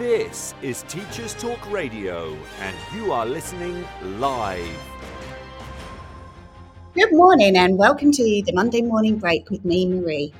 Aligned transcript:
This 0.00 0.54
is 0.62 0.82
Teachers 0.84 1.34
Talk 1.34 1.70
Radio, 1.70 2.34
and 2.60 2.74
you 2.96 3.12
are 3.12 3.26
listening 3.26 3.86
live. 4.18 4.66
Good 6.94 7.12
morning, 7.12 7.54
and 7.58 7.76
welcome 7.76 8.10
to 8.10 8.22
the 8.22 8.50
Monday 8.54 8.80
morning 8.80 9.18
break 9.18 9.50
with 9.50 9.62
me, 9.62 9.86
Marie. 9.86 10.32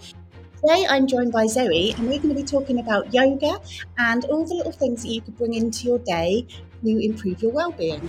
Today, 0.62 0.86
I'm 0.88 1.06
joined 1.06 1.32
by 1.32 1.46
Zoe, 1.46 1.92
and 1.98 2.08
we're 2.08 2.20
going 2.20 2.34
to 2.34 2.40
be 2.40 2.42
talking 2.42 2.80
about 2.80 3.12
yoga 3.12 3.60
and 3.98 4.24
all 4.24 4.46
the 4.46 4.54
little 4.54 4.72
things 4.72 5.02
that 5.02 5.10
you 5.10 5.20
could 5.20 5.36
bring 5.36 5.52
into 5.52 5.88
your 5.88 5.98
day 5.98 6.46
to 6.82 7.04
improve 7.04 7.42
your 7.42 7.52
well-being. 7.52 8.08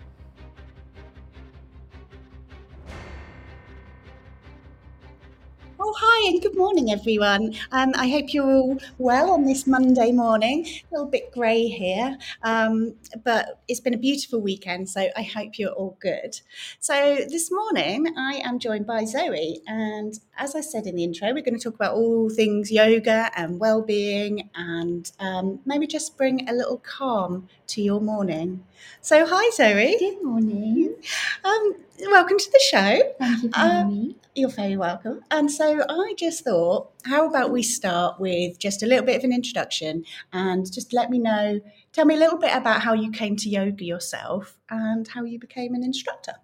Oh, 5.93 5.95
hi, 5.99 6.29
and 6.29 6.41
good 6.41 6.55
morning, 6.55 6.89
everyone. 6.89 7.53
Um, 7.73 7.91
I 7.97 8.07
hope 8.07 8.33
you're 8.33 8.49
all 8.49 8.77
well 8.97 9.31
on 9.31 9.43
this 9.43 9.67
Monday 9.67 10.13
morning. 10.13 10.65
A 10.65 10.83
little 10.95 11.09
bit 11.09 11.33
grey 11.33 11.67
here, 11.67 12.17
um, 12.43 12.95
but 13.25 13.61
it's 13.67 13.81
been 13.81 13.93
a 13.93 13.97
beautiful 13.97 14.39
weekend, 14.39 14.87
so 14.87 15.09
I 15.17 15.23
hope 15.23 15.59
you're 15.59 15.73
all 15.73 15.97
good. 15.99 16.39
So, 16.79 17.17
this 17.27 17.51
morning 17.51 18.07
I 18.17 18.35
am 18.45 18.57
joined 18.57 18.87
by 18.87 19.03
Zoe, 19.03 19.59
and 19.67 20.17
as 20.37 20.55
I 20.55 20.61
said 20.61 20.87
in 20.87 20.95
the 20.95 21.03
intro, 21.03 21.27
we're 21.33 21.43
going 21.43 21.57
to 21.57 21.63
talk 21.63 21.75
about 21.75 21.95
all 21.95 22.29
things 22.29 22.71
yoga 22.71 23.29
and 23.35 23.59
well-being, 23.59 24.49
and 24.55 25.11
um, 25.19 25.59
maybe 25.65 25.87
just 25.87 26.15
bring 26.15 26.47
a 26.47 26.53
little 26.53 26.77
calm 26.77 27.49
to 27.67 27.81
your 27.81 27.99
morning. 27.99 28.63
So, 29.01 29.25
hi, 29.27 29.49
Zoe. 29.53 29.97
Good 29.99 30.23
morning. 30.23 30.95
Um, 31.43 31.75
welcome 32.03 32.37
to 32.37 32.49
the 32.49 32.61
show. 32.69 33.13
Thank 33.19 33.43
you 33.43 33.49
for 33.51 33.59
Um, 33.59 33.69
having 33.69 33.89
me. 34.07 34.15
You're 34.33 34.49
very 34.49 34.77
welcome. 34.77 35.21
And 35.29 35.51
so 35.51 35.83
I 35.89 36.13
just 36.17 36.45
thought, 36.45 36.91
how 37.03 37.27
about 37.27 37.51
we 37.51 37.61
start 37.63 38.17
with 38.17 38.57
just 38.59 38.81
a 38.81 38.85
little 38.85 39.05
bit 39.05 39.17
of 39.17 39.25
an 39.25 39.33
introduction 39.33 40.05
and 40.31 40.71
just 40.71 40.93
let 40.93 41.09
me 41.09 41.19
know, 41.19 41.59
tell 41.91 42.05
me 42.05 42.15
a 42.15 42.19
little 42.19 42.39
bit 42.39 42.55
about 42.55 42.81
how 42.81 42.93
you 42.93 43.11
came 43.11 43.35
to 43.35 43.49
yoga 43.49 43.83
yourself 43.83 44.57
and 44.69 45.05
how 45.09 45.25
you 45.25 45.37
became 45.37 45.75
an 45.75 45.83
instructor. 45.83 46.35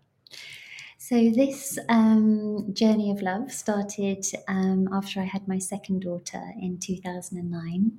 So, 1.00 1.30
this 1.30 1.80
um, 1.88 2.74
journey 2.74 3.12
of 3.12 3.22
love 3.22 3.54
started 3.54 4.26
um, 4.50 4.90
after 4.92 5.22
I 5.22 5.24
had 5.24 5.48
my 5.48 5.58
second 5.58 6.02
daughter 6.02 6.42
in 6.60 6.80
2009. 6.80 7.92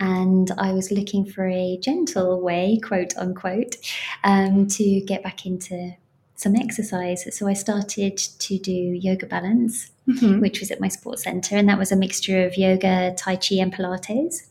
And 0.00 0.50
I 0.58 0.72
was 0.72 0.90
looking 0.90 1.24
for 1.24 1.48
a 1.48 1.78
gentle 1.80 2.42
way, 2.42 2.78
quote 2.84 3.16
unquote, 3.16 3.76
um, 4.24 4.66
to 4.66 5.00
get 5.00 5.22
back 5.22 5.46
into 5.46 5.94
some 6.42 6.56
exercise. 6.56 7.24
So, 7.36 7.46
I 7.46 7.54
started 7.54 8.18
to 8.18 8.58
do 8.58 8.72
yoga 8.72 9.26
balance, 9.26 9.90
mm-hmm. 10.08 10.40
which 10.40 10.60
was 10.60 10.70
at 10.70 10.80
my 10.80 10.88
sports 10.88 11.24
centre. 11.24 11.56
And 11.56 11.68
that 11.68 11.78
was 11.78 11.92
a 11.92 11.96
mixture 11.96 12.44
of 12.44 12.56
yoga, 12.56 13.14
Tai 13.16 13.36
Chi, 13.36 13.56
and 13.56 13.72
Pilates. 13.72 14.42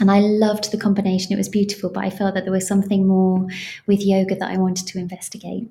And 0.00 0.10
I 0.10 0.20
loved 0.20 0.70
the 0.70 0.78
combination. 0.78 1.32
It 1.32 1.36
was 1.36 1.48
beautiful, 1.48 1.90
but 1.90 2.04
I 2.04 2.10
felt 2.10 2.34
that 2.34 2.44
there 2.44 2.52
was 2.52 2.66
something 2.66 3.06
more 3.06 3.46
with 3.86 4.00
yoga 4.04 4.36
that 4.36 4.50
I 4.50 4.56
wanted 4.56 4.86
to 4.88 4.98
investigate. 4.98 5.68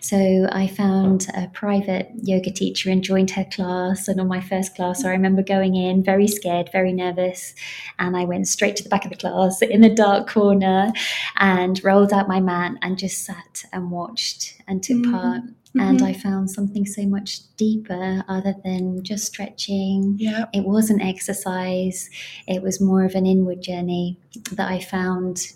So 0.00 0.48
I 0.52 0.66
found 0.66 1.26
a 1.34 1.48
private 1.48 2.10
yoga 2.22 2.50
teacher 2.50 2.90
and 2.90 3.02
joined 3.02 3.30
her 3.32 3.44
class. 3.44 4.06
And 4.08 4.20
on 4.20 4.28
my 4.28 4.40
first 4.40 4.76
class, 4.76 5.04
I 5.04 5.10
remember 5.10 5.42
going 5.42 5.76
in 5.76 6.02
very 6.02 6.26
scared, 6.26 6.70
very 6.72 6.92
nervous. 6.92 7.54
And 7.98 8.16
I 8.16 8.24
went 8.24 8.48
straight 8.48 8.76
to 8.76 8.82
the 8.82 8.90
back 8.90 9.04
of 9.04 9.10
the 9.10 9.16
class 9.16 9.62
in 9.62 9.80
the 9.80 9.94
dark 9.94 10.28
corner 10.28 10.92
and 11.38 11.82
rolled 11.82 12.12
out 12.12 12.28
my 12.28 12.40
mat 12.40 12.72
and 12.82 12.98
just 12.98 13.24
sat 13.24 13.64
and 13.72 13.90
watched 13.90 14.60
and 14.68 14.82
took 14.82 14.98
Mhm. 14.98 15.12
part. 15.12 15.42
And 15.78 16.00
Mhm. 16.00 16.06
I 16.06 16.12
found 16.14 16.50
something 16.50 16.84
so 16.84 17.06
much 17.06 17.40
deeper 17.56 18.24
other 18.28 18.56
than 18.64 19.04
just 19.04 19.26
stretching. 19.26 20.16
Yeah. 20.18 20.46
It 20.52 20.64
wasn't 20.64 21.00
exercise, 21.02 22.10
it 22.48 22.60
was 22.62 22.80
more 22.80 23.04
of 23.04 23.14
an 23.14 23.24
inward 23.24 23.62
journey 23.62 24.18
that 24.52 24.68
I 24.68 24.80
found 24.80 25.52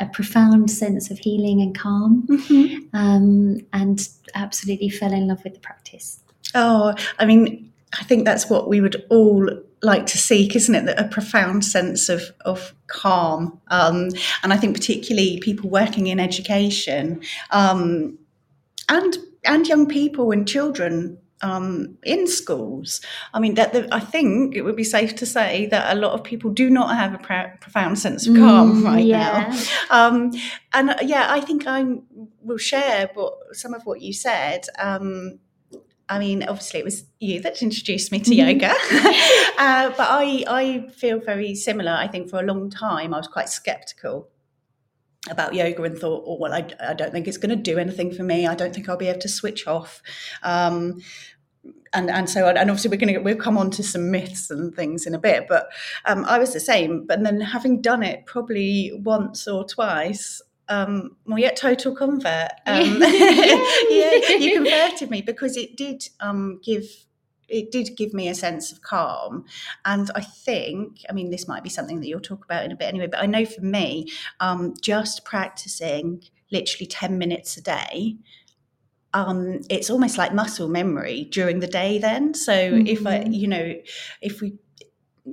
a 0.00 0.06
profound 0.06 0.70
sense 0.70 1.10
of 1.10 1.18
healing 1.18 1.60
and 1.60 1.76
calm 1.76 2.26
um, 2.92 3.58
and 3.72 4.08
absolutely 4.34 4.88
fell 4.88 5.12
in 5.12 5.26
love 5.28 5.42
with 5.44 5.54
the 5.54 5.60
practice. 5.60 6.20
Oh, 6.54 6.94
I 7.18 7.26
mean, 7.26 7.72
I 7.98 8.04
think 8.04 8.24
that's 8.24 8.48
what 8.48 8.68
we 8.68 8.80
would 8.80 9.04
all 9.10 9.48
like 9.82 10.06
to 10.06 10.18
seek, 10.18 10.54
isn't 10.56 10.74
it? 10.74 10.86
That 10.86 11.00
a 11.00 11.08
profound 11.08 11.64
sense 11.64 12.08
of 12.08 12.22
of 12.44 12.74
calm, 12.88 13.60
um, 13.68 14.08
and 14.42 14.52
I 14.52 14.56
think 14.56 14.74
particularly 14.74 15.40
people 15.40 15.70
working 15.70 16.06
in 16.08 16.18
education, 16.20 17.20
um, 17.50 18.18
and 18.88 19.16
and 19.44 19.66
young 19.66 19.86
people 19.86 20.30
and 20.32 20.46
children 20.48 21.18
um, 21.40 21.96
in 22.02 22.26
schools. 22.26 23.00
I 23.32 23.38
mean, 23.38 23.54
that 23.54 23.72
the, 23.72 23.88
I 23.92 24.00
think 24.00 24.56
it 24.56 24.62
would 24.62 24.74
be 24.74 24.82
safe 24.84 25.14
to 25.16 25.26
say 25.26 25.66
that 25.66 25.96
a 25.96 26.00
lot 26.00 26.12
of 26.12 26.24
people 26.24 26.50
do 26.50 26.68
not 26.68 26.96
have 26.96 27.14
a 27.14 27.18
prou- 27.18 27.60
profound 27.60 27.98
sense 27.98 28.26
of 28.26 28.34
calm 28.34 28.82
Mm, 28.82 28.84
right 28.84 29.04
yeah. 29.04 29.54
now. 29.90 30.06
Um, 30.08 30.32
and 30.72 30.90
uh, 30.90 30.96
yeah, 31.02 31.26
I 31.30 31.40
think 31.40 31.66
I 31.66 31.84
will 32.42 32.58
share 32.58 33.10
what 33.14 33.34
some 33.52 33.72
of 33.72 33.86
what 33.86 34.00
you 34.00 34.12
said. 34.12 34.66
Um, 34.80 35.38
I 36.08 36.18
mean, 36.18 36.42
obviously, 36.42 36.80
it 36.80 36.84
was 36.84 37.04
you 37.20 37.40
that 37.42 37.62
introduced 37.62 38.10
me 38.10 38.18
to 38.20 38.30
Mhm. 38.30 38.36
yoga, 38.60 38.70
uh, 39.58 39.90
but 39.96 40.08
I 40.10 40.42
I 40.48 40.88
feel 40.96 41.20
very 41.20 41.54
similar. 41.54 41.92
I 41.92 42.08
think 42.08 42.30
for 42.30 42.40
a 42.40 42.42
long 42.42 42.70
time 42.70 43.12
I 43.14 43.18
was 43.18 43.28
quite 43.28 43.48
skeptical 43.48 44.28
about 45.30 45.54
yoga 45.54 45.82
and 45.82 45.98
thought, 45.98 46.24
oh 46.26 46.36
well, 46.38 46.52
I, 46.52 46.68
I 46.80 46.94
don't 46.94 47.12
think 47.12 47.28
it's 47.28 47.36
going 47.36 47.50
to 47.50 47.56
do 47.56 47.78
anything 47.78 48.12
for 48.12 48.22
me. 48.22 48.46
I 48.46 48.54
don't 48.54 48.74
think 48.74 48.88
I'll 48.88 48.96
be 48.96 49.08
able 49.08 49.20
to 49.20 49.28
switch 49.28 49.66
off. 49.66 50.02
Um, 50.42 51.00
and 51.92 52.10
and 52.10 52.28
so 52.28 52.46
and 52.46 52.58
obviously 52.58 52.90
we're 52.90 52.96
going 52.96 53.14
to 53.14 53.20
we'll 53.20 53.36
come 53.36 53.56
on 53.56 53.70
to 53.70 53.82
some 53.82 54.10
myths 54.10 54.50
and 54.50 54.74
things 54.74 55.06
in 55.06 55.14
a 55.14 55.18
bit 55.18 55.46
but 55.48 55.68
um, 56.04 56.24
I 56.26 56.38
was 56.38 56.52
the 56.52 56.60
same 56.60 57.06
but 57.06 57.22
then 57.22 57.40
having 57.40 57.80
done 57.80 58.02
it 58.02 58.26
probably 58.26 58.92
once 59.02 59.48
or 59.48 59.64
twice 59.64 60.42
um, 60.68 61.16
well 61.24 61.38
yet 61.38 61.56
total 61.56 61.94
convert 61.94 62.50
um, 62.66 62.98
yeah 63.02 64.14
you 64.38 64.62
converted 64.62 65.10
me 65.10 65.22
because 65.22 65.56
it 65.56 65.76
did 65.76 66.04
um, 66.20 66.60
give 66.62 66.84
it 67.48 67.70
did 67.70 67.96
give 67.96 68.12
me 68.12 68.28
a 68.28 68.34
sense 68.34 68.70
of 68.72 68.82
calm 68.82 69.44
and 69.84 70.10
I 70.14 70.20
think 70.20 71.04
I 71.08 71.12
mean 71.12 71.30
this 71.30 71.48
might 71.48 71.62
be 71.62 71.70
something 71.70 72.00
that 72.00 72.06
you'll 72.08 72.20
talk 72.20 72.44
about 72.44 72.64
in 72.64 72.72
a 72.72 72.76
bit 72.76 72.86
anyway 72.88 73.06
but 73.06 73.20
I 73.22 73.26
know 73.26 73.44
for 73.44 73.62
me 73.62 74.06
um, 74.40 74.74
just 74.80 75.24
practicing 75.24 76.22
literally 76.50 76.86
10 76.86 77.18
minutes 77.18 77.56
a 77.56 77.62
day 77.62 78.16
um, 79.14 79.60
it's 79.70 79.88
almost 79.88 80.18
like 80.18 80.34
muscle 80.34 80.68
memory 80.68 81.24
during 81.30 81.60
the 81.60 81.66
day 81.66 81.98
then 81.98 82.34
so 82.34 82.52
if 82.52 83.06
i 83.06 83.18
Mhm. 83.20 83.34
you 83.34 83.48
know 83.48 83.74
if 84.20 84.40
we 84.40 84.58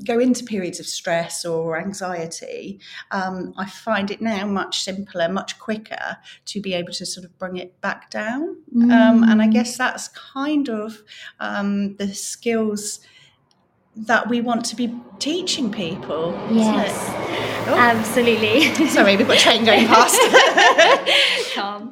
go 0.04 0.20
into 0.20 0.44
periods 0.44 0.80
of 0.80 0.86
stress 0.86 1.46
or 1.46 1.78
anxiety 1.80 2.80
um, 3.12 3.54
i 3.58 3.66
find 3.70 4.12
it 4.12 4.22
now 4.22 4.46
much 4.46 4.82
simpler 4.84 5.30
much 5.30 5.58
quicker 5.60 6.18
to 6.46 6.60
be 6.62 6.74
able 6.74 6.92
to 6.92 7.06
sort 7.06 7.26
of 7.26 7.38
bring 7.38 7.58
it 7.58 7.80
back 7.82 8.10
down 8.10 8.58
um, 8.92 9.24
and 9.24 9.42
i 9.42 9.48
Mm. 9.48 9.54
guess 9.54 9.78
that's 9.78 10.08
kind 10.10 10.70
of 10.70 11.02
um, 11.40 11.96
the 11.98 12.14
skills 12.14 13.00
that 13.96 14.28
we 14.28 14.42
want 14.42 14.66
to 14.66 14.76
be 14.76 14.94
teaching 15.20 15.72
people 15.72 16.34
Yes. 16.52 16.94
Oh, 17.68 17.76
absolutely. 17.78 18.70
sorry 18.90 19.16
we've 19.18 19.28
got 19.28 19.38
a 19.38 19.40
train 19.40 19.64
going 19.66 19.88
past 19.96 20.20
Calm. 21.56 21.92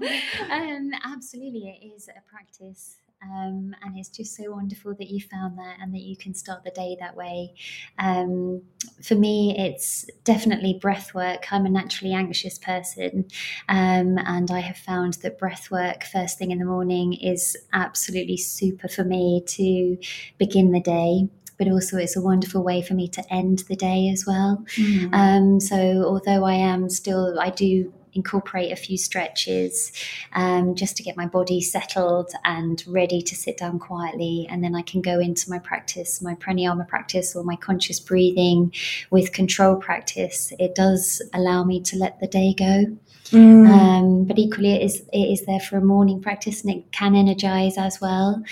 Um, 0.51 0.91
absolutely, 1.05 1.79
it 1.81 1.85
is 1.95 2.09
a 2.09 2.21
practice. 2.29 2.97
Um, 3.23 3.75
and 3.81 3.97
it's 3.97 4.09
just 4.09 4.35
so 4.35 4.51
wonderful 4.51 4.93
that 4.95 5.09
you 5.09 5.21
found 5.21 5.57
that 5.57 5.77
and 5.81 5.93
that 5.93 6.01
you 6.01 6.17
can 6.17 6.33
start 6.33 6.63
the 6.63 6.71
day 6.71 6.97
that 6.99 7.15
way. 7.15 7.53
Um, 7.97 8.61
for 9.01 9.15
me, 9.15 9.55
it's 9.57 10.05
definitely 10.23 10.77
breath 10.81 11.13
work. 11.13 11.51
I'm 11.51 11.65
a 11.65 11.69
naturally 11.69 12.13
anxious 12.13 12.57
person, 12.57 13.25
um, 13.69 14.17
and 14.17 14.51
I 14.51 14.59
have 14.59 14.77
found 14.77 15.13
that 15.15 15.39
breath 15.39 15.71
work 15.71 16.03
first 16.03 16.37
thing 16.37 16.51
in 16.51 16.59
the 16.59 16.65
morning 16.65 17.13
is 17.13 17.55
absolutely 17.71 18.37
super 18.37 18.87
for 18.87 19.03
me 19.03 19.43
to 19.47 19.97
begin 20.37 20.71
the 20.71 20.81
day. 20.81 21.29
But 21.57 21.67
also, 21.67 21.97
it's 21.97 22.17
a 22.17 22.21
wonderful 22.21 22.63
way 22.63 22.81
for 22.81 22.95
me 22.95 23.07
to 23.09 23.33
end 23.33 23.63
the 23.69 23.75
day 23.75 24.09
as 24.09 24.25
well. 24.25 24.65
Mm. 24.75 25.13
Um, 25.13 25.59
so 25.59 26.03
although 26.03 26.43
I 26.43 26.55
am 26.55 26.89
still, 26.89 27.39
I 27.39 27.51
do 27.51 27.93
incorporate 28.13 28.71
a 28.71 28.75
few 28.75 28.97
stretches 28.97 29.91
um, 30.33 30.75
just 30.75 30.97
to 30.97 31.03
get 31.03 31.17
my 31.17 31.25
body 31.25 31.61
settled 31.61 32.31
and 32.43 32.83
ready 32.87 33.21
to 33.21 33.35
sit 33.35 33.57
down 33.57 33.79
quietly. 33.79 34.47
And 34.49 34.63
then 34.63 34.75
I 34.75 34.81
can 34.81 35.01
go 35.01 35.19
into 35.19 35.49
my 35.49 35.59
practice, 35.59 36.21
my 36.21 36.35
pranayama 36.35 36.87
practice 36.87 37.35
or 37.35 37.43
my 37.43 37.55
conscious 37.55 37.99
breathing 37.99 38.73
with 39.09 39.33
control 39.33 39.75
practice. 39.75 40.53
It 40.59 40.75
does 40.75 41.21
allow 41.33 41.63
me 41.63 41.81
to 41.81 41.97
let 41.97 42.19
the 42.19 42.27
day 42.27 42.53
go. 42.53 42.97
Mm. 43.31 43.67
Um, 43.67 44.23
but 44.25 44.37
equally, 44.37 44.73
it 44.73 44.83
is 44.83 45.01
it 45.11 45.17
is 45.17 45.45
there 45.45 45.59
for 45.59 45.77
a 45.77 45.81
morning 45.81 46.21
practice, 46.21 46.63
and 46.63 46.75
it 46.75 46.91
can 46.91 47.15
energize 47.15 47.77
as 47.77 47.99
well. 47.99 48.43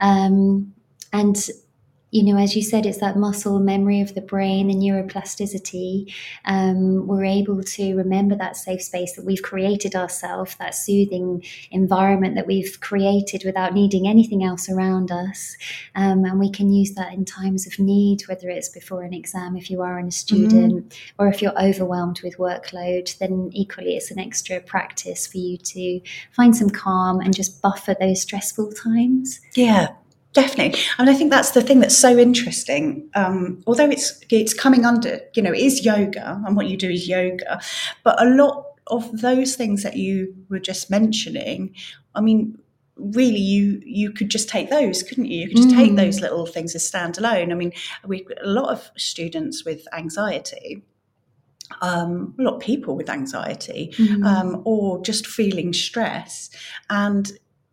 Um, 0.00 0.72
and 1.12 1.36
you 2.10 2.24
know, 2.24 2.38
as 2.38 2.56
you 2.56 2.62
said, 2.62 2.86
it's 2.86 2.98
that 2.98 3.16
muscle 3.16 3.60
memory 3.60 4.00
of 4.00 4.14
the 4.14 4.20
brain, 4.20 4.68
the 4.68 4.74
neuroplasticity. 4.74 6.12
Um, 6.44 7.06
we're 7.06 7.24
able 7.24 7.62
to 7.62 7.94
remember 7.94 8.34
that 8.36 8.56
safe 8.56 8.82
space 8.82 9.14
that 9.14 9.24
we've 9.24 9.42
created 9.42 9.94
ourselves, 9.94 10.56
that 10.56 10.74
soothing 10.74 11.44
environment 11.70 12.34
that 12.34 12.46
we've 12.46 12.78
created 12.80 13.42
without 13.44 13.74
needing 13.74 14.08
anything 14.08 14.42
else 14.42 14.68
around 14.68 15.12
us. 15.12 15.56
Um, 15.94 16.24
and 16.24 16.40
we 16.40 16.50
can 16.50 16.72
use 16.72 16.94
that 16.94 17.12
in 17.12 17.24
times 17.24 17.66
of 17.66 17.78
need, 17.78 18.22
whether 18.22 18.48
it's 18.50 18.68
before 18.68 19.02
an 19.02 19.14
exam, 19.14 19.56
if 19.56 19.70
you 19.70 19.82
are 19.82 19.98
a 19.98 20.10
student, 20.10 20.88
mm-hmm. 20.88 21.22
or 21.22 21.28
if 21.28 21.40
you're 21.40 21.60
overwhelmed 21.62 22.20
with 22.22 22.38
workload, 22.38 23.16
then 23.18 23.50
equally 23.52 23.96
it's 23.96 24.10
an 24.10 24.18
extra 24.18 24.60
practice 24.60 25.26
for 25.26 25.38
you 25.38 25.56
to 25.58 26.00
find 26.32 26.56
some 26.56 26.70
calm 26.70 27.20
and 27.20 27.34
just 27.34 27.62
buffer 27.62 27.94
those 27.98 28.22
stressful 28.22 28.72
times. 28.72 29.40
Yeah, 29.54 29.88
Definitely, 30.32 30.78
I 30.80 31.02
and 31.02 31.10
I 31.10 31.14
think 31.14 31.30
that's 31.30 31.50
the 31.50 31.62
thing 31.62 31.80
that's 31.80 31.96
so 31.96 32.16
interesting. 32.16 33.10
Um, 33.14 33.62
although 33.66 33.90
it's 33.90 34.20
it's 34.30 34.54
coming 34.54 34.84
under, 34.84 35.20
you 35.34 35.42
know, 35.42 35.52
it 35.52 35.60
is 35.60 35.84
yoga, 35.84 36.40
and 36.46 36.56
what 36.56 36.68
you 36.68 36.76
do 36.76 36.88
is 36.88 37.08
yoga, 37.08 37.60
but 38.04 38.20
a 38.22 38.26
lot 38.26 38.66
of 38.86 39.20
those 39.20 39.56
things 39.56 39.82
that 39.82 39.96
you 39.96 40.34
were 40.48 40.60
just 40.60 40.90
mentioning, 40.90 41.74
I 42.14 42.20
mean, 42.20 42.58
really, 42.96 43.40
you 43.40 43.82
you 43.84 44.12
could 44.12 44.30
just 44.30 44.48
take 44.48 44.70
those, 44.70 45.02
couldn't 45.02 45.24
you? 45.24 45.40
You 45.40 45.48
could 45.48 45.56
just 45.56 45.68
mm. 45.70 45.76
take 45.76 45.96
those 45.96 46.20
little 46.20 46.46
things 46.46 46.74
as 46.76 46.88
standalone. 46.88 47.50
I 47.50 47.54
mean, 47.54 47.72
we 48.06 48.24
a 48.42 48.48
lot 48.48 48.70
of 48.70 48.90
students 48.96 49.64
with 49.64 49.86
anxiety. 49.92 50.84
Um, 51.82 52.34
a 52.38 52.42
lot 52.42 52.54
of 52.54 52.60
people 52.60 52.96
with 52.96 53.08
anxiety 53.08 53.94
mm. 53.96 54.24
um, 54.24 54.60
or 54.64 55.00
just 55.02 55.24
feeling 55.24 55.72
stress 55.72 56.50
and 56.88 57.30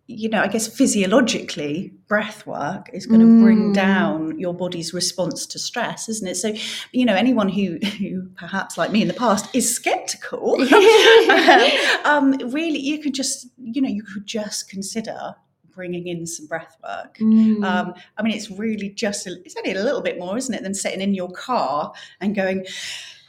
you 0.08 0.30
know, 0.30 0.42
I 0.42 0.48
guess 0.48 0.68
physiologically, 0.68 1.94
breath 2.08 2.48
work 2.48 2.90
is 2.94 3.06
going 3.06 3.20
to 3.20 3.26
mm. 3.26 3.42
bring 3.42 3.74
down 3.74 4.40
your 4.40 4.54
body's 4.54 4.94
response 4.94 5.46
to 5.48 5.60
stress, 5.60 6.08
isn't 6.08 6.28
it? 6.28 6.36
So, 6.36 6.54
you 6.94 7.06
know, 7.06 7.14
anyone 7.14 7.50
who, 7.50 7.78
who 8.00 8.30
perhaps 8.38 8.78
like 8.78 8.90
me 8.92 9.02
in 9.02 9.10
the 9.10 9.14
past 9.14 9.54
is 9.54 9.74
skeptical, 9.74 10.56
um, 12.06 12.32
really, 12.52 12.80
you 12.80 13.00
could 13.00 13.14
just, 13.14 13.48
you 13.58 13.82
know, 13.82 13.90
you 13.90 14.02
could 14.02 14.26
just 14.26 14.70
consider 14.70 15.36
bringing 15.76 16.08
in 16.08 16.26
some 16.26 16.48
breath 16.48 16.78
work. 16.82 17.18
Mm. 17.18 17.64
Um, 17.66 17.94
I 18.18 18.24
mean, 18.24 18.34
it's 18.34 18.50
really 18.50 18.90
just, 18.90 19.28
a, 19.28 19.36
it's 19.44 19.56
only 19.58 19.74
a 19.74 19.84
little 19.84 20.02
bit 20.02 20.18
more, 20.18 20.38
isn't 20.38 20.54
it, 20.54 20.64
than 20.64 20.74
sitting 20.74 21.02
in 21.02 21.16
your 21.16 21.30
car 21.32 21.92
and 22.22 22.34
going, 22.34 22.66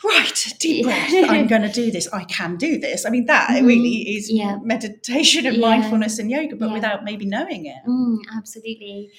right, 0.04 0.54
deep 0.58 0.84
breath. 0.84 1.10
I'm 1.12 1.46
going 1.46 1.62
to 1.62 1.72
do 1.72 1.90
this. 1.90 2.08
I 2.12 2.24
can 2.24 2.56
do 2.56 2.78
this. 2.78 3.04
I 3.04 3.10
mean, 3.10 3.26
that 3.26 3.48
mm, 3.50 3.66
really 3.66 4.16
is 4.16 4.30
yeah. 4.30 4.58
meditation 4.62 5.46
and 5.46 5.56
yeah. 5.56 5.68
mindfulness 5.68 6.18
and 6.18 6.30
yoga, 6.30 6.56
but 6.56 6.68
yeah. 6.68 6.74
without 6.74 7.04
maybe 7.04 7.26
knowing 7.26 7.66
it. 7.66 7.78
Mm, 7.86 8.18
absolutely. 8.36 9.10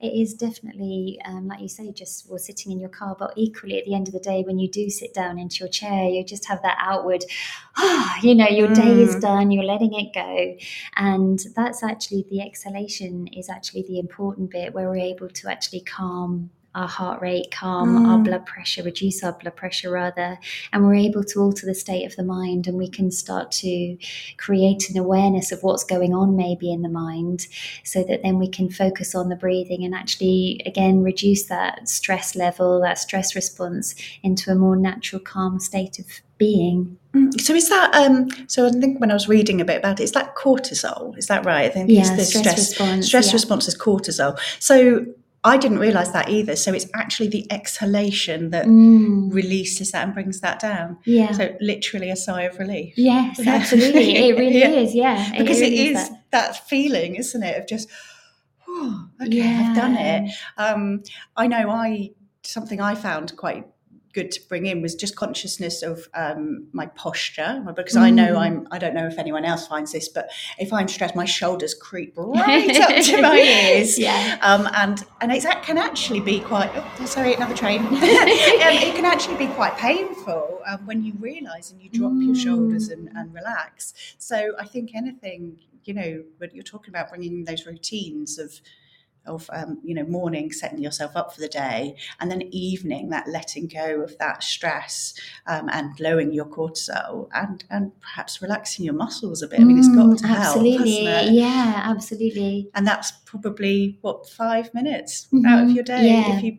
It 0.00 0.20
is 0.20 0.34
definitely, 0.34 1.20
um, 1.24 1.46
like 1.46 1.60
you 1.60 1.68
say, 1.68 1.92
just 1.92 2.28
well, 2.28 2.36
sitting 2.36 2.72
in 2.72 2.80
your 2.80 2.88
car. 2.88 3.14
But 3.16 3.34
equally, 3.36 3.78
at 3.78 3.84
the 3.84 3.94
end 3.94 4.08
of 4.08 4.14
the 4.14 4.18
day, 4.18 4.42
when 4.44 4.58
you 4.58 4.68
do 4.68 4.90
sit 4.90 5.14
down 5.14 5.38
into 5.38 5.58
your 5.60 5.68
chair, 5.68 6.08
you 6.08 6.24
just 6.24 6.48
have 6.48 6.60
that 6.62 6.76
outward, 6.80 7.24
ah, 7.76 8.18
you 8.20 8.34
know, 8.34 8.48
your 8.48 8.66
mm. 8.66 8.74
day 8.74 9.00
is 9.00 9.14
mm. 9.14 9.20
done, 9.20 9.52
you're 9.52 9.62
letting 9.62 9.94
it 9.94 10.12
go. 10.12 10.56
And 10.96 11.38
that's 11.54 11.84
actually 11.84 12.26
the 12.28 12.40
exhalation, 12.40 13.28
is 13.28 13.48
actually 13.48 13.82
the 13.82 14.00
important 14.00 14.50
bit 14.50 14.74
where 14.74 14.88
we're 14.88 14.96
able 14.96 15.28
to 15.28 15.48
actually 15.48 15.82
calm 15.82 16.50
our 16.74 16.88
heart 16.88 17.20
rate 17.20 17.50
calm, 17.50 17.96
mm. 17.96 18.08
our 18.08 18.18
blood 18.18 18.46
pressure, 18.46 18.82
reduce 18.82 19.22
our 19.22 19.32
blood 19.32 19.56
pressure 19.56 19.90
rather, 19.90 20.38
and 20.72 20.84
we're 20.84 20.94
able 20.94 21.22
to 21.24 21.40
alter 21.40 21.66
the 21.66 21.74
state 21.74 22.06
of 22.06 22.16
the 22.16 22.24
mind 22.24 22.66
and 22.66 22.78
we 22.78 22.88
can 22.88 23.10
start 23.10 23.50
to 23.50 23.96
create 24.38 24.88
an 24.88 24.96
awareness 24.96 25.52
of 25.52 25.62
what's 25.62 25.84
going 25.84 26.14
on 26.14 26.36
maybe 26.36 26.72
in 26.72 26.82
the 26.82 26.88
mind 26.88 27.46
so 27.84 28.02
that 28.04 28.22
then 28.22 28.38
we 28.38 28.48
can 28.48 28.70
focus 28.70 29.14
on 29.14 29.28
the 29.28 29.36
breathing 29.36 29.84
and 29.84 29.94
actually 29.94 30.60
again 30.64 31.02
reduce 31.02 31.44
that 31.44 31.88
stress 31.88 32.34
level, 32.34 32.80
that 32.80 32.98
stress 32.98 33.34
response 33.34 33.94
into 34.22 34.50
a 34.50 34.54
more 34.54 34.76
natural, 34.76 35.20
calm 35.20 35.60
state 35.60 35.98
of 35.98 36.06
being. 36.38 36.98
Mm. 37.14 37.40
So 37.40 37.54
is 37.54 37.68
that 37.68 37.94
um 37.94 38.28
so 38.48 38.66
I 38.66 38.70
think 38.70 39.00
when 39.00 39.10
I 39.10 39.14
was 39.14 39.28
reading 39.28 39.60
a 39.60 39.64
bit 39.64 39.76
about 39.76 40.00
it, 40.00 40.04
is 40.04 40.12
that 40.12 40.34
cortisol? 40.34 41.16
Is 41.18 41.26
that 41.26 41.44
right? 41.44 41.66
I 41.66 41.68
think 41.68 41.90
yeah, 41.90 42.16
the 42.16 42.24
stress, 42.24 42.40
stress 42.40 42.58
response. 42.58 43.06
Stress 43.06 43.26
yeah. 43.28 43.32
response 43.34 43.68
is 43.68 43.78
cortisol. 43.78 44.38
So 44.58 45.06
I 45.44 45.56
didn't 45.56 45.80
realize 45.80 46.12
that 46.12 46.28
either. 46.28 46.54
So 46.54 46.72
it's 46.72 46.86
actually 46.94 47.28
the 47.28 47.50
exhalation 47.50 48.50
that 48.50 48.66
mm. 48.66 49.32
releases 49.32 49.90
that 49.90 50.04
and 50.04 50.14
brings 50.14 50.40
that 50.40 50.60
down. 50.60 50.98
Yeah. 51.04 51.32
So 51.32 51.56
literally 51.60 52.10
a 52.10 52.16
sigh 52.16 52.42
of 52.42 52.58
relief. 52.58 52.94
Yes, 52.96 53.40
absolutely. 53.46 54.16
it 54.16 54.38
really 54.38 54.60
yeah. 54.60 54.68
is. 54.68 54.94
Yeah. 54.94 55.32
Because 55.36 55.60
it, 55.60 55.64
really 55.64 55.78
it 55.78 55.92
is, 55.92 56.02
is 56.02 56.08
that. 56.10 56.30
that. 56.30 56.68
feeling, 56.68 57.16
isn't 57.16 57.42
it, 57.42 57.58
of 57.58 57.66
just, 57.66 57.88
oh, 58.68 59.08
okay, 59.20 59.30
yeah. 59.30 59.66
I've 59.68 59.76
done 59.76 59.96
it. 59.96 60.32
Um, 60.56 61.02
I 61.36 61.48
know 61.48 61.70
I 61.70 62.10
something 62.44 62.80
I 62.80 62.94
found 62.94 63.36
quite 63.36 63.66
good 64.12 64.30
to 64.30 64.40
bring 64.48 64.66
in 64.66 64.82
was 64.82 64.94
just 64.94 65.16
consciousness 65.16 65.82
of 65.82 66.08
um, 66.14 66.66
my 66.72 66.86
posture 66.86 67.62
because 67.74 67.94
mm. 67.94 68.02
I 68.02 68.10
know 68.10 68.34
mm. 68.34 68.38
I'm 68.38 68.68
I 68.70 68.78
don't 68.78 68.94
know 68.94 69.06
if 69.06 69.18
anyone 69.18 69.44
else 69.44 69.66
finds 69.66 69.92
this 69.92 70.08
but 70.08 70.30
if 70.58 70.72
I'm 70.72 70.88
stressed 70.88 71.16
my 71.16 71.24
shoulders 71.24 71.74
creep 71.74 72.14
right 72.16 72.76
up 72.80 73.04
to 73.04 73.22
my 73.22 73.36
ears 73.74 73.98
yeah 73.98 74.38
um, 74.42 74.68
and 74.74 75.04
and 75.20 75.32
it 75.32 75.42
can 75.62 75.78
actually 75.78 76.20
be 76.20 76.40
quite 76.40 76.70
oh, 76.74 77.04
sorry 77.06 77.34
another 77.34 77.56
train 77.56 77.80
um, 77.86 77.98
it 78.02 78.94
can 78.94 79.04
actually 79.04 79.36
be 79.36 79.48
quite 79.48 79.76
painful 79.76 80.60
um, 80.66 80.84
when 80.86 81.02
you 81.02 81.12
realize 81.18 81.70
and 81.70 81.80
you 81.80 81.88
drop 81.90 82.12
mm. 82.12 82.26
your 82.26 82.34
shoulders 82.34 82.88
and, 82.88 83.08
mm. 83.08 83.20
and 83.20 83.34
relax 83.34 83.94
so 84.18 84.52
I 84.58 84.66
think 84.66 84.94
anything 84.94 85.58
you 85.84 85.94
know 85.94 86.22
when 86.38 86.50
you're 86.52 86.62
talking 86.62 86.90
about 86.90 87.08
bringing 87.08 87.44
those 87.44 87.66
routines 87.66 88.38
of 88.38 88.60
of 89.26 89.48
um, 89.52 89.78
you 89.84 89.94
know 89.94 90.04
morning 90.04 90.50
setting 90.52 90.82
yourself 90.82 91.16
up 91.16 91.34
for 91.34 91.40
the 91.40 91.48
day 91.48 91.96
and 92.20 92.30
then 92.30 92.42
evening 92.50 93.10
that 93.10 93.28
letting 93.28 93.66
go 93.66 94.00
of 94.00 94.16
that 94.18 94.42
stress 94.42 95.14
um, 95.46 95.68
and 95.72 95.98
lowering 96.00 96.32
your 96.32 96.46
cortisol 96.46 97.28
and 97.34 97.64
and 97.70 97.92
perhaps 98.00 98.42
relaxing 98.42 98.84
your 98.84 98.94
muscles 98.94 99.42
a 99.42 99.48
bit 99.48 99.60
i 99.60 99.64
mean 99.64 99.78
it's 99.78 99.88
got 99.88 100.06
mm, 100.06 100.18
to 100.18 100.26
absolutely. 100.26 101.04
help 101.04 101.28
yeah 101.30 101.82
absolutely 101.84 102.68
and 102.74 102.86
that's 102.86 103.12
probably 103.24 103.98
what 104.00 104.28
five 104.28 104.72
minutes 104.74 105.28
mm-hmm. 105.32 105.46
out 105.46 105.64
of 105.64 105.70
your 105.70 105.84
day 105.84 106.08
yeah. 106.08 106.36
if 106.36 106.42
you 106.42 106.58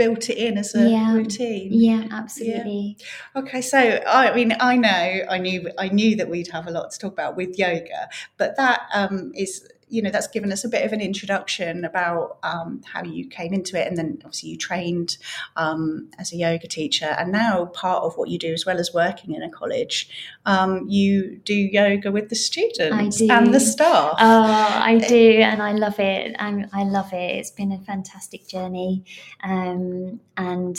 built 0.00 0.30
it 0.30 0.38
in 0.38 0.56
as 0.56 0.74
a 0.74 0.88
yeah. 0.88 1.12
routine. 1.12 1.68
Yeah, 1.70 2.06
absolutely. 2.10 2.96
Yeah. 2.98 3.42
Okay, 3.42 3.60
so 3.60 3.78
I 3.78 4.34
mean, 4.34 4.56
I 4.58 4.74
know, 4.78 5.20
I 5.28 5.36
knew, 5.36 5.70
I 5.78 5.88
knew 5.88 6.16
that 6.16 6.30
we'd 6.30 6.48
have 6.48 6.66
a 6.66 6.70
lot 6.70 6.90
to 6.92 6.98
talk 6.98 7.12
about 7.12 7.36
with 7.36 7.58
yoga, 7.58 8.08
but 8.38 8.56
that 8.56 8.80
um, 8.94 9.30
is 9.34 9.68
you 9.90 10.00
know 10.02 10.10
that's 10.10 10.28
given 10.28 10.52
us 10.52 10.64
a 10.64 10.68
bit 10.68 10.84
of 10.84 10.92
an 10.92 11.00
introduction 11.00 11.84
about 11.84 12.38
um, 12.42 12.80
how 12.84 13.04
you 13.04 13.26
came 13.28 13.52
into 13.52 13.80
it. 13.80 13.86
And 13.86 13.98
then 13.98 14.18
obviously 14.24 14.50
you 14.50 14.56
trained 14.56 15.18
um, 15.56 16.10
as 16.18 16.32
a 16.32 16.36
yoga 16.36 16.68
teacher. 16.68 17.14
And 17.18 17.32
now 17.32 17.66
part 17.66 18.04
of 18.04 18.16
what 18.16 18.28
you 18.28 18.38
do 18.38 18.52
as 18.52 18.64
well 18.64 18.78
as 18.78 18.92
working 18.94 19.34
in 19.34 19.42
a 19.42 19.50
college 19.50 20.08
um, 20.46 20.86
you 20.88 21.36
do 21.44 21.54
yoga 21.54 22.10
with 22.10 22.28
the 22.28 22.36
students 22.36 23.20
and 23.20 23.52
the 23.52 23.60
staff. 23.60 24.14
Oh 24.18 24.80
i 24.82 24.98
do 24.98 25.40
and 25.40 25.62
i 25.62 25.72
love 25.72 25.98
it. 25.98 26.34
I 26.38 26.64
i 26.72 26.84
love 26.84 27.12
it. 27.12 27.38
It's 27.38 27.50
been 27.50 27.72
a 27.72 27.78
fantastic 27.78 28.46
journey. 28.48 29.04
Um, 29.42 30.20
and 30.36 30.78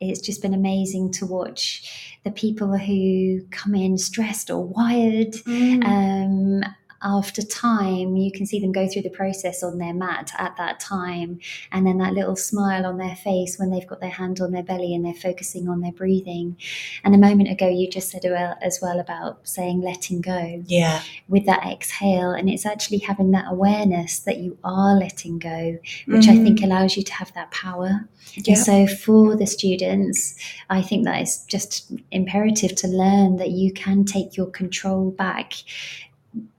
it's 0.00 0.20
just 0.20 0.42
been 0.42 0.54
amazing 0.54 1.12
to 1.12 1.26
watch 1.26 2.16
the 2.24 2.30
people 2.30 2.76
who 2.76 3.42
come 3.50 3.74
in 3.74 3.98
stressed 3.98 4.50
or 4.50 4.64
wired. 4.64 5.32
Mm. 5.32 5.84
um, 5.84 6.74
after 7.02 7.42
time, 7.42 8.16
you 8.16 8.32
can 8.32 8.44
see 8.44 8.58
them 8.58 8.72
go 8.72 8.88
through 8.88 9.02
the 9.02 9.10
process 9.10 9.62
on 9.62 9.78
their 9.78 9.94
mat 9.94 10.32
at 10.38 10.56
that 10.56 10.80
time. 10.80 11.38
And 11.70 11.86
then 11.86 11.98
that 11.98 12.12
little 12.12 12.36
smile 12.36 12.84
on 12.84 12.98
their 12.98 13.16
face 13.16 13.58
when 13.58 13.70
they've 13.70 13.86
got 13.86 14.00
their 14.00 14.10
hand 14.10 14.40
on 14.40 14.52
their 14.52 14.62
belly 14.62 14.94
and 14.94 15.04
they're 15.04 15.14
focusing 15.14 15.68
on 15.68 15.80
their 15.80 15.92
breathing. 15.92 16.56
And 17.04 17.14
a 17.14 17.18
moment 17.18 17.50
ago, 17.50 17.68
you 17.68 17.88
just 17.88 18.10
said 18.10 18.24
as 18.24 18.80
well 18.82 18.98
about 18.98 19.46
saying 19.46 19.80
letting 19.80 20.20
go. 20.20 20.62
Yeah. 20.66 21.02
With 21.28 21.46
that 21.46 21.64
exhale. 21.66 22.32
And 22.32 22.50
it's 22.50 22.66
actually 22.66 22.98
having 22.98 23.30
that 23.30 23.46
awareness 23.48 24.18
that 24.20 24.38
you 24.38 24.58
are 24.64 24.94
letting 24.94 25.38
go, 25.38 25.78
which 26.06 26.26
mm. 26.26 26.30
I 26.30 26.42
think 26.42 26.62
allows 26.62 26.96
you 26.96 27.04
to 27.04 27.12
have 27.14 27.32
that 27.34 27.50
power. 27.52 28.08
Yeah. 28.34 28.54
And 28.54 28.58
so 28.58 28.86
for 28.86 29.36
the 29.36 29.46
students, 29.46 30.34
I 30.68 30.82
think 30.82 31.04
that 31.04 31.20
it's 31.22 31.44
just 31.44 31.92
imperative 32.10 32.74
to 32.76 32.88
learn 32.88 33.36
that 33.36 33.50
you 33.50 33.72
can 33.72 34.04
take 34.04 34.36
your 34.36 34.46
control 34.46 35.10
back 35.12 35.54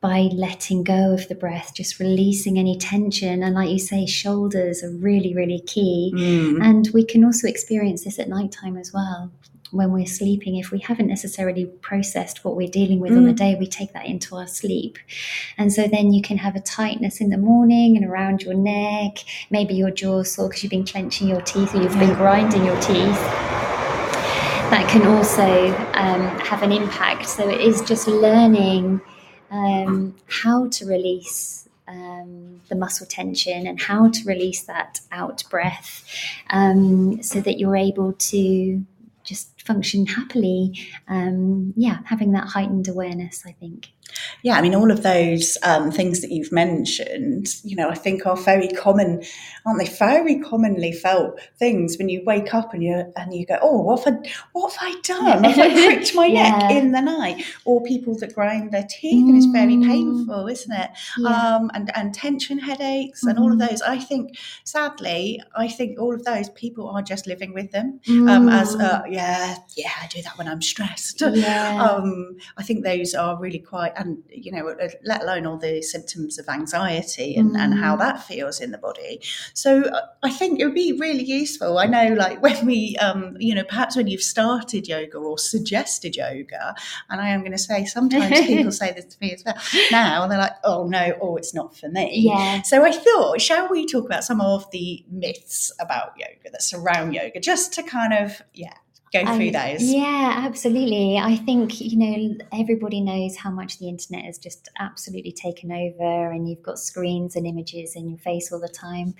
by 0.01 0.29
letting 0.33 0.83
go 0.83 1.13
of 1.13 1.27
the 1.27 1.35
breath, 1.35 1.73
just 1.73 1.99
releasing 1.99 2.57
any 2.57 2.77
tension. 2.77 3.43
And 3.43 3.55
like 3.55 3.69
you 3.69 3.79
say, 3.79 4.05
shoulders 4.05 4.83
are 4.83 4.91
really, 4.91 5.33
really 5.35 5.59
key. 5.61 6.11
Mm. 6.15 6.63
And 6.63 6.89
we 6.93 7.03
can 7.03 7.23
also 7.23 7.47
experience 7.47 8.03
this 8.03 8.19
at 8.19 8.29
nighttime 8.29 8.77
as 8.77 8.93
well. 8.93 9.31
when 9.71 9.91
we're 9.91 10.05
sleeping, 10.05 10.57
if 10.57 10.71
we 10.71 10.79
haven't 10.79 11.07
necessarily 11.07 11.65
processed 11.81 12.43
what 12.43 12.55
we're 12.55 12.67
dealing 12.67 12.99
with 12.99 13.11
mm. 13.11 13.17
on 13.17 13.25
the 13.25 13.33
mm. 13.33 13.37
day, 13.37 13.55
we 13.55 13.67
take 13.67 13.93
that 13.93 14.05
into 14.05 14.35
our 14.35 14.47
sleep. 14.47 14.97
And 15.57 15.71
so 15.71 15.87
then 15.87 16.11
you 16.11 16.21
can 16.21 16.37
have 16.37 16.55
a 16.55 16.59
tightness 16.59 17.21
in 17.21 17.29
the 17.29 17.37
morning 17.37 17.95
and 17.95 18.05
around 18.05 18.41
your 18.41 18.55
neck, 18.55 19.19
maybe 19.49 19.75
your 19.75 19.91
jaw 19.91 20.23
sore 20.23 20.49
because 20.49 20.63
you've 20.63 20.71
been 20.71 20.85
clenching 20.85 21.27
your 21.27 21.41
teeth 21.41 21.75
or 21.75 21.81
you've 21.81 21.99
been 21.99 22.15
grinding 22.15 22.65
your 22.65 22.79
teeth. 22.81 23.21
That 24.69 24.87
can 24.89 25.07
also 25.07 25.67
um, 25.93 26.39
have 26.39 26.61
an 26.61 26.71
impact. 26.71 27.27
So 27.27 27.49
it 27.49 27.59
is 27.61 27.81
just 27.81 28.07
learning 28.07 29.01
um, 29.51 30.15
how 30.27 30.67
to 30.69 30.85
release 30.85 31.67
um, 31.87 32.61
the 32.69 32.75
muscle 32.75 33.07
tension 33.07 33.65
and 33.65 33.81
how 33.81 34.09
to 34.09 34.23
release 34.25 34.63
that 34.63 35.01
out 35.11 35.43
breath 35.49 36.05
um, 36.51 37.21
so 37.23 37.41
that 37.41 37.59
you're 37.59 37.75
able 37.75 38.13
to 38.13 38.85
just 39.23 39.58
function 39.69 40.07
happily. 40.07 40.73
Um, 41.07 41.73
yeah, 41.77 41.99
having 42.05 42.31
that 42.31 42.47
heightened 42.47 42.87
awareness, 42.87 43.43
I 43.45 43.51
think. 43.51 43.91
Yeah, 44.43 44.57
I 44.57 44.61
mean, 44.61 44.75
all 44.75 44.91
of 44.91 45.03
those 45.03 45.57
um, 45.63 45.91
things 45.91 46.21
that 46.21 46.31
you've 46.31 46.51
mentioned, 46.51 47.47
you 47.63 47.75
know, 47.75 47.89
I 47.89 47.95
think 47.95 48.25
are 48.25 48.37
very 48.37 48.69
common, 48.69 49.23
aren't 49.65 49.79
they? 49.79 49.89
Very 49.89 50.39
commonly 50.39 50.91
felt 50.91 51.39
things 51.57 51.97
when 51.97 52.09
you 52.09 52.23
wake 52.25 52.53
up 52.53 52.73
and 52.73 52.83
you 52.83 53.11
and 53.15 53.33
you 53.33 53.45
go, 53.45 53.57
"Oh, 53.61 53.81
what 53.81 54.03
have 54.03 54.15
I, 54.15 54.31
what 54.53 54.73
have 54.73 54.79
I 54.81 54.99
done? 55.01 55.43
Have 55.43 55.59
I 55.59 55.73
pricked 55.85 56.15
my 56.15 56.25
yeah. 56.25 56.57
neck 56.57 56.71
in 56.71 56.91
the 56.91 57.01
night?" 57.01 57.43
Or 57.65 57.83
people 57.83 58.17
that 58.19 58.33
grind 58.33 58.71
their 58.71 58.87
teeth 58.89 59.25
mm. 59.25 59.29
and 59.29 59.37
it's 59.37 59.45
very 59.47 59.75
mm. 59.75 59.85
painful, 59.85 60.47
isn't 60.47 60.71
it? 60.71 60.91
Yeah. 61.17 61.29
Um, 61.29 61.71
and 61.73 61.95
and 61.95 62.13
tension 62.13 62.59
headaches 62.59 63.23
mm. 63.23 63.29
and 63.29 63.39
all 63.39 63.51
of 63.51 63.57
mm-hmm. 63.59 63.67
those. 63.67 63.81
I 63.81 63.99
think, 63.99 64.37
sadly, 64.63 65.41
I 65.55 65.67
think 65.67 65.99
all 65.99 66.13
of 66.13 66.23
those 66.23 66.49
people 66.49 66.89
are 66.89 67.01
just 67.01 67.27
living 67.27 67.53
with 67.53 67.71
them 67.71 67.99
mm. 68.07 68.29
um, 68.29 68.49
as, 68.49 68.75
uh, 68.75 69.01
yeah, 69.09 69.57
yeah, 69.75 69.91
I 70.01 70.07
do 70.07 70.21
that 70.21 70.37
when 70.37 70.47
I'm 70.47 70.61
stressed. 70.61 71.21
Yeah. 71.21 71.69
Um, 71.89 72.37
I 72.57 72.63
think 72.63 72.83
those 72.83 73.13
are 73.13 73.37
really 73.39 73.59
quite 73.59 73.93
and 73.95 74.23
you 74.29 74.51
know 74.51 74.67
uh, 74.69 74.89
let 75.03 75.21
alone 75.23 75.45
all 75.45 75.57
the 75.57 75.81
symptoms 75.81 76.37
of 76.39 76.47
anxiety 76.49 77.35
and, 77.35 77.51
mm. 77.51 77.59
and 77.59 77.73
how 77.75 77.95
mm. 77.95 77.99
that 77.99 78.23
feels 78.23 78.59
in 78.59 78.71
the 78.71 78.77
body 78.77 79.21
so 79.53 79.81
uh, 79.83 80.01
i 80.23 80.29
think 80.29 80.59
it 80.59 80.65
would 80.65 80.73
be 80.73 80.93
really 80.93 81.23
useful 81.23 81.77
i 81.77 81.85
know 81.85 82.13
like 82.15 82.41
when 82.41 82.65
we 82.65 82.95
um, 82.97 83.35
you 83.39 83.53
know 83.53 83.63
perhaps 83.63 83.95
when 83.95 84.07
you've 84.07 84.21
started 84.21 84.87
yoga 84.87 85.17
or 85.17 85.37
suggested 85.37 86.15
yoga 86.15 86.73
and 87.09 87.21
i 87.21 87.29
am 87.29 87.41
going 87.41 87.51
to 87.51 87.57
say 87.57 87.85
sometimes 87.85 88.39
people 88.41 88.71
say 88.83 88.91
this 88.91 89.05
to 89.05 89.17
me 89.21 89.33
as 89.33 89.43
well 89.45 89.55
now 89.91 90.23
and 90.23 90.31
they're 90.31 90.39
like 90.39 90.55
oh 90.63 90.85
no 90.87 91.17
oh 91.21 91.35
it's 91.35 91.53
not 91.53 91.75
for 91.75 91.89
me 91.89 92.09
yeah 92.13 92.61
so 92.61 92.83
i 92.83 92.91
thought 92.91 93.39
shall 93.41 93.69
we 93.69 93.85
talk 93.85 94.05
about 94.05 94.23
some 94.23 94.41
of 94.41 94.69
the 94.71 95.03
myths 95.09 95.71
about 95.79 96.13
yoga 96.17 96.49
that 96.51 96.61
surround 96.61 97.13
yoga 97.13 97.39
just 97.39 97.73
to 97.73 97.83
kind 97.83 98.13
of 98.13 98.41
yeah 98.53 98.73
go 99.11 99.25
through 99.35 99.51
those. 99.51 99.81
Yeah, 99.81 100.33
absolutely. 100.37 101.17
I 101.17 101.35
think, 101.35 101.81
you 101.81 101.97
know, 101.97 102.37
everybody 102.53 103.01
knows 103.01 103.35
how 103.35 103.49
much 103.49 103.79
the 103.79 103.87
internet 103.87 104.25
has 104.25 104.37
just 104.37 104.69
absolutely 104.79 105.31
taken 105.31 105.71
over, 105.71 106.31
and 106.31 106.47
you've 106.47 106.61
got 106.61 106.79
screens 106.79 107.35
and 107.35 107.47
images 107.47 107.95
in 107.95 108.09
your 108.09 108.19
face 108.19 108.51
all 108.51 108.59
the 108.59 108.69
time. 108.69 109.15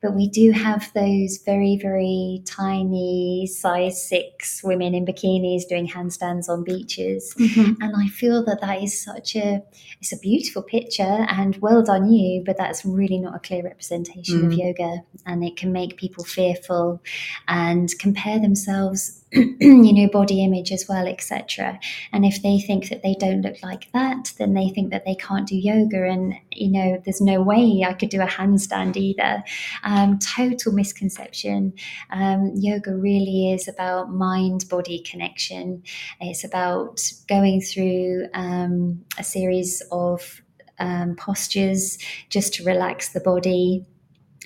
But 0.00 0.14
we 0.14 0.28
do 0.28 0.52
have 0.52 0.92
those 0.94 1.38
very, 1.44 1.78
very 1.80 2.42
tiny, 2.46 3.46
size 3.46 4.08
six 4.08 4.62
women 4.62 4.94
in 4.94 5.04
bikinis 5.04 5.68
doing 5.68 5.88
handstands 5.88 6.48
on 6.48 6.64
beaches. 6.64 7.34
Mm-hmm. 7.38 7.82
And 7.82 7.94
I 7.96 8.08
feel 8.08 8.44
that 8.44 8.60
that 8.60 8.82
is 8.82 9.02
such 9.02 9.36
a, 9.36 9.62
it's 10.00 10.12
a 10.12 10.18
beautiful 10.18 10.62
picture 10.62 11.02
and 11.02 11.56
well 11.58 11.82
done 11.82 12.12
you, 12.12 12.42
but 12.44 12.56
that's 12.56 12.84
really 12.84 13.18
not 13.18 13.34
a 13.34 13.38
clear 13.38 13.62
representation 13.62 14.42
mm. 14.42 14.46
of 14.46 14.52
yoga. 14.52 15.02
And 15.26 15.44
it 15.44 15.56
can 15.56 15.72
make 15.72 15.96
people 15.96 16.24
fearful 16.24 17.02
and 17.48 17.88
compare 17.98 18.38
themselves 18.38 19.24
you 19.60 19.92
know 19.92 20.08
body 20.10 20.44
image 20.44 20.72
as 20.72 20.86
well 20.88 21.06
etc 21.06 21.78
and 22.12 22.24
if 22.24 22.42
they 22.42 22.60
think 22.60 22.88
that 22.88 23.02
they 23.02 23.14
don't 23.18 23.42
look 23.42 23.62
like 23.62 23.90
that 23.92 24.32
then 24.38 24.54
they 24.54 24.68
think 24.68 24.90
that 24.90 25.04
they 25.04 25.14
can't 25.14 25.48
do 25.48 25.56
yoga 25.56 26.04
and 26.04 26.34
you 26.50 26.70
know 26.70 27.00
there's 27.04 27.20
no 27.20 27.40
way 27.40 27.84
i 27.86 27.92
could 27.92 28.10
do 28.10 28.20
a 28.20 28.26
handstand 28.26 28.96
either. 28.96 29.42
Um, 29.84 30.18
total 30.18 30.72
misconception. 30.72 31.72
Um, 32.10 32.52
yoga 32.56 32.94
really 32.94 33.52
is 33.52 33.68
about 33.68 34.10
mind 34.10 34.64
body 34.68 35.00
connection. 35.00 35.82
It's 36.20 36.44
about 36.44 37.00
going 37.28 37.60
through 37.60 38.28
um, 38.34 39.04
a 39.18 39.24
series 39.24 39.82
of 39.90 40.42
um, 40.78 41.16
postures 41.16 41.98
just 42.28 42.54
to 42.54 42.64
relax 42.64 43.10
the 43.10 43.20
body 43.20 43.86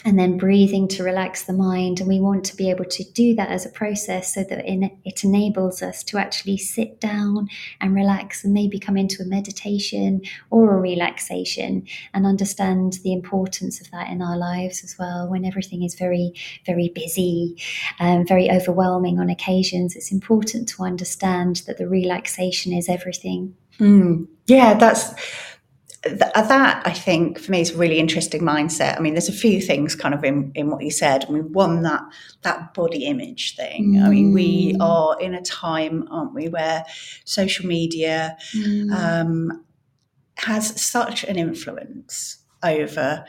and 0.07 0.17
then 0.17 0.39
breathing 0.39 0.87
to 0.87 1.03
relax 1.03 1.43
the 1.43 1.53
mind. 1.53 1.99
And 1.99 2.09
we 2.09 2.21
want 2.21 2.45
to 2.45 2.57
be 2.57 2.71
able 2.71 2.85
to 2.85 3.05
do 3.13 3.35
that 3.35 3.51
as 3.51 3.67
a 3.67 3.71
process 3.71 4.33
so 4.33 4.45
that 4.45 4.65
it 4.65 5.25
enables 5.25 5.83
us 5.83 6.05
to 6.05 6.17
actually 6.17 6.59
sit 6.59 7.01
down 7.01 7.49
and 7.81 7.93
relax 7.93 8.45
and 8.45 8.55
maybe 8.55 8.79
come 8.79 8.97
into 8.97 9.21
a 9.21 9.27
meditation 9.27 10.23
or 10.49 10.77
a 10.77 10.81
relaxation 10.81 11.89
and 12.15 12.25
understand 12.25 13.01
the 13.03 13.13
importance 13.13 13.81
of 13.81 13.91
that 13.91 14.09
in 14.09 14.23
our 14.23 14.39
lives 14.39 14.85
as 14.85 14.97
well. 14.97 15.29
When 15.29 15.45
everything 15.45 15.83
is 15.83 15.97
very, 15.97 16.33
very 16.65 16.89
busy, 16.95 17.61
um, 17.99 18.25
very 18.25 18.49
overwhelming 18.49 19.19
on 19.19 19.29
occasions, 19.29 19.97
it's 19.97 20.13
important 20.13 20.69
to 20.69 20.85
understand 20.85 21.63
that 21.67 21.79
the 21.79 21.89
relaxation 21.89 22.73
is 22.73 22.89
everything. 22.89 23.57
Mm. 23.81 24.29
Yeah, 24.47 24.75
that's 24.75 25.15
uh, 26.13 26.43
that 26.43 26.87
I 26.87 26.93
think 26.93 27.39
for 27.39 27.51
me 27.51 27.61
is 27.61 27.71
a 27.71 27.77
really 27.77 27.99
interesting 27.99 28.43
mindset. 28.43 28.97
I 28.97 29.01
mean, 29.01 29.15
there's 29.15 29.29
a 29.29 29.33
few 29.33 29.61
things 29.61 29.95
kind 29.95 30.15
of 30.15 30.25
in, 30.25 30.53
in 30.55 30.71
what 30.71 30.83
you 30.83 30.91
said. 30.91 31.25
I 31.25 31.31
mean, 31.31 31.53
one 31.53 31.83
that 31.83 32.03
that 32.43 32.75
body 32.75 33.05
image 33.05 33.57
thing. 33.57 33.95
Mm. 33.95 34.05
I 34.05 34.09
mean, 34.09 34.33
we 34.33 34.75
mm. 34.75 34.77
are 34.81 35.21
in 35.21 35.35
a 35.35 35.43
time, 35.43 36.07
aren't 36.11 36.35
we, 36.35 36.49
where 36.49 36.85
social 37.25 37.67
media 37.67 38.37
mm. 38.55 38.93
um, 38.93 39.65
has 40.37 40.81
such 40.81 41.25
an 41.25 41.37
influence 41.37 42.39
over. 42.63 43.25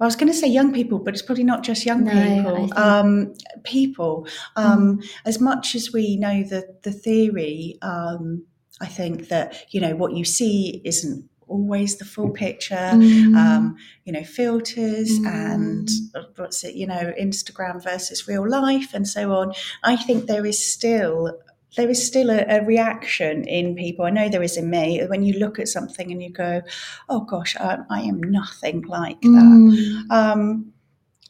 I 0.00 0.04
was 0.04 0.16
going 0.16 0.32
to 0.32 0.36
say 0.36 0.48
young 0.48 0.72
people, 0.72 0.98
but 0.98 1.14
it's 1.14 1.22
probably 1.22 1.44
not 1.44 1.62
just 1.62 1.86
young 1.86 2.02
no, 2.02 2.10
people. 2.10 2.76
Um, 2.76 3.34
people, 3.62 4.26
um, 4.56 4.98
mm. 4.98 5.08
as 5.24 5.40
much 5.40 5.74
as 5.74 5.92
we 5.92 6.16
know 6.16 6.42
the 6.42 6.76
the 6.82 6.90
theory, 6.90 7.78
um, 7.82 8.44
I 8.80 8.86
think 8.86 9.28
that 9.28 9.66
you 9.72 9.80
know 9.80 9.94
what 9.94 10.12
you 10.12 10.24
see 10.24 10.82
isn't 10.84 11.28
always 11.52 11.96
the 11.96 12.04
full 12.04 12.30
picture. 12.30 12.90
Mm. 12.94 13.36
Um, 13.36 13.76
you 14.04 14.12
know, 14.12 14.24
filters 14.24 15.18
mm. 15.18 15.26
and 15.26 15.88
uh, 16.14 16.22
what's 16.36 16.64
it, 16.64 16.74
you 16.74 16.86
know, 16.86 17.12
Instagram 17.20 17.82
versus 17.82 18.26
real 18.26 18.48
life 18.48 18.94
and 18.94 19.06
so 19.06 19.32
on. 19.32 19.52
I 19.84 19.96
think 19.96 20.26
there 20.26 20.46
is 20.46 20.58
still 20.64 21.38
there 21.76 21.88
is 21.88 22.06
still 22.06 22.30
a, 22.30 22.44
a, 22.48 22.64
reaction 22.64 23.44
in 23.44 23.74
people. 23.74 24.04
I 24.04 24.10
know 24.10 24.28
there 24.28 24.42
is 24.42 24.58
in 24.58 24.68
me 24.68 25.02
when 25.06 25.22
you 25.22 25.38
look 25.38 25.58
at 25.58 25.68
something 25.68 26.12
and 26.12 26.22
you 26.22 26.30
go, 26.30 26.62
"Oh 27.08 27.20
gosh, 27.20 27.56
I, 27.56 27.78
I 27.88 28.00
am 28.02 28.22
nothing 28.22 28.82
like 28.82 29.20
that." 29.22 29.28
Mm. 29.28 30.10
Um, 30.10 30.71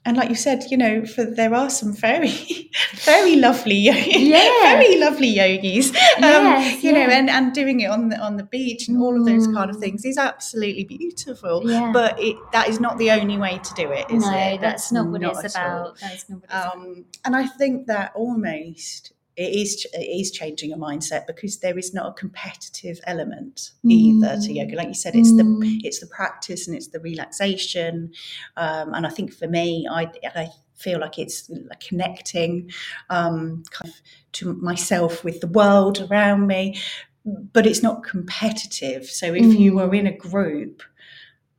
and 0.04 0.16
like 0.16 0.28
you 0.28 0.34
said, 0.34 0.64
you 0.68 0.76
know, 0.76 1.06
for 1.06 1.24
there 1.24 1.54
are 1.54 1.70
some 1.70 1.92
very, 1.92 2.70
very 2.94 3.36
lovely, 3.36 3.76
yeah. 3.76 4.76
very 4.76 4.98
lovely 4.98 5.28
yogis, 5.28 5.90
um, 5.90 5.94
yes, 6.22 6.82
you 6.82 6.92
yeah. 6.92 7.06
know, 7.06 7.12
and, 7.12 7.30
and 7.30 7.52
doing 7.52 7.80
it 7.80 7.90
on 7.90 8.08
the 8.08 8.18
on 8.18 8.36
the 8.36 8.42
beach 8.42 8.88
and 8.88 9.00
all 9.00 9.18
of 9.18 9.24
those 9.24 9.46
kind 9.46 9.70
of 9.70 9.76
mm. 9.76 9.80
things 9.80 10.04
is 10.04 10.18
absolutely 10.18 10.84
beautiful. 10.84 11.62
Yeah. 11.64 11.92
But 11.92 12.20
it, 12.20 12.36
that 12.52 12.68
is 12.68 12.80
not 12.80 12.98
the 12.98 13.12
only 13.12 13.38
way 13.38 13.60
to 13.62 13.74
do 13.74 13.90
it, 13.92 14.10
is 14.10 14.24
no, 14.24 14.30
it? 14.30 14.60
That's, 14.60 14.60
that's 14.60 14.92
not 14.92 15.06
what 15.06 15.20
not 15.20 15.44
it's 15.44 15.54
about. 15.54 15.98
That's 16.00 16.28
not 16.28 16.40
what 16.40 16.44
it's 16.44 16.54
um, 16.54 16.82
about. 16.82 17.04
And 17.24 17.36
I 17.36 17.46
think 17.46 17.86
that 17.86 18.12
almost 18.16 19.12
it 19.36 19.54
is 19.54 19.86
it 19.92 19.98
is 19.98 20.30
changing 20.30 20.72
a 20.72 20.76
mindset 20.76 21.26
because 21.26 21.58
there 21.58 21.78
is 21.78 21.94
not 21.94 22.06
a 22.06 22.12
competitive 22.12 23.00
element 23.06 23.72
either 23.84 24.38
to 24.40 24.52
yoga. 24.52 24.76
Like 24.76 24.88
you 24.88 24.94
said, 24.94 25.14
it's 25.14 25.32
mm. 25.32 25.38
the 25.38 25.80
it's 25.86 26.00
the 26.00 26.06
practice 26.06 26.66
and 26.66 26.76
it's 26.76 26.88
the 26.88 27.00
relaxation. 27.00 28.12
Um, 28.56 28.92
and 28.92 29.06
I 29.06 29.10
think 29.10 29.32
for 29.32 29.48
me, 29.48 29.86
I 29.90 30.10
I 30.34 30.48
feel 30.74 31.00
like 31.00 31.18
it's 31.18 31.50
connecting 31.80 32.70
um, 33.08 33.62
kind 33.70 33.90
of 33.90 34.00
to 34.32 34.52
myself 34.54 35.24
with 35.24 35.40
the 35.40 35.46
world 35.46 36.06
around 36.10 36.46
me. 36.46 36.78
But 37.24 37.66
it's 37.66 37.84
not 37.84 38.02
competitive. 38.02 39.06
So 39.06 39.32
if 39.32 39.44
mm. 39.44 39.58
you 39.58 39.76
were 39.76 39.94
in 39.94 40.08
a 40.08 40.16
group 40.16 40.82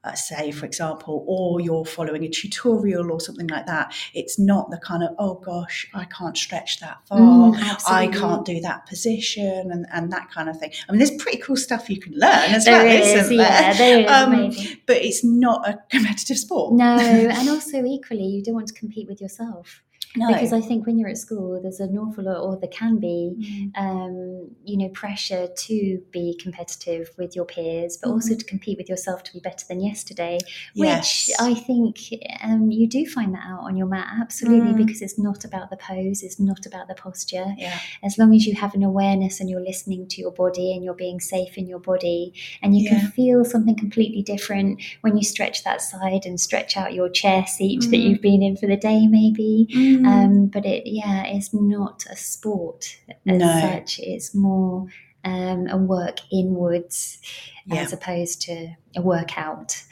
uh, 0.03 0.13
say, 0.13 0.51
for 0.51 0.65
example, 0.65 1.24
or 1.27 1.62
you're 1.62 1.86
following 1.86 2.24
a 2.24 2.29
tutorial 2.29 3.12
or 3.12 3.19
something 3.19 3.48
like 3.48 3.65
that, 3.65 3.95
it's 4.13 4.38
not 4.38 4.69
the 4.69 4.77
kind 4.77 5.03
of, 5.03 5.15
oh 5.17 5.36
gosh, 5.36 5.88
I 5.93 6.05
can't 6.05 6.38
stretch 6.38 6.79
that 6.79 6.98
far, 7.07 7.19
mm, 7.19 7.83
I 7.88 8.07
can't 8.07 8.45
do 8.45 8.60
that 8.62 8.86
position, 8.86 9.72
and, 9.72 9.86
and 9.93 10.12
that 10.12 10.29
kind 10.31 10.50
of 10.50 10.60
thing. 10.60 10.72
I 10.88 10.91
mean, 10.91 11.00
there's 11.00 11.22
pretty 11.22 11.38
cool 11.39 11.55
stuff 11.55 11.89
you 11.89 12.00
can 12.00 12.13
learn 12.13 12.51
as 12.51 12.65
there 12.65 12.83
well, 12.83 13.01
is, 13.01 13.24
isn't 13.25 13.36
yeah, 13.38 13.74
there? 13.74 14.05
there 14.05 14.48
is, 14.50 14.67
um, 14.67 14.77
but 14.86 14.98
it's 14.98 15.24
not 15.24 15.67
a 15.67 15.79
competitive 15.89 16.38
sport. 16.38 16.74
No, 16.74 16.98
and 16.98 17.50
also 17.50 17.83
equally, 17.83 18.25
you 18.25 18.43
don't 18.43 18.55
want 18.55 18.67
to 18.67 18.74
compete 18.74 19.07
with 19.07 19.22
yourself. 19.22 19.81
No. 20.15 20.27
Because 20.27 20.53
I 20.53 20.62
think 20.62 20.86
when 20.86 20.98
you're 21.00 21.10
at 21.10 21.17
school, 21.17 21.60
there's 21.62 21.79
an 21.79 21.98
awful 21.98 22.24
lot, 22.25 22.39
or 22.41 22.58
there 22.58 22.70
can 22.70 22.98
be, 23.00 23.34
Mm. 23.34 23.72
um, 23.75 24.50
you 24.63 24.77
know, 24.77 24.89
pressure 24.89 25.48
to 25.48 26.01
be 26.12 26.38
competitive 26.41 27.10
with 27.17 27.36
your 27.36 27.46
peers, 27.46 27.98
but 28.01 28.10
also 28.12 28.34
Mhm. 28.34 28.39
to 28.39 28.46
compete 28.46 28.77
with 28.77 28.89
yourself 28.89 29.24
to 29.24 29.34
be 29.34 29.39
better 29.39 29.65
than 29.67 29.79
yesterday. 29.82 30.38
Yes. 30.75 31.27
Which 31.29 31.36
I 31.39 31.53
think 31.55 32.00
um, 32.43 32.70
you 32.72 32.88
do 32.88 33.05
find 33.08 33.34
that 33.34 33.43
out 33.46 33.62
on 33.63 33.75
your 33.75 33.88
mat, 33.88 34.08
absolutely, 34.22 34.74
Mm. 34.74 34.86
because 34.86 35.01
it's 35.01 35.17
not 35.17 35.43
about 35.46 35.70
the 35.70 35.77
pose, 35.77 36.22
it's 36.24 36.39
not 36.39 36.65
about 36.65 36.88
the 36.88 36.96
posture. 36.96 37.55
yeah. 37.58 37.79
As 38.03 38.17
long 38.17 38.34
as 38.36 38.46
you 38.46 38.53
have 38.55 38.74
an 38.75 38.84
awareness 38.84 39.39
and 39.39 39.50
you're 39.50 39.62
listening 39.62 40.08
to 40.08 40.22
your 40.22 40.32
body 40.32 40.74
and 40.74 40.84
you're 40.84 40.93
being 40.93 41.20
safe 41.20 41.58
in 41.58 41.67
your 41.67 41.79
body, 41.79 42.34
and 42.62 42.75
you 42.77 42.84
Yeah. 42.84 43.00
can 43.00 43.12
feel 43.12 43.43
something 43.46 43.75
completely 43.75 44.22
different 44.22 44.79
when 45.01 45.17
you 45.17 45.24
stretch 45.24 45.63
that 45.63 45.82
side 45.82 46.25
and 46.25 46.39
stretch 46.39 46.75
out 46.77 46.93
your 46.93 47.10
chair 47.10 47.46
seat 47.48 47.82
that 47.82 47.98
Mm. 47.98 48.03
you've 48.10 48.22
been 48.22 48.41
in 48.43 48.55
for 48.58 48.67
the 48.67 48.77
day, 48.77 49.08
maybe. 49.08 49.67
Mm. 50.03 50.07
Um, 50.25 50.45
but 50.48 50.65
it, 50.65 50.83
yeah, 50.86 51.24
it's 51.25 51.53
not 51.53 52.05
a 52.10 52.15
sport 52.15 52.98
as 53.25 53.39
No. 53.39 53.60
such. 53.62 54.00
It's 54.00 54.36
more 54.36 54.88
um, 55.24 55.67
a 55.69 55.77
work 55.77 56.19
inwards 56.31 57.19
Yeah. 57.65 57.81
as 57.81 57.93
opposed 57.93 58.41
to 58.43 58.75
a 58.95 59.01
workout. 59.01 59.83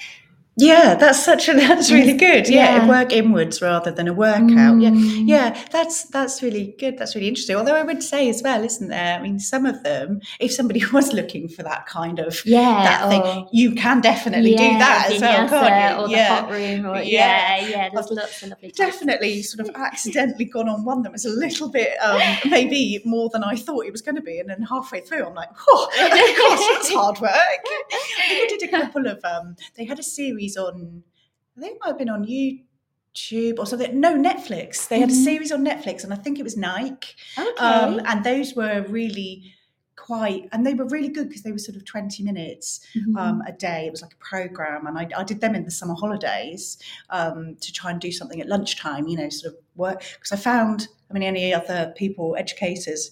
Yeah, 0.58 0.96
that's 0.96 1.24
such 1.24 1.48
a 1.48 1.53
that's 1.55 1.91
really 1.91 2.13
good. 2.13 2.50
Yeah, 2.50 2.75
Yeah. 2.84 2.88
work 2.88 3.13
inwards 3.13 3.62
rather 3.62 3.89
than 3.89 4.08
a 4.10 4.13
workout. 4.13 4.81
Yeah. 4.81 4.89
Mm. 4.89 5.27
Yeah, 5.27 5.65
that's 5.72 6.03
that's 6.10 6.43
really 6.43 6.75
good. 6.77 6.98
That's 6.98 7.15
really 7.15 7.29
interesting. 7.29 7.55
Although 7.55 7.75
I 7.75 7.84
would 7.84 8.03
say 8.03 8.27
as 8.29 8.41
well, 8.43 8.62
isn't 8.63 8.89
there? 8.89 9.17
I 9.17 9.22
mean, 9.22 9.39
some 9.39 9.65
of 9.65 9.81
them, 9.84 10.20
if 10.41 10.51
somebody 10.51 10.84
was 10.93 11.13
looking 11.13 11.48
for 11.48 11.63
that 11.63 11.86
kind 11.88 12.20
of 12.20 12.46
Yeah, 12.46 12.84
that 12.84 13.08
thing, 13.10 13.48
you 13.53 13.75
can 13.75 14.01
definitely 14.01 14.51
do 14.51 14.67
that 14.77 15.10
as 15.12 15.22
well, 15.22 15.48
can't 15.48 15.98
you? 15.98 16.03
Or 16.03 16.08
the 16.10 16.13
yeah, 16.15 16.41
hot 16.41 16.51
room, 16.51 16.86
or 16.86 16.96
Yeah. 16.98 17.55
yeah, 17.55 17.67
yeah. 17.67 17.89
There's 17.93 18.08
I've 18.12 18.17
lots 18.17 18.43
of 18.43 18.50
lovely. 18.50 18.72
types. 18.72 18.77
definitely 18.77 19.43
sort 19.43 19.67
of 19.70 19.74
accidentally 19.79 20.46
gone 20.46 20.67
on 20.67 20.84
one 20.84 21.01
that 21.03 21.13
was 21.13 21.24
a 21.25 21.29
little 21.29 21.70
bit 21.70 21.93
um, 22.01 22.20
maybe 22.50 23.01
more 23.05 23.29
than 23.31 23.43
I 23.43 23.55
thought 23.55 23.86
it 23.86 23.91
was 23.93 24.01
going 24.01 24.15
to 24.15 24.22
be, 24.22 24.38
and 24.39 24.50
then 24.50 24.63
halfway 24.63 25.00
through, 25.00 25.25
I'm 25.25 25.34
like, 25.34 25.50
oh, 25.70 25.88
gosh, 25.98 26.75
that's 26.75 26.93
hard 26.93 27.20
work. 27.22 27.31
I 27.34 28.27
think 28.27 28.51
I 28.51 28.58
did 28.58 28.63
a 28.63 28.67
couple 28.67 29.08
of. 29.08 29.24
Um, 29.24 29.55
they 29.77 29.86
had 29.86 29.98
a 29.98 30.03
series 30.03 30.40
on. 30.57 31.03
I 31.57 31.62
think 31.62 31.74
it 31.75 31.79
might 31.81 31.89
have 31.89 31.98
been 31.98 32.10
on 32.10 32.25
YouTube 32.25 33.60
or 33.60 33.65
something. 33.65 34.00
No, 34.00 34.15
Netflix. 34.15 34.88
They 34.88 35.00
had 35.00 35.10
a 35.10 35.13
Mhm. 35.13 35.24
series 35.24 35.51
on 35.51 35.65
Netflix, 35.65 36.03
and 36.03 36.13
I 36.13 36.15
think 36.15 36.39
it 36.39 36.43
was 36.43 36.57
Nike. 36.57 37.10
Okay. 37.38 37.63
Um, 37.63 38.01
and 38.05 38.24
those 38.24 38.55
were 38.55 38.86
really 38.88 39.53
quite, 39.98 40.50
and 40.51 40.65
they 40.65 40.74
were 40.74 40.86
really 40.88 41.10
good 41.10 41.27
because 41.27 41.43
they 41.43 41.51
were 41.51 41.57
sort 41.60 41.75
of 41.75 41.86
20 41.86 42.24
minutes 42.24 42.79
Mhm. 42.95 43.17
um, 43.19 43.41
a 43.45 43.51
day. 43.51 43.86
It 43.86 43.91
was 43.91 44.01
like 44.01 44.13
a 44.13 44.17
program, 44.17 44.88
and 44.88 44.98
I, 44.98 45.07
I 45.15 45.24
did 45.24 45.41
them 45.41 45.53
in 45.55 45.63
the 45.65 45.71
summer 45.71 45.93
holidays 45.93 46.77
um, 47.10 47.55
to 47.62 47.71
try 47.74 47.91
and 47.91 48.00
do 48.01 48.12
something 48.12 48.41
at 48.41 48.48
lunchtime. 48.48 49.07
You 49.07 49.17
know, 49.17 49.29
sort 49.29 49.53
of 49.53 49.60
work 49.75 50.00
because 50.15 50.31
I 50.31 50.38
found. 50.38 50.88
I 51.10 51.13
mean, 51.13 51.24
any 51.24 51.53
other 51.53 51.93
people, 51.98 52.38
educators 52.38 53.12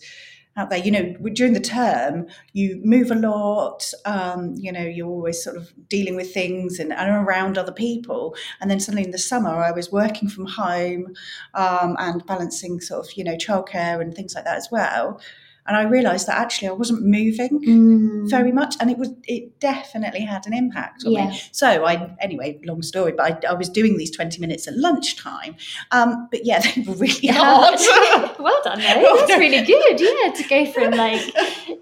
out 0.60 0.70
there, 0.70 0.80
you 0.80 0.92
know, 0.92 1.14
during 1.34 1.54
the 1.54 1.60
term, 1.60 2.28
you 2.54 2.82
move 2.84 3.12
a 3.12 3.16
lot. 3.16 3.92
Um, 4.06 4.54
you 4.56 4.72
know, 4.72 4.82
you're 4.82 5.08
always 5.08 5.42
sort 5.42 5.56
of 5.56 5.72
dealing 5.88 6.16
with 6.16 6.34
things 6.34 6.80
and, 6.80 6.92
and 6.92 7.10
around 7.10 7.58
other 7.58 7.72
people. 7.72 8.36
And 8.60 8.70
then 8.70 8.80
suddenly 8.80 9.06
in 9.06 9.12
the 9.12 9.18
summer, 9.18 9.64
I 9.64 9.72
was 9.72 9.92
working 9.92 10.30
from 10.30 10.46
home 10.46 11.16
um, 11.54 11.96
and 12.00 12.26
balancing 12.26 12.82
sort 12.82 13.06
of, 13.06 13.14
you 13.14 13.24
know, 13.24 13.36
childcare 13.36 14.02
and 14.02 14.14
things 14.14 14.36
like 14.36 14.44
that 14.44 14.58
as 14.58 14.68
well. 14.72 15.22
And 15.70 15.78
I 15.78 15.84
realised 15.84 16.26
that 16.28 16.38
actually 16.38 16.68
I 16.68 16.72
wasn't 16.72 17.04
moving 17.04 17.54
Mm. 17.70 18.30
very 18.30 18.52
much 18.52 18.74
and 18.82 18.90
it 18.90 18.98
was 18.98 19.10
it 19.36 19.60
definitely 19.60 20.22
had 20.22 20.48
an 20.48 20.54
impact 20.54 21.04
on 21.06 21.12
Yeah. 21.12 21.30
me 21.30 21.42
so 21.52 21.68
i 21.86 21.94
anyway 22.20 22.60
long 22.70 22.82
story 22.82 23.12
but 23.18 23.24
I, 23.30 23.52
I 23.52 23.54
was 23.54 23.70
doing 23.70 23.94
these 23.98 24.10
20 24.10 24.40
minutes 24.42 24.68
at 24.68 24.76
lunchtime 24.86 25.54
um 25.92 26.28
but 26.32 26.42
yeah 26.46 26.60
they 26.66 26.82
were 26.88 26.96
really 26.96 27.28
hard 27.28 27.80
well 28.40 28.62
done, 28.64 28.80
though. 28.80 29.16
That's 29.28 29.40
really 29.40 29.64
good. 29.74 30.00
Yeah, 30.02 30.32
to 30.40 30.44
go 30.56 30.60
from 30.74 30.92
like 31.06 31.22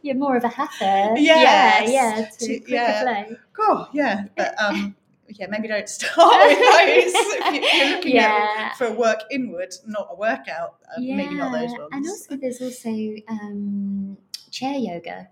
you're 0.04 0.16
more 0.26 0.36
of 0.38 0.44
a 0.44 0.50
hatha. 0.50 1.14
Yes. 1.18 1.90
Yeah, 1.90 1.92
yeah, 1.98 2.26
to, 2.26 2.46
To- 2.46 2.60
quicker 2.60 2.74
yeah. 2.74 3.04
flow. 3.04 3.36
oh 3.60 3.88
yeah 3.94 4.16
but 4.36 4.50
um 4.62 4.96
yeah 5.30 5.48
maybe 5.48 5.68
don't 5.68 5.90
start 5.98 6.48
with 6.48 6.58
those 6.58 7.14
if 7.16 7.54
you- 7.54 7.80
you're 7.80 7.96
looking 7.96 8.16
Yeah. 8.16 8.72
at 8.72 8.78
for 8.78 8.88
a 8.88 8.94
work 8.94 9.20
inward 9.32 9.74
not 9.86 10.08
a 10.12 10.16
workout 10.16 10.76
uh, 10.96 11.00
maybe 11.02 11.36
not 11.36 11.52
those 11.52 11.72
ones 11.72 11.90
And 11.92 12.06
also, 12.08 12.38
there's 12.38 12.62
also 12.62 12.90
um, 13.28 14.18
chair 14.52 14.76
yoga. 14.76 15.30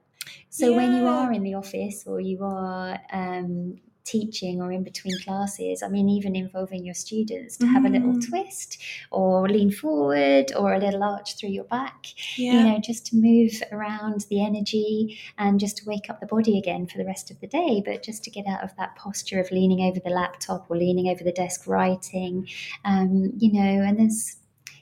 So 0.50 0.76
when 0.76 0.96
you 0.96 1.06
are 1.08 1.32
in 1.32 1.44
the 1.44 1.54
office 1.54 2.04
or 2.08 2.20
you 2.20 2.44
are 2.44 3.00
um, 3.12 3.76
teaching 4.06 4.62
or 4.62 4.72
in 4.72 4.84
between 4.84 5.20
classes, 5.22 5.82
I 5.84 5.88
mean, 5.90 6.08
even 6.10 6.36
involving 6.36 6.86
your 6.86 6.94
students 6.94 7.58
to 7.58 7.66
have 7.68 7.84
a 7.86 7.90
little 7.90 8.14
Mm. 8.14 8.30
twist 8.30 8.78
or 9.12 9.50
lean 9.50 9.72
forward 9.72 10.52
or 10.56 10.74
a 10.74 10.80
little 10.80 11.04
arch 11.04 11.36
through 11.38 11.50
your 11.50 11.64
back, 11.66 12.06
yeah 12.38 12.54
you 12.54 12.64
know, 12.72 12.80
just 12.80 13.08
to 13.08 13.16
move 13.16 13.52
around 13.72 14.26
the 14.30 14.40
energy 14.46 15.18
and 15.38 15.60
just 15.60 15.78
to 15.78 15.84
wake 15.86 16.10
up 16.10 16.20
the 16.20 16.26
body 16.28 16.58
again 16.58 16.86
for 16.88 16.98
the 17.00 17.06
rest 17.06 17.32
of 17.32 17.40
the 17.42 17.48
day, 17.48 17.82
but 17.86 18.04
just 18.04 18.24
to 18.24 18.30
get 18.30 18.46
out 18.48 18.64
of 18.64 18.76
that 18.78 18.96
posture 18.96 19.40
of 19.40 19.50
leaning 19.52 19.82
over 19.82 20.00
the 20.00 20.10
laptop 20.12 20.66
or 20.70 20.78
leaning 20.78 21.08
over 21.10 21.24
the 21.24 21.32
desk 21.32 21.66
writing, 21.68 22.48
um, 22.86 23.32
you 23.38 23.52
know, 23.52 23.82
and 23.88 23.98
there's, 24.00 24.38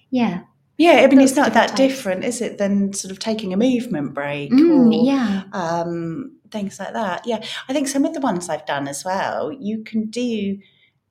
yeah, 0.09 0.41
yeah 0.77 1.01
i 1.03 1.07
mean 1.07 1.21
it's 1.21 1.35
not 1.35 1.53
that 1.53 1.67
types. 1.69 1.77
different 1.79 2.23
is 2.23 2.41
it 2.41 2.57
than 2.57 2.91
sort 2.93 3.11
of 3.11 3.19
taking 3.19 3.53
a 3.53 3.57
movement 3.57 4.11
break 4.13 4.51
Mm, 4.51 4.87
or 4.91 5.05
yeah. 5.05 5.43
um, 5.53 6.31
things 6.53 6.79
like 6.79 6.93
that. 6.93 7.27
Yeah, 7.27 7.43
I 7.67 7.73
think 7.73 7.87
some 7.89 8.05
of 8.05 8.13
the 8.13 8.21
ones 8.21 8.47
I've 8.47 8.65
done 8.65 8.87
as 8.87 9.03
well, 9.03 9.51
you 9.51 9.83
can 9.83 10.09
do. 10.09 10.57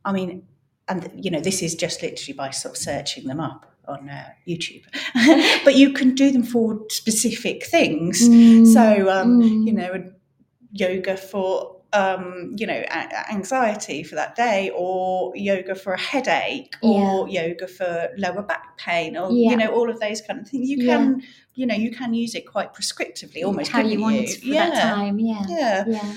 I 0.05 0.13
mean, 0.13 0.45
and 0.89 1.11
you 1.23 1.31
know, 1.31 1.41
this 1.41 1.63
is 1.63 1.75
just 1.75 2.03
literally 2.03 2.33
by 2.37 2.51
sort 2.51 2.75
of 2.77 2.79
searching 2.83 3.27
them 3.29 3.41
up 3.41 3.67
on 3.89 4.09
uh, 4.09 4.29
YouTube, 4.49 4.85
but 5.65 5.75
you 5.75 5.93
can 5.93 6.15
do 6.15 6.31
them 6.31 6.45
for 6.45 6.81
specific 6.89 7.67
things. 7.67 8.21
So, 8.73 9.11
um, 9.11 9.41
Mm. 9.43 9.67
you 9.67 9.73
know, 9.73 10.13
yoga 10.73 11.17
for. 11.17 11.72
Um, 11.95 12.53
you 12.57 12.67
know, 12.67 12.83
a- 12.91 13.31
anxiety 13.31 14.03
for 14.03 14.15
that 14.15 14.35
day, 14.35 14.71
or 14.75 15.33
yoga 15.37 15.75
for 15.75 15.93
a 15.93 16.01
headache, 16.01 16.75
or 16.81 17.29
yoga 17.29 17.69
for 17.69 18.09
lower 18.17 18.43
back 18.43 18.79
pain, 18.79 19.17
or 19.17 19.31
Yeah. 19.31 19.51
you 19.51 19.57
know, 19.59 19.69
all 19.69 19.91
of 19.91 20.01
those 20.01 20.21
kind 20.23 20.41
of 20.41 20.49
things. 20.49 20.71
You 20.71 20.79
Yeah. 20.79 20.97
can, 20.97 21.23
you 21.55 21.67
know, 21.67 21.75
you 21.75 21.91
can 21.91 22.15
use 22.15 22.35
it 22.35 22.47
quite 22.47 22.73
prescriptively, 22.73 23.45
almost 23.45 23.71
how 23.71 23.81
you 23.81 23.91
couldn't 23.91 24.03
want 24.03 24.17
you? 24.17 24.35
for 24.37 24.55
that 24.55 24.83
time. 24.83 25.19
Yeah. 25.19 25.45
Yeah. 25.49 25.85
Yeah. 25.87 26.13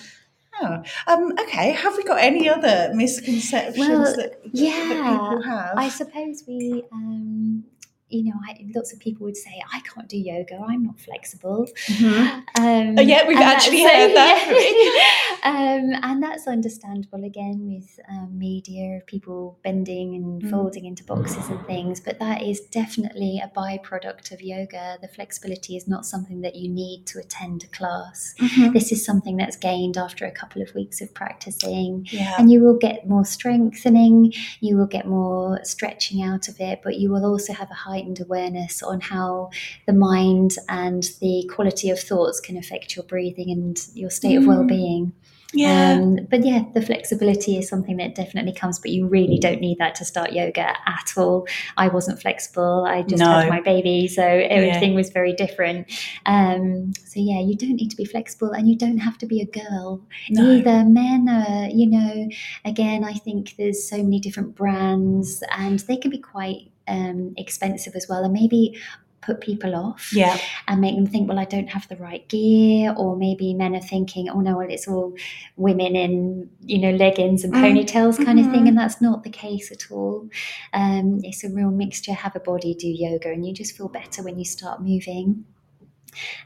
Oh, 0.61 0.81
um, 1.07 1.33
okay. 1.41 1.71
Have 1.71 1.97
we 1.97 2.03
got 2.03 2.19
any 2.21 2.47
other 2.47 2.91
misconceptions 2.93 3.77
Well, 3.77 4.15
that, 4.15 4.41
that, 4.43 4.49
yeah, 4.53 4.71
that 4.87 5.11
people 5.11 5.41
have? 5.41 5.73
I 5.77 5.89
suppose 5.89 6.43
we, 6.47 6.85
um, 6.93 7.65
you 8.09 8.23
know, 8.23 8.39
I, 8.47 8.63
lots 8.75 8.93
of 8.93 8.99
people 8.99 9.25
would 9.25 9.35
say, 9.35 9.61
I 9.73 9.79
can't 9.81 10.07
do 10.07 10.17
yoga, 10.17 10.63
I'm 10.67 10.83
not 10.83 10.99
flexible. 10.99 11.67
Mhm. 11.87 12.43
Um, 12.59 12.95
Oh, 12.97 13.01
yeah, 13.01 13.27
we've 13.27 13.37
actually 13.37 13.83
that's- 13.83 14.01
heard 14.07 14.15
that. 14.15 15.37
yeah. 15.43 15.51
um, 15.51 16.03
and 16.03 16.21
that's 16.23 16.47
understandable 16.47 17.23
again 17.23 17.65
with 17.73 17.99
um, 18.09 18.37
media 18.37 19.01
people 19.07 19.57
bending 19.63 20.15
and 20.15 20.25
Mm. 20.43 20.49
folding 20.51 20.85
into 20.85 21.03
boxes 21.03 21.47
and 21.49 21.65
things. 21.65 21.99
But 21.99 22.19
that 22.19 22.41
is 22.43 22.59
definitely 22.61 23.41
a 23.43 23.47
byproduct 23.57 24.31
of 24.31 24.41
yoga. 24.41 24.97
The 25.01 25.07
flexibility 25.07 25.75
is 25.75 25.87
not 25.87 26.05
something 26.05 26.41
that 26.41 26.55
you 26.55 26.69
need 26.69 27.05
to 27.07 27.19
attend 27.19 27.63
a 27.63 27.67
class. 27.67 28.35
Mhm. 28.39 28.73
This 28.73 28.91
is 28.91 29.03
something 29.03 29.37
that's 29.37 29.55
gained 29.57 29.97
after 29.97 30.25
a 30.25 30.31
couple 30.31 30.61
of 30.61 30.73
weeks 30.75 31.01
of 31.01 31.13
practicing. 31.13 32.05
Yeah. 32.11 32.35
And 32.37 32.51
you 32.51 32.61
will 32.61 32.77
get 32.77 33.07
more 33.07 33.25
strengthening, 33.25 34.33
you 34.59 34.77
will 34.77 34.85
get 34.87 35.07
more 35.07 35.59
stretching 35.63 36.21
out 36.21 36.47
of 36.47 36.59
it, 36.59 36.81
but 36.83 36.99
you 36.99 37.09
will 37.11 37.25
also 37.25 37.53
have 37.53 37.71
a 37.71 37.73
heightened 37.95 38.19
awareness 38.21 38.83
on 38.83 38.99
how 38.99 39.49
the 39.87 39.93
mind 39.93 40.51
and 40.67 41.03
the 41.21 41.49
quality 41.55 41.89
of 41.89 41.99
thoughts 41.99 42.39
can 42.41 42.57
affect 42.57 42.95
your 42.95 43.05
breathing 43.05 43.49
and 43.51 43.77
your 43.93 44.09
state 44.09 44.35
of 44.35 44.43
Mm. 44.43 44.47
well 44.47 44.63
being. 44.65 45.13
yeah. 45.53 45.93
Um, 45.93 46.17
but 46.29 46.43
yeah, 46.43 46.63
the 46.73 46.81
flexibility 46.81 47.57
is 47.57 47.69
something 47.69 47.95
that 47.97 48.13
definitely 48.21 48.51
comes, 48.51 48.77
but 48.79 48.91
you 48.91 49.07
really 49.07 49.37
don't 49.45 49.61
need 49.61 49.77
that 49.77 49.95
to 49.99 50.03
start 50.03 50.33
yoga 50.33 50.67
at 50.97 51.07
all. 51.15 51.47
I 51.77 51.87
wasn't 51.87 52.19
flexible. 52.25 52.83
I 52.95 53.03
just 53.03 53.21
No. 53.23 53.29
had 53.39 53.47
my 53.49 53.61
baby, 53.61 54.07
so 54.09 54.23
everything 54.57 54.95
was 54.95 55.09
very 55.11 55.31
different. 55.43 55.87
Um, 56.25 56.91
so 57.11 57.17
yeah, 57.29 57.39
you 57.39 57.55
don't 57.55 57.77
need 57.81 57.91
to 57.95 57.95
be 58.03 58.03
flexible, 58.05 58.51
and 58.51 58.67
you 58.69 58.75
don't 58.83 58.97
have 59.07 59.17
to 59.19 59.25
be 59.33 59.39
a 59.39 59.49
girl 59.61 60.01
no. 60.29 60.43
either. 60.55 60.77
Men 60.83 61.21
are, 61.29 61.69
you 61.79 61.87
know, 61.95 62.27
again, 62.65 63.05
I 63.05 63.13
think 63.25 63.55
there's 63.57 63.81
so 63.91 63.97
many 64.07 64.19
different 64.19 64.55
brands, 64.55 65.41
and 65.63 65.79
they 65.87 65.95
can 66.01 66.11
be 66.11 66.19
quite 66.35 66.63
um, 66.87 67.33
expensive 67.37 67.95
as 67.95 68.07
well, 68.09 68.23
and 68.23 68.33
maybe 68.33 68.79
put 69.21 69.41
people 69.41 69.73
off 69.75 70.11
Yeah. 70.13 70.37
and 70.67 70.79
make 70.81 70.93
them 70.95 71.07
think, 71.07 71.27
well, 71.27 71.39
I 71.39 71.45
don't 71.45 71.69
have 71.69 71.87
the 71.87 71.95
right 71.95 72.27
gear, 72.29 72.93
or 72.95 73.15
maybe 73.17 73.55
men 73.55 73.75
are 73.75 73.81
thinking, 73.81 74.29
oh 74.29 74.39
no, 74.39 74.57
well, 74.57 74.69
it's 74.69 74.87
all 74.87 75.13
women 75.57 75.95
in 75.95 76.49
you 76.61 76.77
know 76.77 76.91
leggings 76.91 77.43
and 77.43 77.51
Mm. 77.53 77.61
ponytails 77.63 78.23
kind 78.23 78.39
of 78.39 78.45
thing, 78.51 78.65
Mhm. 78.65 78.67
and 78.69 78.77
that's 78.77 79.01
not 79.01 79.23
the 79.23 79.31
case 79.31 79.71
at 79.71 79.91
all. 79.91 80.29
Um, 80.73 81.21
it's 81.23 81.43
a 81.43 81.49
real 81.49 81.71
mixture. 81.71 82.13
Have 82.13 82.35
a 82.35 82.39
body, 82.39 82.75
do 82.75 82.87
yoga, 82.87 83.31
and 83.31 83.43
you 83.45 83.51
just 83.53 83.75
feel 83.75 83.87
better 83.87 84.21
when 84.21 84.37
you 84.37 84.45
start 84.45 84.83
moving. 84.83 85.45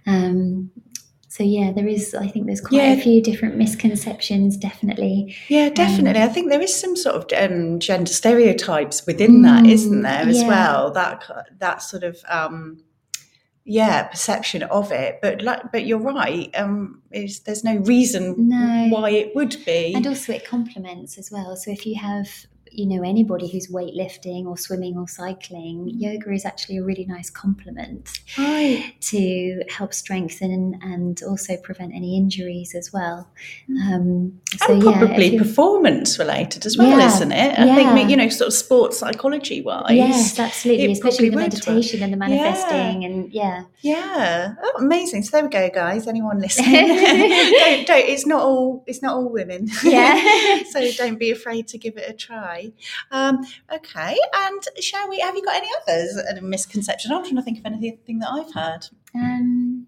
Um, 0.08 0.71
so 1.31 1.43
yeah, 1.43 1.71
there 1.71 1.87
is. 1.87 2.13
I 2.15 2.27
think 2.27 2.47
there's 2.47 2.59
quite 2.59 2.81
Yeah. 2.81 2.93
a 2.93 2.99
few 3.01 3.21
different 3.21 3.55
misconceptions, 3.55 4.57
definitely. 4.57 5.35
Yeah, 5.47 5.69
definitely. 5.69 6.21
I 6.23 6.27
think 6.27 6.49
there 6.49 6.61
is 6.61 6.73
some 6.75 6.95
sort 6.97 7.15
of 7.15 7.51
um, 7.51 7.79
gender 7.79 8.11
stereotypes 8.11 9.05
within 9.05 9.43
that, 9.43 9.63
Mm, 9.63 9.71
isn't 9.71 10.01
there, 10.01 10.27
as 10.27 10.41
yeah. 10.41 10.47
well? 10.47 10.91
That 10.91 11.23
that 11.59 11.81
sort 11.83 12.03
of 12.03 12.17
um, 12.29 12.83
yeah 13.63 14.07
perception 14.07 14.63
of 14.63 14.91
it. 14.91 15.19
But 15.21 15.43
like, 15.43 15.71
but 15.71 15.85
you're 15.85 15.99
right. 15.99 16.49
Um, 16.57 17.03
is 17.11 17.41
there's 17.41 17.63
no 17.63 17.75
reason 17.77 18.35
No. 18.49 18.87
why 18.89 19.11
it 19.11 19.35
would 19.35 19.55
be. 19.65 19.93
And 19.95 20.07
also, 20.07 20.33
it 20.33 20.45
complements 20.47 21.17
as 21.19 21.31
well. 21.31 21.55
So 21.55 21.69
if 21.71 21.85
you 21.85 21.95
have, 21.95 22.27
you 22.71 22.86
know, 22.86 23.03
anybody 23.03 23.47
who's 23.49 23.67
weightlifting 23.67 24.45
or 24.45 24.58
swimming 24.58 24.97
or 24.97 25.08
cycling, 25.08 25.89
yoga 25.95 26.32
is 26.32 26.45
actually 26.45 26.77
a 26.77 26.84
really 26.84 27.05
nice 27.05 27.29
complement 27.29 28.19
right. 28.38 28.93
to 29.01 29.63
help 29.69 29.93
strengthen 29.93 30.79
and 30.82 31.21
also 31.23 31.58
prevent 31.58 31.93
any 31.93 32.17
injuries 32.17 32.75
as 32.75 32.91
well. 32.93 33.27
Um, 33.82 34.39
so 34.58 34.73
and 34.73 34.82
probably 34.84 35.27
you- 35.34 35.39
performance 35.39 36.19
related 36.19 36.65
as 36.65 36.77
well, 36.77 36.89
Yeah, 36.99 37.08
isn't 37.08 37.32
it? 37.32 37.58
I 37.60 37.75
think 37.75 37.89
yeah. 37.97 38.08
you 38.08 38.15
know, 38.17 38.29
sort 38.29 38.47
of 38.47 38.53
sports 38.53 38.97
psychology 38.99 39.62
wise. 39.62 39.91
Yes, 39.91 40.39
absolutely. 40.39 40.91
Especially 40.91 41.29
the 41.29 41.36
probably 41.36 41.45
would 41.47 41.53
work. 41.53 41.65
meditation 41.65 42.03
and 42.03 42.13
the 42.13 42.17
manifesting, 42.17 43.05
and 43.05 43.32
yeah, 43.34 43.63
Yeah. 43.82 44.55
Oh, 44.62 44.73
amazing. 44.79 45.23
So 45.23 45.38
there 45.38 45.43
we 45.43 45.49
go, 45.49 45.69
guys. 45.73 46.08
Anyone 46.08 46.39
listening? 46.45 46.88
don't, 46.88 47.88
don't. 47.88 48.05
It's 48.10 48.25
not 48.25 48.41
all. 48.43 48.84
It's 48.88 49.01
not 49.01 49.15
all 49.15 49.29
women. 49.29 49.69
Yeah. 49.84 50.63
so 50.71 50.91
don't 50.97 51.17
be 51.17 51.32
afraid 51.32 51.67
to 51.69 51.77
give 51.77 51.97
it 51.97 52.10
a 52.10 52.13
try. 52.13 52.59
Um, 53.12 53.45
okay. 53.74 54.17
And 54.36 54.62
shall 54.80 55.10
we? 55.10 55.19
Have 55.19 55.36
you 55.36 55.43
got 55.43 55.56
any 55.58 55.69
others? 55.82 56.17
A 56.38 56.41
misconception. 56.41 57.12
I'm 57.12 57.24
trying 57.24 57.36
to 57.38 57.41
think 57.41 57.60
of 57.60 57.65
anything 57.65 58.19
that 58.19 58.30
I've 58.30 58.54
heard. 58.54 58.86
Um, 59.15 59.88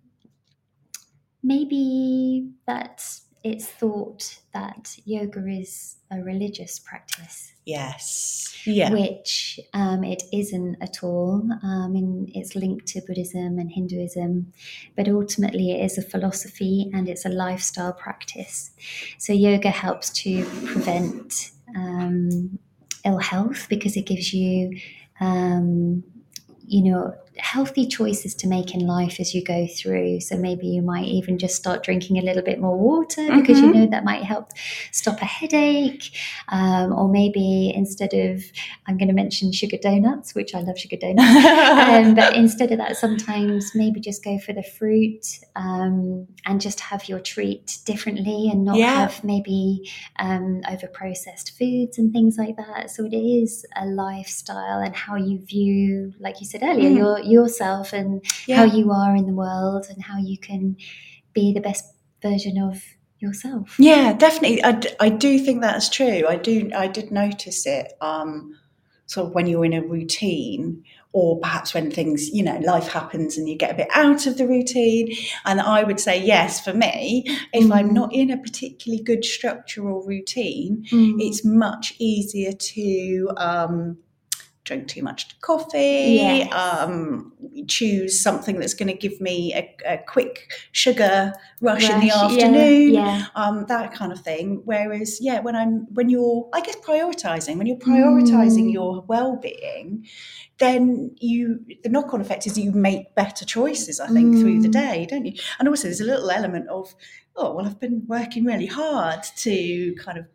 maybe 1.43 2.49
that 2.67 3.03
it's 3.43 3.65
thought 3.65 4.39
that 4.53 4.95
yoga 5.05 5.43
is 5.47 5.97
a 6.11 6.19
religious 6.21 6.77
practice, 6.77 7.53
Yes. 7.65 8.55
Yeah. 8.65 8.91
which 8.91 9.59
um, 9.73 10.03
it 10.03 10.21
isn't 10.31 10.77
at 10.79 11.03
all. 11.03 11.41
Um, 11.63 11.95
and 11.95 12.29
it's 12.35 12.55
linked 12.55 12.85
to 12.89 13.01
Buddhism 13.01 13.57
and 13.57 13.71
Hinduism, 13.71 14.53
but 14.95 15.07
ultimately 15.07 15.71
it 15.71 15.83
is 15.83 15.97
a 15.97 16.03
philosophy 16.03 16.91
and 16.93 17.09
it's 17.09 17.25
a 17.25 17.29
lifestyle 17.29 17.93
practice. 17.93 18.71
So 19.17 19.33
yoga 19.33 19.71
helps 19.71 20.11
to 20.21 20.43
prevent 20.65 21.51
um, 21.75 22.59
ill 23.05 23.19
health 23.19 23.67
because 23.69 23.95
it 23.97 24.05
gives 24.05 24.33
you. 24.33 24.77
Um, 25.19 26.03
you 26.65 26.83
know, 26.91 27.13
healthy 27.37 27.87
choices 27.87 28.35
to 28.35 28.47
make 28.47 28.73
in 28.73 28.81
life 28.85 29.19
as 29.19 29.33
you 29.33 29.43
go 29.43 29.65
through. 29.67 30.19
So 30.19 30.37
maybe 30.37 30.67
you 30.67 30.81
might 30.81 31.05
even 31.05 31.37
just 31.37 31.55
start 31.55 31.81
drinking 31.83 32.17
a 32.17 32.21
little 32.21 32.41
bit 32.43 32.59
more 32.59 32.77
water 32.77 33.25
because 33.35 33.61
you 33.61 33.67
Mhm. 33.69 33.73
know 33.75 33.87
that 33.87 34.03
might 34.03 34.23
help 34.23 34.51
stop 34.91 35.21
a 35.21 35.25
headache. 35.25 36.11
Um, 36.49 36.91
or 36.93 37.07
maybe 37.07 37.71
instead 37.75 38.13
of, 38.13 38.43
I'm 38.87 38.97
going 38.97 39.07
to 39.07 39.13
mention 39.13 39.51
sugar 39.53 39.77
donuts, 39.81 40.35
which 40.35 40.53
I 40.53 40.59
love 40.61 40.77
sugar 40.77 40.97
donuts. 40.97 41.45
um, 41.89 42.15
but 42.19 42.35
instead 42.35 42.71
of 42.71 42.77
that, 42.79 42.97
sometimes 42.97 43.71
maybe 43.75 43.99
just 44.01 44.23
go 44.23 44.37
for 44.37 44.51
the 44.53 44.63
fruit 44.63 45.25
um, 45.55 46.27
and 46.45 46.59
just 46.59 46.79
have 46.81 47.07
your 47.07 47.19
treat 47.19 47.77
differently 47.85 48.49
and 48.51 48.65
not 48.65 48.77
Yeah. 48.77 48.93
have 49.01 49.23
maybe 49.23 49.89
um, 50.19 50.61
over 50.69 50.87
processed 50.87 51.51
foods 51.57 51.97
and 51.97 52.11
things 52.11 52.37
like 52.37 52.57
that. 52.57 52.89
So 52.89 53.05
it 53.05 53.13
is 53.15 53.65
a 53.75 53.85
lifestyle 53.85 54.79
and 54.79 54.95
how 54.95 55.15
you 55.15 55.39
view, 55.39 56.13
like 56.19 56.41
you 56.41 56.47
said 56.47 56.61
earlier, 56.63 56.89
Mm. 56.89 56.97
your 56.97 57.20
yourself 57.25 57.93
and 57.93 58.23
Yeah. 58.47 58.57
how 58.57 58.63
you 58.65 58.91
are 58.91 59.15
in 59.15 59.25
the 59.25 59.33
world 59.33 59.87
and 59.89 60.03
how 60.03 60.17
you 60.19 60.37
can 60.37 60.75
be 61.33 61.53
the 61.53 61.61
best 61.61 61.85
version 62.21 62.57
of 62.57 62.83
yourself. 63.19 63.75
Yeah, 63.79 64.13
definitely. 64.13 64.63
I, 64.63 64.71
d- 64.73 64.89
I 64.99 65.09
do 65.09 65.39
think 65.39 65.61
that's 65.61 65.89
true. 65.89 66.23
I 66.27 66.35
do. 66.37 66.69
I 66.75 66.87
did 66.87 67.11
notice 67.11 67.65
it. 67.65 67.93
Um, 68.01 68.57
sort 69.05 69.27
of 69.27 69.33
when 69.35 69.45
you're 69.45 69.65
in 69.65 69.73
a 69.73 69.81
routine, 69.81 70.83
or 71.11 71.37
perhaps 71.41 71.73
when 71.73 71.91
things, 71.91 72.29
you 72.29 72.41
know, 72.41 72.57
life 72.59 72.87
happens 72.87 73.37
and 73.37 73.49
you 73.49 73.57
get 73.57 73.71
a 73.71 73.73
bit 73.73 73.87
out 73.93 74.25
of 74.25 74.37
the 74.37 74.47
routine. 74.47 75.13
And 75.45 75.59
I 75.59 75.83
would 75.83 75.99
say 75.99 76.23
yes 76.23 76.61
for 76.63 76.73
me. 76.73 77.25
If 77.51 77.69
I'm 77.69 77.89
Mm. 77.89 77.93
not 77.93 78.13
in 78.13 78.31
a 78.31 78.37
particularly 78.37 79.03
good 79.03 79.25
structure 79.25 79.83
or 79.89 80.07
routine, 80.07 80.85
Mm. 80.89 81.15
it's 81.19 81.43
much 81.43 81.93
easier 81.99 82.53
to 82.53 83.29
um, 83.35 83.97
drink 84.63 84.87
too 84.87 85.01
much 85.01 85.39
coffee, 85.41 86.19
Yes. 86.21 86.53
um, 86.53 87.33
choose 87.67 88.19
something 88.19 88.59
that's 88.59 88.75
going 88.75 88.87
to 88.89 88.93
give 88.97 89.19
me 89.19 89.53
a, 89.55 89.75
a 89.85 89.97
quick 89.97 90.51
sugar 90.71 91.33
rush, 91.61 91.89
in 91.89 91.99
the 91.99 92.07
Rush, 92.09 92.15
yeah, 92.15 92.25
afternoon, 92.25 92.93
Yeah. 92.93 93.25
um, 93.35 93.65
that 93.69 93.91
kind 93.93 94.11
of 94.11 94.19
thing. 94.19 94.61
Whereas, 94.65 95.19
yeah, 95.19 95.39
when 95.39 95.55
I'm 95.55 95.87
when 95.93 96.09
you're, 96.09 96.47
I 96.53 96.61
guess, 96.61 96.75
prioritizing, 96.77 97.57
when 97.57 97.65
you're 97.65 97.77
prioritizing 97.77 98.65
Mm. 98.69 98.73
your 98.73 99.01
well-being, 99.07 100.05
then 100.59 101.15
you 101.19 101.65
the 101.83 101.89
knock-on 101.89 102.21
effect 102.21 102.45
is 102.45 102.55
you 102.57 102.71
make 102.71 103.15
better 103.15 103.45
choices. 103.45 103.99
I 103.99 104.07
think 104.09 104.37
through 104.37 104.61
the 104.61 104.69
Mm. 104.69 104.73
day, 104.73 105.07
don't 105.09 105.25
you? 105.25 105.33
And 105.57 105.67
also, 105.67 105.87
there's 105.87 106.01
a 106.01 106.05
little 106.05 106.29
element 106.29 106.69
of, 106.69 106.93
oh 107.35 107.55
well, 107.55 107.65
I've 107.65 107.79
been 107.79 108.03
working 108.07 108.45
really 108.45 108.67
hard 108.67 109.23
to 109.37 109.95
kind 109.95 110.19
of 110.19 110.25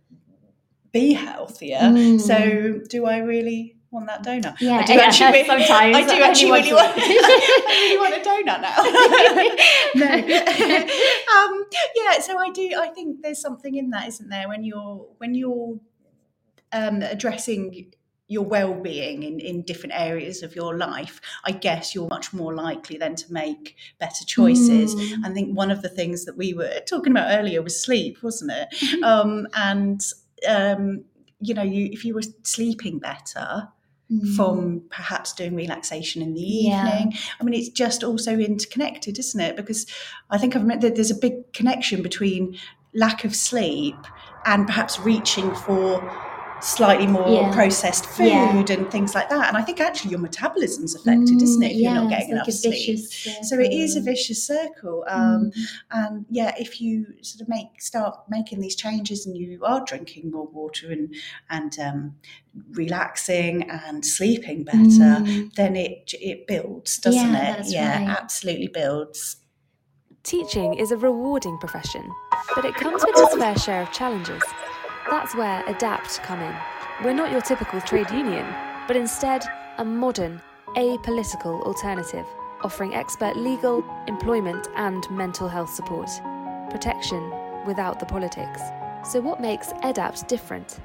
be 0.92 1.12
healthier. 1.12 1.78
Mm. 1.78 2.20
So, 2.20 2.80
do 2.88 3.06
I 3.06 3.18
really 3.18 3.75
want 3.90 4.06
that 4.06 4.24
donut? 4.24 4.60
Yeah, 4.60 4.78
I 4.78 4.84
do 4.84 4.94
yeah, 4.94 5.00
actually. 5.02 5.32
re- 5.32 5.46
sometimes 5.46 5.96
I 5.96 6.16
do 6.16 6.22
actually 6.22 6.52
really 6.52 6.70
a 6.70 6.74
want. 6.74 6.96
week. 6.96 7.04
I 7.08 7.64
really 7.82 7.98
want 7.98 8.14
a 8.14 8.22
donut 8.28 8.60
now. 8.60 8.76
no. 9.94 10.10
um, 11.36 11.64
yeah. 11.94 12.20
So 12.20 12.38
I 12.38 12.50
do. 12.50 12.76
I 12.78 12.88
think 12.88 13.22
there's 13.22 13.40
something 13.40 13.74
in 13.74 13.90
that, 13.90 14.08
isn't 14.08 14.28
there? 14.28 14.48
When 14.48 14.64
you're 14.64 15.06
when 15.18 15.34
you're 15.34 15.78
um, 16.72 17.02
addressing 17.02 17.92
your 18.28 18.44
well-being 18.44 19.22
in, 19.22 19.38
in 19.38 19.62
different 19.62 19.94
areas 19.94 20.42
of 20.42 20.56
your 20.56 20.76
life, 20.76 21.20
I 21.44 21.52
guess 21.52 21.94
you're 21.94 22.08
much 22.08 22.32
more 22.32 22.52
likely 22.52 22.98
then 22.98 23.14
to 23.14 23.32
make 23.32 23.76
better 24.00 24.24
choices. 24.24 24.96
Mm. 24.96 25.24
I 25.24 25.32
think 25.32 25.56
one 25.56 25.70
of 25.70 25.82
the 25.82 25.88
things 25.88 26.24
that 26.24 26.36
we 26.36 26.52
were 26.52 26.80
talking 26.88 27.12
about 27.12 27.38
earlier 27.38 27.62
was 27.62 27.80
sleep, 27.80 28.24
wasn't 28.24 28.50
it? 28.50 28.68
Mm-hmm. 28.80 29.04
Um, 29.04 29.46
and 29.54 30.00
um, 30.48 31.04
you 31.40 31.54
know, 31.54 31.62
you 31.62 31.88
if 31.92 32.04
you 32.04 32.14
were 32.14 32.24
sleeping 32.42 32.98
better 32.98 33.68
Mm. 34.12 34.36
from 34.36 34.82
perhaps 34.88 35.32
doing 35.32 35.56
relaxation 35.56 36.22
in 36.22 36.34
the 36.34 36.40
Yeah. 36.40 36.86
evening, 37.00 37.14
I 37.40 37.44
mean, 37.44 37.54
it's 37.54 37.68
just 37.70 38.04
also 38.04 38.38
interconnected, 38.38 39.18
isn't 39.18 39.40
it? 39.40 39.56
Because 39.56 39.84
I 40.30 40.38
think 40.38 40.54
I've 40.54 40.64
met 40.64 40.80
that 40.82 40.94
there's 40.94 41.10
a 41.10 41.16
big 41.16 41.52
connection 41.52 42.02
between 42.04 42.56
lack 42.94 43.24
of 43.24 43.34
sleep 43.34 43.96
and 44.44 44.64
perhaps 44.64 45.00
reaching 45.00 45.52
for 45.56 46.00
slightly 46.62 47.06
more 47.06 47.28
Yeah. 47.28 47.52
processed 47.52 48.06
food 48.06 48.26
Yeah. 48.26 48.56
and 48.70 48.90
things 48.90 49.14
like 49.14 49.28
that. 49.28 49.48
And 49.48 49.56
I 49.56 49.62
think 49.62 49.80
actually 49.80 50.10
your 50.10 50.20
metabolism's 50.20 50.94
affected, 50.94 51.40
isn't 51.42 51.62
it? 51.62 51.72
If 51.72 51.76
you're 51.82 51.92
Mm, 51.92 51.94
not 51.94 52.08
getting 52.10 52.24
it's 52.24 52.32
like 52.32 52.36
enough 52.36 52.48
a 52.48 52.52
sleep. 52.52 52.72
vicious 52.96 53.48
So 53.48 53.58
it 53.58 53.72
is 53.72 53.96
a 53.96 54.00
vicious 54.00 54.42
circle. 54.46 55.04
Um, 55.08 55.50
Mm. 55.50 55.66
and 55.90 56.26
yeah, 56.30 56.54
if 56.58 56.80
you 56.80 57.06
sort 57.22 57.42
of 57.42 57.48
make 57.48 57.80
start 57.80 58.18
making 58.28 58.60
these 58.60 58.74
changes 58.76 59.26
and 59.26 59.36
you 59.36 59.60
are 59.64 59.84
drinking 59.84 60.30
more 60.30 60.46
water 60.46 60.90
and 60.90 61.14
and 61.50 61.78
um, 61.78 62.16
relaxing 62.72 63.68
and 63.70 64.04
sleeping 64.04 64.64
better, 64.64 65.22
Mm. 65.22 65.54
then 65.54 65.76
it 65.76 66.14
it 66.20 66.46
builds, 66.46 66.98
doesn't 66.98 67.20
Yeah, 67.32 67.50
it? 67.52 67.56
that's 67.56 67.72
yeah, 67.72 67.98
right. 67.98 68.08
absolutely 68.18 68.68
builds. 68.68 69.36
Teaching 70.22 70.74
is 70.74 70.90
a 70.90 70.96
rewarding 70.96 71.56
profession, 71.58 72.02
but 72.56 72.64
it 72.64 72.74
comes 72.74 73.04
with 73.06 73.16
its 73.16 73.34
fair 73.36 73.56
share 73.58 73.82
of 73.82 73.92
challenges. 73.92 74.42
That's 75.08 75.36
where 75.36 75.62
EDAPT 75.68 76.20
come 76.24 76.40
in. 76.40 76.54
We're 77.04 77.12
not 77.12 77.30
your 77.30 77.40
typical 77.40 77.80
trade 77.80 78.10
union, 78.10 78.44
but 78.88 78.96
instead 78.96 79.44
a 79.78 79.84
modern, 79.84 80.42
apolitical 80.76 81.62
alternative, 81.62 82.26
offering 82.62 82.92
expert 82.92 83.36
legal, 83.36 83.84
employment, 84.08 84.66
and 84.74 85.08
mental 85.08 85.48
health 85.48 85.72
support. 85.72 86.10
Protection 86.70 87.32
without 87.66 88.00
the 88.00 88.06
politics. 88.06 88.60
So, 89.04 89.20
what 89.20 89.40
makes 89.40 89.68
EDAPT 89.84 90.26
different? 90.26 90.80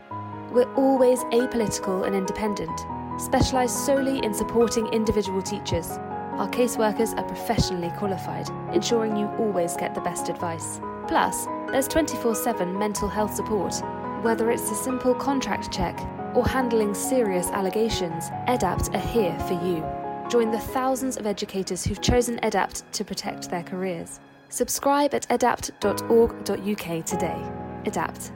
We're 0.52 0.72
always 0.76 1.20
apolitical 1.34 2.06
and 2.06 2.16
independent, 2.16 2.80
specialised 3.18 3.88
solely 3.88 4.24
in 4.24 4.36
supporting 4.36 4.86
individual 4.88 5.42
teachers. 5.42 5.90
Our 6.34 6.48
caseworkers 6.48 7.18
are 7.18 7.24
professionally 7.24 7.92
qualified, 7.98 8.50
ensuring 8.72 9.18
you 9.18 9.26
always 9.40 9.76
get 9.76 9.96
the 9.96 10.02
best 10.02 10.30
advice. 10.30 10.80
Plus, 11.08 11.48
there's 11.72 11.88
24 11.88 12.36
7 12.36 12.78
mental 12.78 13.08
health 13.08 13.34
support. 13.34 13.82
Whether 14.22 14.52
it's 14.52 14.70
a 14.70 14.76
simple 14.76 15.16
contract 15.16 15.74
check 15.74 16.00
or 16.36 16.48
handling 16.48 16.94
serious 16.94 17.48
allegations, 17.48 18.26
EDAPT 18.48 18.94
are 18.94 19.00
here 19.00 19.40
for 19.48 19.54
you. 19.66 19.84
Join 20.30 20.52
the 20.52 20.60
thousands 20.60 21.18
of 21.18 21.26
educators 21.26 21.84
who've 21.84 22.02
chosen 22.02 22.40
EDAPT 22.44 22.84
to 22.92 23.04
protect 23.04 23.50
their 23.50 23.64
careers. 23.64 24.20
Subscribe 24.50 25.16
at 25.16 25.28
edapt.org.uk 25.30 27.06
today. 27.06 27.52
EDAPT, 27.86 28.32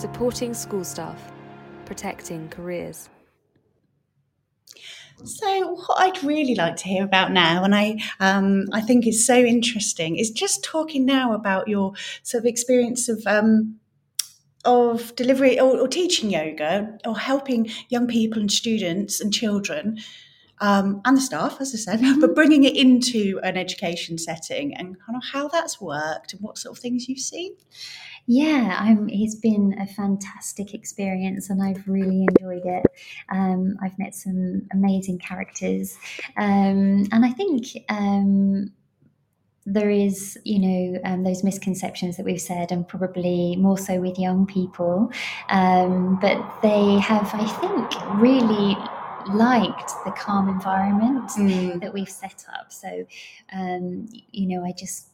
supporting 0.00 0.54
school 0.54 0.82
staff, 0.82 1.30
protecting 1.84 2.48
careers. 2.48 3.10
So, 5.24 5.72
what 5.72 6.00
I'd 6.00 6.24
really 6.24 6.54
like 6.54 6.76
to 6.76 6.88
hear 6.88 7.04
about 7.04 7.32
now, 7.32 7.64
and 7.64 7.74
I, 7.74 7.98
um, 8.18 8.64
I 8.72 8.80
think 8.80 9.06
is 9.06 9.26
so 9.26 9.36
interesting, 9.36 10.16
is 10.16 10.30
just 10.30 10.64
talking 10.64 11.04
now 11.04 11.34
about 11.34 11.68
your 11.68 11.92
sort 12.22 12.44
of 12.44 12.46
experience 12.46 13.10
of 13.10 13.22
um, 13.26 13.78
of 14.64 15.14
delivery 15.16 15.58
or, 15.58 15.78
or, 15.78 15.88
teaching 15.88 16.30
yoga 16.30 16.98
or 17.06 17.16
helping 17.16 17.70
young 17.88 18.06
people 18.06 18.40
and 18.40 18.50
students 18.50 19.20
and 19.20 19.32
children 19.32 19.98
um, 20.60 21.00
and 21.04 21.16
the 21.16 21.20
staff, 21.20 21.60
as 21.60 21.74
I 21.74 21.78
said, 21.78 22.00
but 22.00 22.26
mm-hmm. 22.26 22.34
bringing 22.34 22.64
it 22.64 22.76
into 22.76 23.40
an 23.42 23.56
education 23.56 24.18
setting 24.18 24.74
and 24.74 24.96
kind 25.00 25.16
of 25.16 25.22
how 25.32 25.48
that's 25.48 25.80
worked 25.80 26.32
and 26.32 26.42
what 26.42 26.58
sort 26.58 26.76
of 26.76 26.82
things 26.82 27.08
you've 27.08 27.18
seen. 27.18 27.54
Yeah, 28.26 28.76
I'm, 28.78 29.08
it's 29.08 29.36
been 29.36 29.74
a 29.80 29.86
fantastic 29.86 30.74
experience 30.74 31.48
and 31.48 31.62
I've 31.62 31.88
really 31.88 32.26
enjoyed 32.28 32.66
it. 32.66 32.84
Um, 33.30 33.78
I've 33.82 33.98
met 33.98 34.14
some 34.14 34.68
amazing 34.70 35.18
characters. 35.18 35.96
Um, 36.36 37.08
and 37.10 37.24
I 37.24 37.30
think 37.30 37.68
um, 37.88 38.70
there 39.72 39.90
is, 39.90 40.38
you 40.44 40.58
know, 40.58 41.00
um, 41.04 41.24
those 41.24 41.44
misconceptions 41.44 42.16
that 42.16 42.24
we've 42.24 42.40
said, 42.40 42.72
and 42.72 42.86
probably 42.86 43.56
more 43.56 43.78
so 43.78 44.00
with 44.00 44.18
young 44.18 44.46
people. 44.46 45.10
Um, 45.50 46.18
but 46.20 46.38
they 46.62 46.98
have, 46.98 47.30
I 47.34 47.46
think, 47.60 48.20
really 48.20 48.76
liked 49.34 49.92
the 50.04 50.12
calm 50.12 50.48
environment 50.48 51.28
mm. 51.30 51.80
that 51.80 51.92
we've 51.92 52.08
set 52.08 52.44
up. 52.58 52.72
So, 52.72 53.06
um, 53.52 54.08
you 54.32 54.46
know, 54.46 54.64
I 54.64 54.72
just 54.72 55.08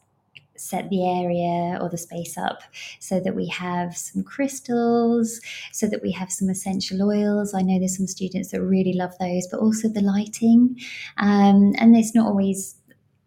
set 0.57 0.89
the 0.89 1.05
area 1.05 1.77
or 1.81 1.89
the 1.89 1.97
space 1.97 2.37
up 2.37 2.61
so 2.99 3.19
that 3.19 3.35
we 3.35 3.47
have 3.47 3.97
some 3.97 4.23
crystals, 4.23 5.41
so 5.73 5.85
that 5.87 6.01
we 6.01 6.11
have 6.11 6.31
some 6.31 6.49
essential 6.49 7.03
oils. 7.03 7.53
I 7.53 7.61
know 7.61 7.77
there's 7.77 7.97
some 7.97 8.07
students 8.07 8.51
that 8.51 8.61
really 8.61 8.93
love 8.93 9.13
those, 9.19 9.47
but 9.47 9.59
also 9.59 9.89
the 9.89 10.01
lighting. 10.01 10.79
Um, 11.17 11.73
and 11.77 11.95
it's 11.97 12.15
not 12.15 12.27
always 12.27 12.75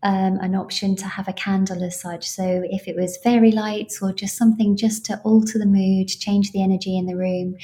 um, 0.03 0.39
an 0.41 0.55
option 0.55 0.95
to 0.97 1.05
have 1.05 1.27
a 1.27 1.33
candle 1.33 1.83
as 1.83 2.01
such. 2.01 2.29
So 2.29 2.63
if 2.71 2.87
it 2.87 2.95
was 2.95 3.17
fairy 3.17 3.51
lights 3.51 4.01
or 4.01 4.13
just 4.13 4.37
something 4.37 4.77
just 4.77 5.05
to 5.07 5.21
alter 5.25 5.59
the 5.59 5.67
mood, 5.67 6.09
change 6.09 6.53
the 6.53 6.63
energy 6.63 6.97
in 6.97 7.07
the 7.07 7.17
room. 7.17 7.57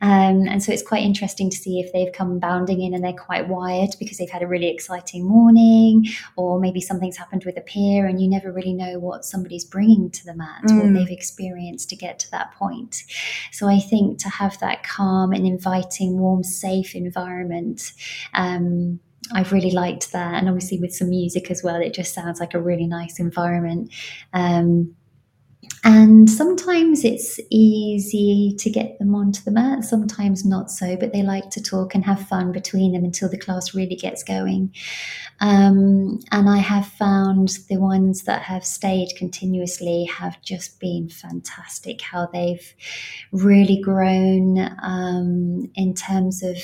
Um, 0.00 0.48
and 0.48 0.62
so 0.62 0.72
it's 0.72 0.82
quite 0.82 1.02
interesting 1.02 1.50
to 1.50 1.56
see 1.56 1.80
if 1.80 1.92
they've 1.92 2.12
come 2.12 2.38
bounding 2.38 2.80
in 2.80 2.94
and 2.94 3.04
they're 3.04 3.12
quite 3.12 3.48
wired 3.48 3.90
because 3.98 4.16
they've 4.16 4.30
had 4.30 4.42
a 4.42 4.46
really 4.46 4.68
exciting 4.68 5.24
morning 5.24 6.06
or 6.36 6.58
maybe 6.58 6.80
something's 6.80 7.18
happened 7.18 7.44
with 7.44 7.58
a 7.58 7.62
peer 7.62 8.06
and 8.06 8.20
you 8.20 8.28
never 8.28 8.50
really 8.50 8.72
know 8.72 8.98
what 8.98 9.24
somebody's 9.24 9.64
bringing 9.64 10.10
to 10.10 10.24
the 10.24 10.34
mat, 10.34 10.62
mm. 10.64 10.82
what 10.82 10.94
they've 10.94 11.16
experienced 11.16 11.90
to 11.90 11.96
get 11.96 12.18
to 12.18 12.30
that 12.30 12.52
point. 12.54 13.02
So 13.52 13.68
I 13.68 13.78
think 13.78 14.18
to 14.20 14.30
have 14.30 14.58
that 14.60 14.84
calm 14.84 15.32
and 15.32 15.46
inviting, 15.46 16.18
warm, 16.18 16.44
safe 16.44 16.94
environment 16.94 17.92
um, 18.32 19.00
I've 19.32 19.52
really 19.52 19.70
liked 19.70 20.12
that, 20.12 20.34
and 20.34 20.48
obviously 20.48 20.78
with 20.78 20.94
some 20.94 21.10
music 21.10 21.50
as 21.50 21.62
well, 21.62 21.80
it 21.80 21.94
just 21.94 22.14
sounds 22.14 22.40
like 22.40 22.54
a 22.54 22.60
really 22.60 22.86
nice 22.86 23.18
environment. 23.18 23.92
Um, 24.32 24.94
and 25.82 26.30
sometimes 26.30 27.04
it's 27.04 27.38
easy 27.50 28.54
to 28.58 28.70
get 28.70 28.98
them 28.98 29.14
onto 29.14 29.42
the 29.42 29.50
mat, 29.50 29.84
sometimes 29.84 30.44
not 30.44 30.70
so, 30.70 30.96
but 30.96 31.12
they 31.12 31.22
like 31.22 31.50
to 31.50 31.62
talk 31.62 31.94
and 31.94 32.04
have 32.04 32.26
fun 32.26 32.52
between 32.52 32.92
them 32.92 33.04
until 33.04 33.28
the 33.28 33.38
class 33.38 33.74
really 33.74 33.96
gets 33.96 34.22
going. 34.22 34.74
Um, 35.40 36.20
and 36.30 36.48
I 36.48 36.58
have 36.58 36.86
found 36.86 37.58
the 37.68 37.78
ones 37.78 38.24
that 38.24 38.42
have 38.42 38.64
stayed 38.64 39.14
continuously 39.16 40.04
have 40.04 40.40
just 40.42 40.80
been 40.80 41.08
fantastic, 41.08 42.00
how 42.00 42.26
they've 42.32 42.74
really 43.32 43.80
grown 43.80 44.58
um, 44.82 45.70
in 45.74 45.94
terms 45.94 46.42
of 46.42 46.56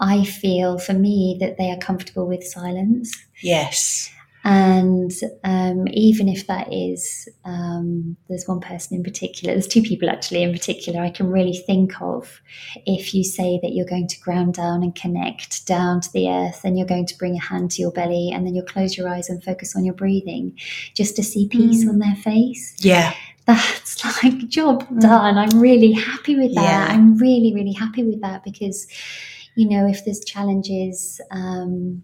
I 0.00 0.24
feel 0.24 0.78
for 0.78 0.94
me 0.94 1.36
that 1.40 1.58
they 1.58 1.70
are 1.70 1.76
comfortable 1.76 2.26
with 2.26 2.42
silence. 2.42 3.14
Yes. 3.42 4.10
And 4.42 5.12
um, 5.44 5.86
even 5.88 6.26
if 6.26 6.46
that 6.46 6.72
is, 6.72 7.28
um, 7.44 8.16
there's 8.28 8.48
one 8.48 8.60
person 8.60 8.96
in 8.96 9.02
particular, 9.02 9.52
there's 9.52 9.66
two 9.66 9.82
people 9.82 10.08
actually 10.08 10.42
in 10.42 10.52
particular 10.52 11.02
I 11.02 11.10
can 11.10 11.30
really 11.30 11.58
think 11.58 12.00
of. 12.00 12.40
If 12.86 13.12
you 13.12 13.22
say 13.22 13.60
that 13.62 13.72
you're 13.72 13.86
going 13.86 14.08
to 14.08 14.20
ground 14.20 14.54
down 14.54 14.82
and 14.82 14.94
connect 14.94 15.66
down 15.66 16.00
to 16.00 16.12
the 16.12 16.30
earth, 16.30 16.62
and 16.64 16.78
you're 16.78 16.86
going 16.86 17.06
to 17.08 17.18
bring 17.18 17.36
a 17.36 17.40
hand 17.40 17.72
to 17.72 17.82
your 17.82 17.92
belly, 17.92 18.30
and 18.32 18.46
then 18.46 18.54
you'll 18.54 18.64
close 18.64 18.96
your 18.96 19.10
eyes 19.10 19.28
and 19.28 19.44
focus 19.44 19.76
on 19.76 19.84
your 19.84 19.94
breathing, 19.94 20.58
just 20.94 21.16
to 21.16 21.22
see 21.22 21.46
peace 21.46 21.84
mm. 21.84 21.90
on 21.90 21.98
their 21.98 22.16
face. 22.16 22.74
Yeah 22.78 23.12
that's 23.46 24.04
like 24.22 24.48
job 24.48 24.86
mm. 24.88 25.00
done. 25.00 25.36
I'm 25.36 25.60
really 25.60 25.92
happy 25.92 26.36
with 26.36 26.54
that. 26.54 26.62
Yeah. 26.62 26.86
I'm 26.88 27.16
really, 27.16 27.52
really 27.54 27.72
happy 27.72 28.04
with 28.04 28.20
that 28.20 28.44
because 28.44 28.86
you 29.60 29.68
know, 29.68 29.86
if 29.86 30.06
there's 30.06 30.24
challenges 30.24 31.20
um, 31.30 32.02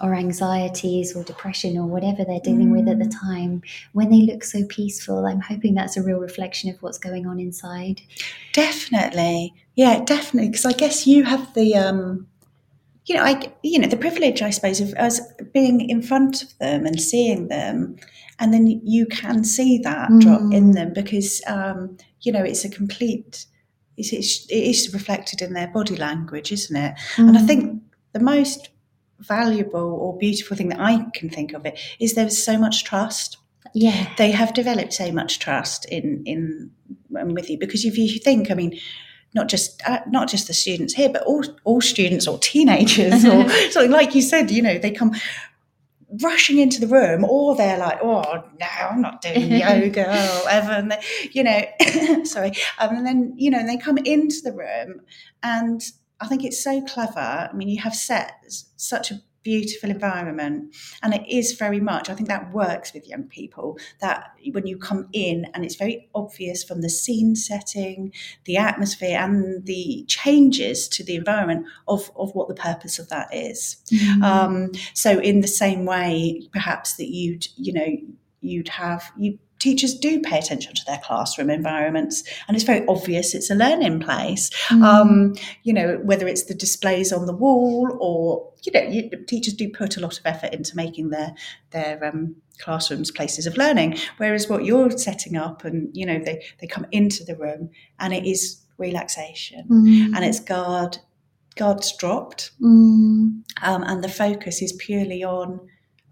or 0.00 0.12
anxieties 0.12 1.14
or 1.14 1.22
depression 1.22 1.78
or 1.78 1.86
whatever 1.86 2.24
they're 2.24 2.40
dealing 2.40 2.70
mm. 2.70 2.78
with 2.78 2.88
at 2.88 2.98
the 2.98 3.04
mm. 3.04 3.20
time, 3.20 3.62
when 3.92 4.10
they 4.10 4.22
look 4.22 4.42
so 4.42 4.64
peaceful, 4.68 5.24
I'm 5.24 5.40
hoping 5.40 5.74
that's 5.74 5.96
a 5.96 6.02
real 6.02 6.18
reflection 6.18 6.68
of 6.68 6.82
what's 6.82 6.98
going 6.98 7.24
on 7.28 7.38
inside. 7.38 8.00
Definitely. 8.52 9.54
Yeah, 9.76 10.02
definitely. 10.04 10.48
Because 10.48 10.66
I 10.66 10.72
guess 10.72 11.06
you 11.06 11.22
have 11.22 11.54
the. 11.54 11.76
Um, 11.76 12.26
you 13.04 13.14
know, 13.14 13.22
I 13.22 13.52
you 13.62 13.78
know 13.78 13.86
the 13.86 13.96
privilege, 13.96 14.42
I 14.42 14.50
suppose, 14.50 14.80
of 14.80 14.92
us 14.94 15.20
being 15.54 15.88
in 15.88 16.02
front 16.02 16.42
of 16.42 16.58
them 16.58 16.86
and 16.86 17.00
seeing 17.00 17.46
them, 17.46 17.94
and 18.40 18.52
then 18.52 18.66
you 18.66 19.06
can 19.06 19.44
see 19.44 19.78
that 19.78 20.10
mm. 20.10 20.20
drop 20.20 20.40
in 20.40 20.72
mm. 20.72 20.74
them 20.74 20.92
because 20.92 21.40
um, 21.46 21.96
you 22.22 22.32
know 22.32 22.42
it's 22.42 22.64
a 22.64 22.68
complete 22.68 23.46
it's, 23.96 24.12
it's, 24.12 24.46
it 24.46 24.54
is 24.54 24.92
reflected 24.92 25.42
in 25.42 25.52
their 25.52 25.68
body 25.68 25.96
language, 25.96 26.52
isn't 26.52 26.76
it? 26.76 26.94
Mm. 27.16 27.28
And 27.28 27.38
I 27.38 27.42
think 27.42 27.64
mm. 27.64 27.80
the 28.12 28.20
most 28.20 28.68
valuable 29.18 29.94
or 29.94 30.16
beautiful 30.18 30.56
thing 30.56 30.68
that 30.68 30.80
I 30.80 31.06
can 31.14 31.30
think 31.30 31.52
of 31.54 31.64
it 31.64 31.78
is 31.98 32.14
there's 32.14 32.42
so 32.42 32.58
much 32.58 32.84
trust. 32.84 33.38
Yeah, 33.74 34.10
they 34.16 34.30
have 34.30 34.54
developed 34.54 34.92
so 34.92 35.12
much 35.12 35.38
trust 35.38 35.84
in 35.86 36.22
in 36.24 36.70
with 37.10 37.50
you 37.50 37.58
because 37.58 37.84
if 37.84 37.98
you 37.98 38.18
think, 38.18 38.50
I 38.50 38.54
mean, 38.54 38.78
not 39.34 39.48
just 39.48 39.82
uh, 39.86 40.00
not 40.08 40.28
just 40.28 40.46
the 40.46 40.54
students 40.54 40.94
here, 40.94 41.08
but 41.08 41.22
all 41.22 41.44
all 41.64 41.80
students 41.80 42.26
or 42.26 42.38
teenagers 42.38 43.24
or 43.24 43.48
something 43.70 43.90
like 43.90 44.14
you 44.14 44.22
said, 44.22 44.50
you 44.50 44.62
know, 44.62 44.78
they 44.78 44.90
come 44.90 45.12
rushing 46.22 46.58
into 46.58 46.80
the 46.80 46.86
room 46.86 47.24
or 47.24 47.56
they're 47.56 47.78
like 47.78 47.98
oh 48.02 48.22
no 48.60 48.66
i'm 48.90 49.00
not 49.00 49.20
doing 49.20 49.50
yoga 49.52 50.06
or 50.06 50.44
whatever 50.44 50.72
and 50.72 50.92
they, 50.92 51.02
you 51.32 51.42
know 51.42 52.24
sorry 52.24 52.52
um, 52.78 52.96
and 52.96 53.06
then 53.06 53.34
you 53.36 53.50
know 53.50 53.66
they 53.66 53.76
come 53.76 53.98
into 53.98 54.40
the 54.44 54.52
room 54.52 55.00
and 55.42 55.82
i 56.20 56.26
think 56.26 56.44
it's 56.44 56.62
so 56.62 56.80
clever. 56.82 57.18
I 57.18 57.50
mean 57.52 57.68
you 57.68 57.80
have 57.82 57.94
set 57.94 58.32
such 58.76 59.10
a 59.10 59.20
beautiful 59.46 59.90
environment. 59.90 60.74
And 61.04 61.14
it 61.14 61.24
is 61.28 61.52
very 61.52 61.78
much, 61.78 62.10
I 62.10 62.14
think 62.14 62.28
that 62.28 62.52
works 62.52 62.92
with 62.92 63.06
young 63.06 63.28
people, 63.28 63.78
that 64.00 64.32
when 64.50 64.66
you 64.66 64.76
come 64.76 65.08
in 65.12 65.46
and 65.54 65.64
it's 65.64 65.76
very 65.76 66.08
obvious 66.16 66.64
from 66.64 66.80
the 66.80 66.90
scene 66.90 67.36
setting, 67.36 68.12
the 68.44 68.56
atmosphere, 68.56 69.16
and 69.16 69.64
the 69.64 70.04
changes 70.08 70.88
to 70.88 71.04
the 71.04 71.14
environment 71.14 71.66
of, 71.86 72.10
of 72.16 72.34
what 72.34 72.48
the 72.48 72.54
purpose 72.54 72.98
of 72.98 73.08
that 73.08 73.32
is. 73.32 73.76
Mm-hmm. 73.92 74.22
Um, 74.24 74.72
so, 74.94 75.20
in 75.20 75.42
the 75.42 75.48
same 75.48 75.84
way, 75.84 76.42
perhaps 76.52 76.96
that 76.96 77.08
you'd, 77.08 77.46
you 77.56 77.72
know, 77.72 77.96
you'd 78.40 78.68
have, 78.68 79.12
you 79.16 79.38
teachers 79.58 79.94
do 79.94 80.20
pay 80.20 80.38
attention 80.38 80.74
to 80.74 80.84
their 80.86 80.98
classroom 80.98 81.50
environments 81.50 82.22
and 82.46 82.56
it's 82.56 82.64
very 82.64 82.86
obvious 82.88 83.34
it's 83.34 83.50
a 83.50 83.54
learning 83.54 84.00
place 84.00 84.50
mm. 84.68 84.82
um, 84.82 85.34
you 85.62 85.72
know 85.72 85.98
whether 86.04 86.26
it's 86.26 86.44
the 86.44 86.54
displays 86.54 87.12
on 87.12 87.26
the 87.26 87.32
wall 87.32 87.96
or 88.00 88.52
you 88.64 88.72
know 88.72 88.82
you, 88.88 89.10
teachers 89.26 89.54
do 89.54 89.68
put 89.68 89.96
a 89.96 90.00
lot 90.00 90.18
of 90.18 90.26
effort 90.26 90.52
into 90.52 90.76
making 90.76 91.10
their 91.10 91.34
their 91.70 92.04
um, 92.04 92.36
classrooms 92.58 93.10
places 93.10 93.46
of 93.46 93.56
learning 93.56 93.96
whereas 94.18 94.48
what 94.48 94.64
you're 94.64 94.90
setting 94.90 95.36
up 95.36 95.64
and 95.64 95.88
you 95.94 96.04
know 96.04 96.18
they 96.18 96.42
they 96.60 96.66
come 96.66 96.86
into 96.92 97.24
the 97.24 97.36
room 97.36 97.70
and 97.98 98.12
it 98.12 98.26
is 98.26 98.62
relaxation 98.78 99.66
mm. 99.70 100.14
and 100.14 100.24
it's 100.24 100.40
guard 100.40 100.98
guards 101.56 101.96
dropped 101.96 102.50
mm. 102.60 103.42
um, 103.62 103.82
and 103.82 104.04
the 104.04 104.08
focus 104.08 104.60
is 104.60 104.72
purely 104.72 105.24
on 105.24 105.60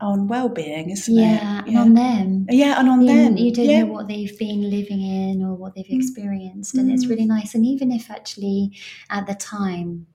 on 0.00 0.28
well-being, 0.28 0.90
isn't 0.90 1.14
yeah, 1.14 1.61
it? 1.61 1.68
Yeah, 1.68 1.80
on 1.80 1.94
them. 1.94 2.46
Yeah, 2.50 2.78
and 2.78 2.88
on 2.88 3.02
you, 3.02 3.09
them. 3.09 3.37
You 3.37 3.52
don't 3.52 3.64
yeah. 3.64 3.83
know 3.83 3.92
what 3.92 4.09
they've 4.09 4.38
been 4.38 4.68
living 4.70 5.00
in 5.00 5.42
or 5.42 5.54
what 5.54 5.74
they've 5.74 5.87
mm. 5.87 5.96
experienced, 5.96 6.74
mm. 6.74 6.80
and 6.80 6.90
it's 6.90 7.07
really 7.07 7.26
nice. 7.26 7.54
And 7.54 7.64
even 7.64 7.92
if 7.92 8.11
actually 8.11 8.76
at 9.11 9.26
the 9.26 9.35
time 9.35 10.07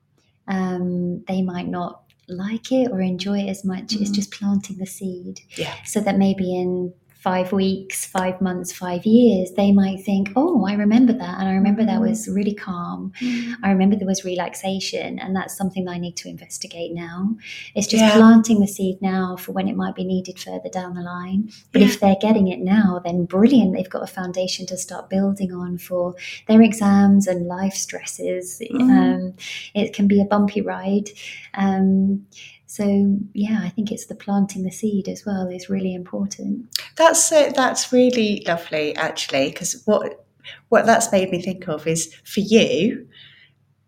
um, 0.48 1.24
they 1.28 1.42
might 1.42 1.68
not 1.68 2.04
like 2.28 2.72
it 2.72 2.92
or 2.92 3.02
enjoy 3.02 3.40
it 3.40 3.50
as 3.50 3.66
much, 3.66 3.88
mm. 3.88 4.02
it's 4.02 4.12
just 4.12 4.32
planting 4.32 4.78
the 4.78 4.86
seed. 4.86 5.42
Yeah. 5.56 5.74
So 5.86 6.00
that 6.02 6.18
maybe 6.18 6.56
in 6.56 6.94
five 7.20 7.52
weeks, 7.52 8.06
five 8.06 8.40
months, 8.40 8.72
five 8.72 9.06
years, 9.06 9.52
they 9.58 9.74
might 9.74 10.00
think, 10.06 10.32
oh, 10.38 10.66
I 10.66 10.74
remember 10.74 11.12
that. 11.12 11.40
And 11.40 11.50
I 11.50 11.54
remember 11.54 11.84
that 11.86 12.00
Mm. 12.00 12.10
was 12.10 12.30
really 12.30 12.54
calm. 12.54 13.12
Mm. 13.20 13.56
I 13.62 13.72
remember 13.72 13.98
there 13.98 14.08
was 14.08 14.24
relaxation. 14.24 15.20
And 15.20 15.36
that's 15.36 15.58
something 15.58 15.84
that 15.84 15.92
I 15.92 15.98
need 15.98 16.16
to 16.18 16.30
investigate 16.30 16.94
now. 16.94 17.36
It's 17.76 17.88
just 17.88 18.02
Yeah. 18.02 18.16
planting 18.16 18.62
the 18.62 18.68
seed 18.68 19.02
now 19.02 19.36
for 19.36 19.52
when 19.52 19.68
it 19.68 19.76
might 19.76 19.96
be 19.96 20.06
needed 20.06 20.40
further 20.40 20.70
down 20.70 20.96
the 20.96 21.02
line. 21.02 21.50
But 21.74 21.82
if 21.82 22.00
they're 22.00 22.16
getting 22.22 22.48
it 22.48 22.60
now, 22.60 23.02
then 23.04 23.26
brilliant. 23.26 23.74
They've 23.74 23.90
got 23.90 24.04
a 24.04 24.08
foundation 24.08 24.66
to 24.68 24.78
start 24.78 25.10
building 25.10 25.52
on 25.52 25.78
for 25.78 26.16
their 26.48 26.62
exams 26.62 27.28
and 27.28 27.48
life 27.48 27.74
stresses. 27.74 28.62
Mm. 28.72 28.90
Um, 28.90 29.34
it 29.74 29.92
can 29.94 30.08
be 30.08 30.22
a 30.22 30.26
bumpy 30.26 30.62
ride. 30.62 31.10
Um, 31.54 32.26
so 32.72 33.18
yeah, 33.34 33.62
I 33.64 33.70
think 33.70 33.92
it's 33.92 34.06
the 34.06 34.14
planting 34.14 34.62
the 34.62 34.70
seed 34.70 35.08
as 35.08 35.26
well 35.26 35.48
is 35.48 35.72
really 35.72 35.96
important. 35.96 36.68
That's 36.98 37.32
it. 37.32 37.56
That's 37.56 37.92
really 37.92 38.44
lovely, 38.46 38.96
actually, 38.96 39.50
because 39.50 39.82
what 39.86 40.24
what 40.70 40.86
that's 40.86 41.12
made 41.12 41.32
me 41.32 41.42
think 41.42 41.68
of 41.68 41.88
is 41.88 42.14
for 42.24 42.42
you, 42.42 43.08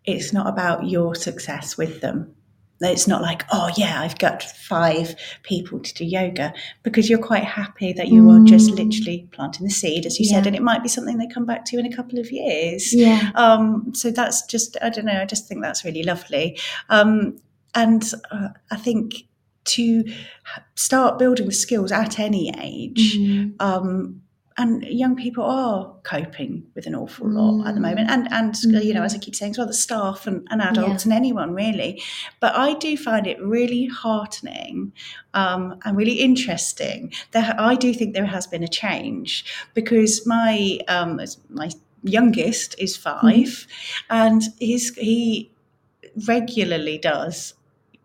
it's 0.04 0.32
not 0.32 0.48
about 0.48 0.88
your 0.88 1.14
success 1.14 1.78
with 1.78 2.00
them. 2.00 2.34
It's 2.80 3.06
not 3.06 3.22
like, 3.22 3.44
oh 3.52 3.70
yeah, 3.76 4.00
I've 4.00 4.18
got 4.18 4.42
five 4.42 5.14
people 5.44 5.78
to 5.78 5.94
do 5.94 6.04
yoga 6.04 6.52
because 6.82 7.08
you're 7.08 7.20
quite 7.20 7.44
happy 7.44 7.92
that 7.92 8.08
you 8.08 8.28
are 8.30 8.40
just 8.40 8.72
Mm. 8.72 8.78
literally 8.78 9.28
planting 9.30 9.64
the 9.64 9.72
seed, 9.72 10.06
as 10.06 10.18
you 10.18 10.26
said, 10.26 10.48
and 10.48 10.56
it 10.56 10.62
might 10.62 10.82
be 10.82 10.88
something 10.88 11.18
they 11.18 11.28
come 11.28 11.46
back 11.46 11.64
to 11.66 11.78
in 11.78 11.86
a 11.86 11.94
couple 11.94 12.18
of 12.18 12.32
years. 12.32 12.92
Yeah. 12.92 13.30
Um, 13.36 13.92
so 13.94 14.10
that's 14.10 14.44
just, 14.46 14.76
I 14.82 14.90
don't 14.90 15.04
know, 15.04 15.20
I 15.20 15.24
just 15.26 15.46
think 15.46 15.62
that's 15.62 15.84
really 15.84 16.02
lovely. 16.02 16.58
Um, 16.88 17.38
and 17.74 18.02
uh, 18.30 18.48
I 18.70 18.76
think 18.76 19.24
to 19.64 20.04
start 20.74 21.18
building 21.18 21.46
the 21.46 21.52
skills 21.52 21.92
at 21.92 22.18
any 22.18 22.52
age, 22.60 23.16
Mm. 23.18 23.54
um, 23.60 24.18
and 24.58 24.82
young 24.84 25.16
people 25.16 25.44
are 25.44 25.94
coping 26.02 26.64
with 26.74 26.86
an 26.86 26.94
awful 26.94 27.26
lot 27.26 27.66
at 27.66 27.74
the 27.74 27.80
moment, 27.80 28.10
and 28.10 28.30
and 28.32 28.54
you 28.84 28.92
know, 28.92 29.02
as 29.02 29.14
I 29.14 29.18
keep 29.18 29.34
saying 29.34 29.52
as 29.52 29.58
well, 29.58 29.66
the 29.66 29.72
staff 29.72 30.26
and, 30.26 30.46
and 30.50 30.60
adults 30.60 31.04
and 31.04 31.12
anyone 31.12 31.54
really. 31.54 32.02
But 32.38 32.54
I 32.54 32.74
do 32.74 32.96
find 32.98 33.26
it 33.26 33.40
really 33.40 33.86
heartening 33.86 34.92
um, 35.32 35.78
and 35.84 35.96
really 35.96 36.20
interesting. 36.20 37.12
That 37.30 37.58
I 37.58 37.76
do 37.76 37.94
think 37.94 38.12
there 38.14 38.26
has 38.26 38.46
been 38.46 38.62
a 38.62 38.68
change 38.68 39.44
because 39.72 40.26
my 40.26 40.78
um, 40.86 41.18
my 41.48 41.70
youngest 42.04 42.74
is 42.78 42.96
5 42.96 43.66
and 44.10 44.42
he's 44.58 44.94
he 44.96 45.50
regularly 46.26 46.98
does 46.98 47.54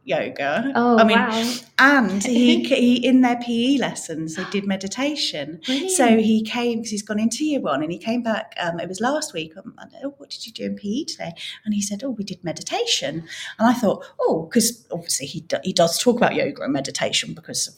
yoga. 0.07 0.71
Oh 0.75 0.97
I 0.97 1.03
mean, 1.03 1.17
wow! 1.17 1.53
and 1.79 2.23
he, 2.23 2.63
he 2.63 3.05
in 3.05 3.21
their 3.21 3.37
PE 3.37 3.77
lessons 3.77 4.35
they 4.35 4.45
did 4.45 4.65
meditation. 4.65 5.59
So 5.89 6.17
he 6.17 6.43
came 6.43 6.79
because 6.79 6.91
he's 6.91 7.03
gone 7.03 7.19
into 7.19 7.45
year 7.45 7.59
one, 7.59 7.83
and 7.83 7.91
he 7.91 7.97
came 7.97 8.23
back. 8.23 8.53
Um, 8.59 8.79
it 8.79 8.87
was 8.87 9.01
last 9.01 9.33
week. 9.33 9.53
I 9.57 9.85
oh, 10.03 10.13
what 10.17 10.29
did 10.29 10.45
you 10.45 10.53
do 10.53 10.65
in 10.65 10.75
PE 10.75 11.03
today? 11.03 11.33
And 11.65 11.73
he 11.73 11.81
said, 11.81 12.03
"Oh, 12.03 12.11
we 12.11 12.23
did 12.23 12.43
meditation." 12.43 13.27
And 13.59 13.67
I 13.67 13.73
thought, 13.73 14.05
"Oh, 14.19 14.47
because 14.49 14.87
obviously 14.91 15.27
he 15.27 15.41
do, 15.41 15.57
he 15.63 15.73
does 15.73 15.99
talk 15.99 16.17
about 16.17 16.35
yoga 16.35 16.63
and 16.63 16.73
meditation 16.73 17.33
because 17.33 17.77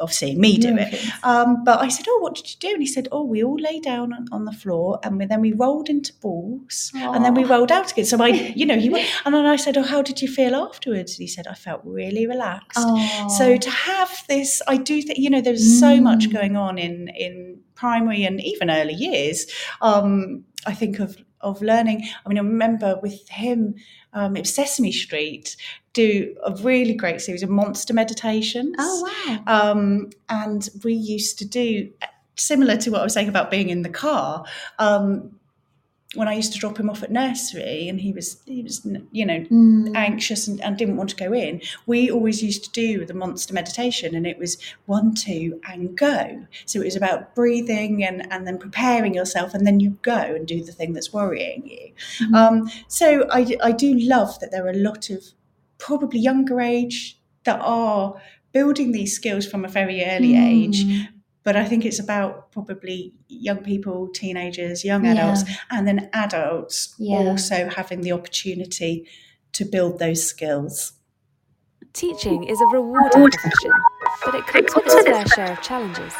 of, 0.00 0.12
seeing 0.12 0.40
me 0.40 0.58
do 0.58 0.76
it." 0.76 0.94
Um, 1.22 1.64
but 1.64 1.80
I 1.80 1.88
said, 1.88 2.06
"Oh, 2.08 2.18
what 2.20 2.34
did 2.34 2.46
you 2.50 2.56
do?" 2.60 2.70
And 2.74 2.82
he 2.82 2.86
said, 2.86 3.08
"Oh, 3.12 3.24
we 3.24 3.42
all 3.44 3.58
lay 3.58 3.80
down 3.80 4.12
on, 4.12 4.26
on 4.32 4.44
the 4.44 4.52
floor, 4.52 4.98
and 5.02 5.18
we, 5.18 5.26
then 5.26 5.40
we 5.40 5.52
rolled 5.52 5.88
into 5.88 6.12
balls, 6.20 6.90
and 6.94 7.24
then 7.24 7.34
we 7.34 7.44
rolled 7.44 7.72
out 7.72 7.90
again." 7.92 8.04
So 8.04 8.22
I, 8.22 8.28
you 8.60 8.66
know, 8.66 8.78
he 8.78 8.90
went, 8.90 9.06
and 9.24 9.34
then 9.34 9.46
I 9.46 9.56
said, 9.56 9.76
"Oh, 9.76 9.82
how 9.82 10.02
did 10.02 10.22
you 10.22 10.28
feel 10.28 10.54
afterwards?" 10.54 11.12
And 11.14 11.22
he 11.22 11.26
said, 11.28 11.46
"I 11.46 11.54
felt 11.54 11.80
really 11.84 12.26
relaxed." 12.26 12.78
Oh. 12.80 13.28
So 13.38 13.56
to 13.56 13.70
have 13.70 14.10
this, 14.28 14.62
I 14.68 14.76
do 14.76 15.02
think 15.02 15.18
you 15.18 15.30
know 15.30 15.40
there's 15.40 15.80
so 15.80 16.00
much 16.00 16.28
Mm. 16.28 16.32
going 16.32 16.56
on 16.56 16.78
in 16.78 17.08
in 17.08 17.58
primary 17.74 18.24
and 18.24 18.40
even 18.42 18.70
early 18.70 18.94
years. 18.94 19.46
Um, 19.82 20.44
I 20.66 20.72
think 20.74 20.98
of 20.98 21.16
of 21.46 21.62
learning. 21.62 22.06
I 22.24 22.28
mean, 22.28 22.38
I 22.38 22.42
remember 22.42 22.98
with 23.02 23.28
him, 23.28 23.76
um, 24.12 24.36
it 24.36 24.40
was 24.40 24.54
Sesame 24.54 24.92
Street 24.92 25.56
do 25.92 26.36
a 26.44 26.54
really 26.56 26.92
great 26.92 27.22
series 27.22 27.42
of 27.42 27.48
monster 27.48 27.94
meditations. 27.94 28.76
Oh 28.78 29.10
wow! 29.26 29.42
Um, 29.46 30.10
and 30.28 30.68
we 30.84 30.92
used 30.92 31.38
to 31.38 31.46
do 31.46 31.90
similar 32.36 32.76
to 32.76 32.90
what 32.90 33.00
I 33.00 33.04
was 33.04 33.14
saying 33.14 33.30
about 33.30 33.50
being 33.50 33.70
in 33.70 33.80
the 33.82 33.88
car. 33.88 34.44
Um, 34.78 35.35
when 36.14 36.28
I 36.28 36.34
used 36.34 36.52
to 36.52 36.58
drop 36.58 36.78
him 36.78 36.88
off 36.88 37.02
at 37.02 37.10
nursery, 37.10 37.88
and 37.88 38.00
he 38.00 38.12
was 38.12 38.40
he 38.46 38.62
was 38.62 38.86
you 39.12 39.26
know 39.26 39.40
Mm. 39.50 39.94
anxious 39.96 40.46
and, 40.48 40.60
and 40.62 40.76
didn't 40.78 40.96
want 40.96 41.10
to 41.10 41.16
go 41.16 41.32
in, 41.32 41.60
we 41.86 42.10
always 42.10 42.42
used 42.42 42.64
to 42.64 42.70
do 42.70 43.04
the 43.04 43.12
monster 43.14 43.52
meditation, 43.52 44.14
and 44.14 44.26
it 44.26 44.38
was 44.38 44.56
one, 44.86 45.14
two, 45.14 45.60
and 45.68 45.96
go. 45.98 46.46
So 46.64 46.80
it 46.80 46.84
was 46.84 46.96
about 46.96 47.34
breathing 47.34 48.04
and 48.04 48.30
and 48.32 48.46
then 48.46 48.58
preparing 48.58 49.14
yourself, 49.14 49.52
and 49.54 49.66
then 49.66 49.80
you 49.80 49.98
go 50.02 50.16
and 50.36 50.46
do 50.46 50.62
the 50.64 50.72
thing 50.72 50.92
that's 50.92 51.12
worrying 51.12 51.66
you. 51.66 51.92
Mhm. 52.28 52.34
Um, 52.34 52.70
so 52.88 53.26
I 53.30 53.56
I 53.62 53.72
do 53.72 53.94
love 53.98 54.38
that 54.40 54.50
there 54.52 54.64
are 54.66 54.70
a 54.70 54.82
lot 54.90 55.10
of 55.10 55.24
probably 55.78 56.20
younger 56.20 56.60
age 56.60 57.18
that 57.44 57.60
are 57.62 58.14
building 58.52 58.92
these 58.92 59.14
skills 59.14 59.46
from 59.46 59.64
a 59.64 59.68
very 59.68 60.04
early 60.04 60.34
age. 60.36 60.84
But 61.46 61.54
I 61.54 61.64
think 61.64 61.84
it's 61.84 62.00
about 62.00 62.50
probably 62.50 63.14
young 63.28 63.58
people, 63.58 64.08
teenagers, 64.08 64.84
young 64.84 65.04
Yeah. 65.04 65.12
adults, 65.12 65.44
and 65.70 65.86
then 65.86 66.10
adults 66.12 66.92
Yeah. 66.98 67.18
also 67.18 67.68
having 67.68 68.00
the 68.00 68.10
opportunity 68.10 69.06
to 69.52 69.64
build 69.64 70.00
those 70.00 70.26
skills. 70.26 70.94
Teaching 71.92 72.42
is 72.42 72.60
a 72.60 72.66
rewarding 72.66 73.30
profession, 73.30 73.70
but 74.24 74.34
it 74.34 74.44
comes 74.48 74.74
with 74.74 74.86
its 74.86 75.04
fair 75.04 75.26
share 75.28 75.52
of 75.52 75.60
challenges. 75.62 76.12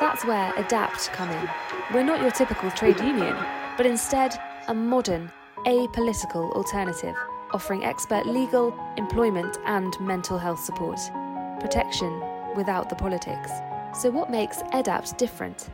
That's 0.00 0.24
where 0.24 0.52
EDAPT 0.56 1.12
come 1.12 1.30
in. 1.30 1.48
We're 1.94 2.02
not 2.02 2.20
your 2.20 2.32
typical 2.32 2.68
trade 2.72 2.98
union, 2.98 3.36
but 3.76 3.86
instead 3.86 4.36
a 4.66 4.74
modern, 4.74 5.30
apolitical 5.64 6.50
alternative, 6.56 7.14
offering 7.52 7.84
expert 7.84 8.26
legal, 8.26 8.74
employment, 8.96 9.58
and 9.64 9.94
mental 10.00 10.38
health 10.38 10.58
support. 10.64 10.98
Protection 11.60 12.20
without 12.56 12.88
the 12.88 12.96
politics. 12.96 13.52
So, 13.96 14.10
what 14.10 14.30
makes 14.30 14.58
EDAPT 14.74 15.16
different? 15.16 15.70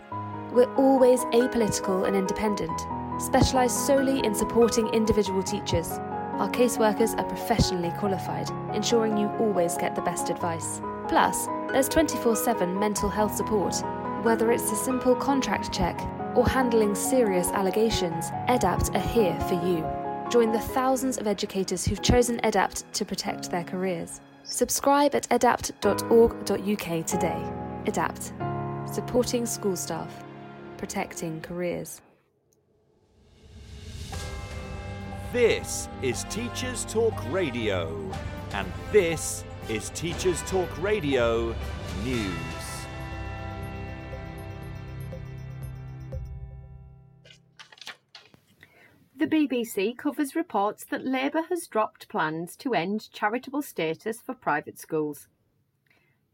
We're 0.53 0.73
always 0.77 1.21
apolitical 1.33 2.07
and 2.07 2.15
independent, 2.15 2.81
specialised 3.21 3.85
solely 3.85 4.25
in 4.25 4.33
supporting 4.33 4.87
individual 4.89 5.43
teachers. 5.43 5.91
Our 6.39 6.49
caseworkers 6.49 7.19
are 7.19 7.25
professionally 7.25 7.93
qualified, 7.99 8.49
ensuring 8.73 9.17
you 9.17 9.27
always 9.41 9.77
get 9.77 9.97
the 9.97 10.03
best 10.03 10.31
advice. 10.31 10.81
Plus, 11.09 11.47
there's 11.73 11.89
24 11.89 12.37
7 12.37 12.79
mental 12.79 13.09
health 13.09 13.35
support. 13.35 13.75
Whether 14.23 14.53
it's 14.53 14.71
a 14.71 14.77
simple 14.77 15.17
contract 15.17 15.73
check 15.73 16.01
or 16.37 16.47
handling 16.47 16.95
serious 16.95 17.49
allegations, 17.49 18.27
EDAPT 18.49 18.95
are 18.95 19.01
here 19.01 19.39
for 19.49 19.55
you. 19.67 19.85
Join 20.31 20.53
the 20.53 20.61
thousands 20.61 21.19
of 21.19 21.27
educators 21.27 21.85
who've 21.85 22.01
chosen 22.01 22.39
EDAPT 22.45 22.85
to 22.93 23.05
protect 23.05 23.51
their 23.51 23.65
careers. 23.65 24.21
Subscribe 24.45 25.17
at 25.17 25.29
edapt.org.uk 25.29 27.07
today. 27.07 27.62
EDAPT, 27.85 28.33
supporting 28.89 29.45
school 29.45 29.75
staff, 29.75 30.23
protecting 30.77 31.41
careers. 31.41 32.01
This 35.33 35.89
is 36.01 36.23
Teachers 36.31 36.85
Talk 36.85 37.13
Radio, 37.33 38.09
and 38.53 38.71
this 38.93 39.43
is 39.69 39.91
Teachers 39.91 40.43
Talk 40.43 40.69
Radio 40.81 41.57
News. 42.05 42.33
The 49.17 49.27
BBC 49.27 49.99
covers 49.99 50.37
reports 50.37 50.85
that 50.85 51.05
Labour 51.05 51.43
has 51.49 51.67
dropped 51.67 52.09
plans 52.09 52.55
to 52.59 52.75
end 52.75 53.11
charitable 53.13 53.63
status 53.63 54.21
for 54.21 54.35
private 54.35 54.79
schools. 54.79 55.27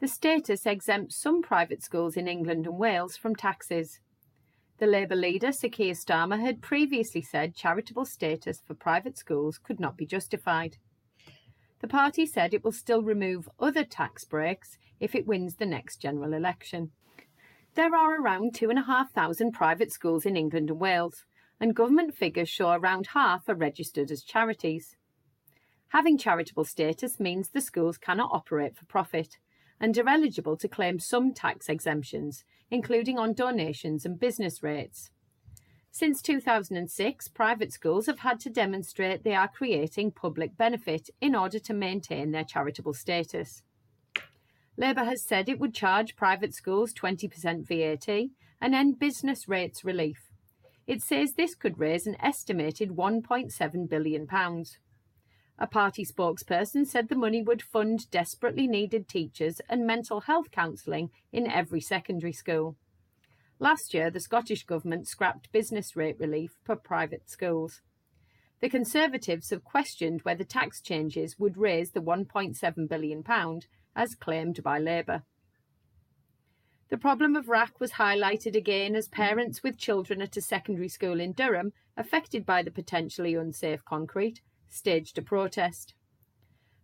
The 0.00 0.06
status 0.06 0.64
exempts 0.64 1.16
some 1.16 1.42
private 1.42 1.82
schools 1.82 2.16
in 2.16 2.28
England 2.28 2.66
and 2.66 2.78
Wales 2.78 3.16
from 3.16 3.34
taxes. 3.34 3.98
The 4.78 4.86
Labour 4.86 5.16
leader, 5.16 5.50
Sir 5.50 5.68
Keir 5.68 5.94
Starmer, 5.94 6.40
had 6.40 6.62
previously 6.62 7.20
said 7.20 7.56
charitable 7.56 8.04
status 8.04 8.62
for 8.64 8.74
private 8.74 9.18
schools 9.18 9.58
could 9.58 9.80
not 9.80 9.96
be 9.96 10.06
justified. 10.06 10.76
The 11.80 11.88
party 11.88 12.26
said 12.26 12.54
it 12.54 12.62
will 12.62 12.70
still 12.70 13.02
remove 13.02 13.48
other 13.58 13.82
tax 13.82 14.24
breaks 14.24 14.78
if 15.00 15.16
it 15.16 15.26
wins 15.26 15.56
the 15.56 15.66
next 15.66 15.96
general 15.96 16.32
election. 16.32 16.92
There 17.74 17.92
are 17.92 18.22
around 18.22 18.54
2,500 18.54 19.52
private 19.52 19.90
schools 19.90 20.24
in 20.24 20.36
England 20.36 20.70
and 20.70 20.78
Wales, 20.78 21.24
and 21.58 21.74
government 21.74 22.14
figures 22.14 22.48
show 22.48 22.70
around 22.70 23.08
half 23.14 23.48
are 23.48 23.54
registered 23.56 24.12
as 24.12 24.22
charities. 24.22 24.96
Having 25.88 26.18
charitable 26.18 26.64
status 26.64 27.18
means 27.18 27.48
the 27.48 27.60
schools 27.60 27.98
cannot 27.98 28.30
operate 28.32 28.76
for 28.76 28.84
profit 28.84 29.38
and 29.80 29.96
are 29.98 30.08
eligible 30.08 30.56
to 30.56 30.68
claim 30.68 30.98
some 30.98 31.32
tax 31.32 31.68
exemptions, 31.68 32.44
including 32.70 33.18
on 33.18 33.32
donations 33.32 34.04
and 34.04 34.18
business 34.18 34.62
rates. 34.62 35.10
Since 35.90 36.22
2006, 36.22 37.28
private 37.28 37.72
schools 37.72 38.06
have 38.06 38.20
had 38.20 38.38
to 38.40 38.50
demonstrate 38.50 39.24
they 39.24 39.34
are 39.34 39.48
creating 39.48 40.12
public 40.12 40.56
benefit 40.56 41.10
in 41.20 41.34
order 41.34 41.58
to 41.58 41.74
maintain 41.74 42.30
their 42.30 42.44
charitable 42.44 42.94
status. 42.94 43.62
Labour 44.76 45.04
has 45.04 45.22
said 45.22 45.48
it 45.48 45.58
would 45.58 45.74
charge 45.74 46.14
private 46.14 46.54
schools 46.54 46.94
20% 46.94 47.66
VAT 47.66 48.28
and 48.60 48.74
end 48.74 48.98
business 48.98 49.48
rates 49.48 49.84
relief. 49.84 50.30
It 50.86 51.02
says 51.02 51.32
this 51.32 51.54
could 51.54 51.78
raise 51.78 52.06
an 52.06 52.16
estimated 52.22 52.90
£1.7 52.90 53.88
billion. 53.88 54.26
A 55.60 55.66
party 55.66 56.04
spokesperson 56.04 56.86
said 56.86 57.08
the 57.08 57.16
money 57.16 57.42
would 57.42 57.62
fund 57.62 58.08
desperately 58.10 58.68
needed 58.68 59.08
teachers 59.08 59.60
and 59.68 59.84
mental 59.84 60.20
health 60.20 60.52
counselling 60.52 61.10
in 61.32 61.50
every 61.50 61.80
secondary 61.80 62.32
school. 62.32 62.76
Last 63.58 63.92
year, 63.92 64.08
the 64.08 64.20
Scottish 64.20 64.64
Government 64.64 65.08
scrapped 65.08 65.50
business 65.50 65.96
rate 65.96 66.18
relief 66.20 66.52
for 66.64 66.76
private 66.76 67.28
schools. 67.28 67.80
The 68.60 68.68
Conservatives 68.68 69.50
have 69.50 69.64
questioned 69.64 70.22
whether 70.22 70.44
tax 70.44 70.80
changes 70.80 71.36
would 71.40 71.56
raise 71.56 71.90
the 71.90 72.00
£1.7 72.00 72.88
billion, 72.88 73.24
as 73.96 74.14
claimed 74.14 74.62
by 74.62 74.78
Labour. 74.78 75.24
The 76.88 76.98
problem 76.98 77.34
of 77.34 77.46
RAAC 77.46 77.80
was 77.80 77.92
highlighted 77.92 78.54
again 78.54 78.94
as 78.94 79.08
parents 79.08 79.62
with 79.62 79.76
children 79.76 80.22
at 80.22 80.36
a 80.36 80.40
secondary 80.40 80.88
school 80.88 81.20
in 81.20 81.32
Durham, 81.32 81.72
affected 81.96 82.46
by 82.46 82.62
the 82.62 82.70
potentially 82.70 83.34
unsafe 83.34 83.84
concrete, 83.84 84.40
staged 84.70 85.18
a 85.18 85.22
protest. 85.22 85.94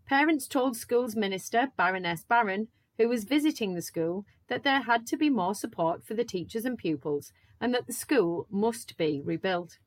Parents 0.07 0.47
told 0.47 0.77
Schools 0.77 1.17
Minister 1.17 1.69
Baroness 1.77 2.25
Barran, 2.25 2.69
who 2.99 3.09
was 3.09 3.25
visiting 3.25 3.75
the 3.75 3.83
school, 3.83 4.25
that 4.49 4.63
there 4.63 4.83
had 4.83 5.07
to 5.07 5.17
be 5.17 5.31
more 5.31 5.55
support 5.55 6.05
for 6.05 6.15
the 6.15 6.25
teachers 6.25 6.65
and 6.65 6.77
pupils 6.77 7.33
and 7.61 7.73
that 7.73 7.87
the 7.87 7.93
school 7.93 8.47
must 8.51 8.97
be 8.97 9.21
rebuilt. 9.25 9.79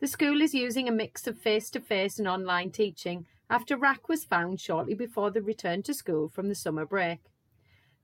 The 0.00 0.06
school 0.06 0.40
is 0.40 0.54
using 0.54 0.88
a 0.88 0.92
mix 0.92 1.26
of 1.26 1.38
face 1.38 1.70
to 1.70 1.80
face 1.80 2.18
and 2.18 2.28
online 2.28 2.70
teaching 2.70 3.26
after 3.50 3.76
RAAC 3.76 4.08
was 4.08 4.24
found 4.24 4.60
shortly 4.60 4.94
before 4.94 5.30
the 5.30 5.42
return 5.42 5.82
to 5.84 5.94
school 5.94 6.28
from 6.28 6.48
the 6.48 6.54
summer 6.54 6.84
break. 6.84 7.20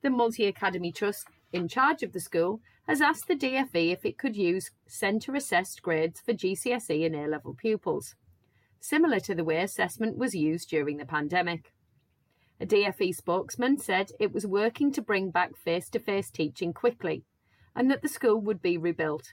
The 0.03 0.11
Multi 0.11 0.47
Academy 0.47 0.93
Trust, 0.93 1.27
in 1.53 1.69
charge 1.69 2.03
of 2.03 2.13
the 2.13 2.21
school, 2.21 2.61
has 2.87 3.01
asked 3.01 3.29
the 3.29 3.37
DFE 3.37 3.93
if 3.93 4.05
it 4.05 4.19
could 4.19 4.37
use 4.37 4.71
centre 4.87 5.35
assessed 5.35 5.83
grades 5.83 6.21
for 6.21 6.33
GCSE 6.33 7.05
and 7.07 7.15
A 7.15 7.29
level 7.29 7.55
pupils, 7.55 8.15
similar 8.81 9.21
to 9.21 9.35
the 9.35 9.45
way 9.45 9.63
assessment 9.63 10.17
was 10.17 10.35
used 10.35 10.69
during 10.71 10.97
the 10.97 11.05
pandemic. 11.05 11.73
A 12.61 12.67
DFE 12.67 13.15
spokesman 13.15 13.79
said 13.79 14.13
it 14.19 14.33
was 14.33 14.47
working 14.47 14.93
to 14.93 15.03
bring 15.03 15.31
back 15.31 15.57
face 15.57 15.89
to 15.91 15.99
face 15.99 16.31
teaching 16.31 16.73
quickly 16.73 17.25
and 17.75 17.91
that 17.91 18.03
the 18.03 18.09
school 18.09 18.41
would 18.41 18.61
be 18.61 18.77
rebuilt. 18.77 19.33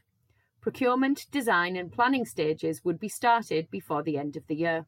Procurement, 0.61 1.25
design, 1.31 1.75
and 1.75 1.91
planning 1.91 2.25
stages 2.25 2.83
would 2.83 2.99
be 2.99 3.09
started 3.09 3.69
before 3.71 4.03
the 4.03 4.17
end 4.17 4.35
of 4.35 4.47
the 4.47 4.55
year. 4.55 4.85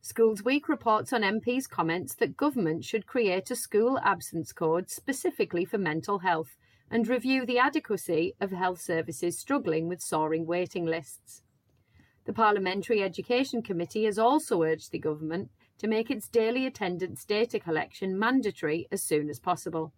Schools 0.00 0.42
Week 0.42 0.68
reports 0.68 1.12
on 1.12 1.22
MP's 1.22 1.66
comments 1.66 2.14
that 2.16 2.36
government 2.36 2.84
should 2.84 3.06
create 3.06 3.50
a 3.50 3.56
school 3.56 3.98
absence 4.02 4.52
code 4.52 4.90
specifically 4.90 5.64
for 5.64 5.78
mental 5.78 6.18
health 6.18 6.56
and 6.90 7.06
review 7.06 7.46
the 7.46 7.58
adequacy 7.58 8.34
of 8.40 8.50
health 8.50 8.80
services 8.80 9.38
struggling 9.38 9.88
with 9.88 10.00
soaring 10.00 10.44
waiting 10.44 10.84
lists. 10.84 11.42
The 12.24 12.32
Parliamentary 12.32 13.02
Education 13.02 13.62
Committee 13.62 14.04
has 14.04 14.18
also 14.18 14.62
urged 14.62 14.92
the 14.92 14.98
government 14.98 15.50
to 15.78 15.88
make 15.88 16.10
its 16.10 16.28
daily 16.28 16.66
attendance 16.66 17.24
data 17.24 17.58
collection 17.58 18.16
mandatory 18.18 18.86
as 18.92 19.02
soon 19.02 19.28
as 19.28 19.40
possible. 19.40 19.92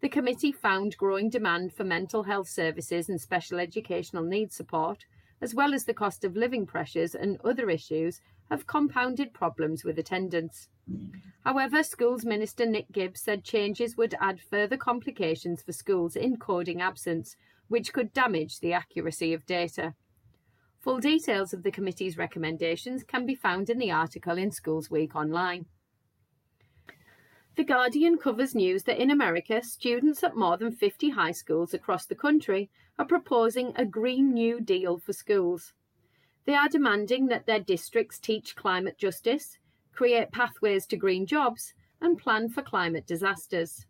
The 0.00 0.08
committee 0.08 0.52
found 0.52 0.96
growing 0.96 1.30
demand 1.30 1.72
for 1.72 1.84
mental 1.84 2.24
health 2.24 2.48
services 2.48 3.08
and 3.08 3.20
special 3.20 3.58
educational 3.58 4.24
needs 4.24 4.54
support, 4.54 5.04
as 5.40 5.54
well 5.54 5.72
as 5.72 5.84
the 5.84 5.94
cost 5.94 6.24
of 6.24 6.36
living 6.36 6.66
pressures 6.66 7.14
and 7.14 7.40
other 7.42 7.70
issues, 7.70 8.20
have 8.50 8.66
compounded 8.66 9.32
problems 9.32 9.84
with 9.84 9.98
attendance. 9.98 10.68
However, 11.44 11.82
Schools 11.82 12.24
Minister 12.24 12.66
Nick 12.66 12.92
Gibbs 12.92 13.22
said 13.22 13.44
changes 13.44 13.96
would 13.96 14.14
add 14.20 14.40
further 14.40 14.76
complications 14.76 15.62
for 15.62 15.72
schools 15.72 16.16
in 16.16 16.36
coding 16.36 16.82
absence, 16.82 17.36
which 17.68 17.92
could 17.92 18.12
damage 18.12 18.60
the 18.60 18.72
accuracy 18.72 19.32
of 19.32 19.46
data. 19.46 19.94
Full 20.80 20.98
details 20.98 21.52
of 21.52 21.62
the 21.62 21.70
committee's 21.70 22.16
recommendations 22.16 23.04
can 23.04 23.26
be 23.26 23.34
found 23.34 23.68
in 23.68 23.78
the 23.78 23.90
article 23.90 24.38
in 24.38 24.50
Schools 24.50 24.90
Week 24.90 25.14
online. 25.14 25.66
The 27.56 27.64
Guardian 27.64 28.16
covers 28.16 28.54
news 28.54 28.84
that 28.84 28.98
in 28.98 29.10
America, 29.10 29.62
students 29.62 30.24
at 30.24 30.36
more 30.36 30.56
than 30.56 30.72
50 30.72 31.10
high 31.10 31.32
schools 31.32 31.74
across 31.74 32.06
the 32.06 32.14
country 32.14 32.70
are 32.98 33.04
proposing 33.04 33.74
a 33.76 33.84
Green 33.84 34.32
New 34.32 34.58
Deal 34.62 34.98
for 34.98 35.12
schools. 35.12 35.74
They 36.46 36.54
are 36.54 36.68
demanding 36.68 37.26
that 37.26 37.44
their 37.44 37.60
districts 37.60 38.18
teach 38.18 38.56
climate 38.56 38.96
justice, 38.96 39.58
create 39.92 40.32
pathways 40.32 40.86
to 40.86 40.96
green 40.96 41.26
jobs, 41.26 41.74
and 42.00 42.16
plan 42.16 42.48
for 42.48 42.62
climate 42.62 43.06
disasters. 43.06 43.84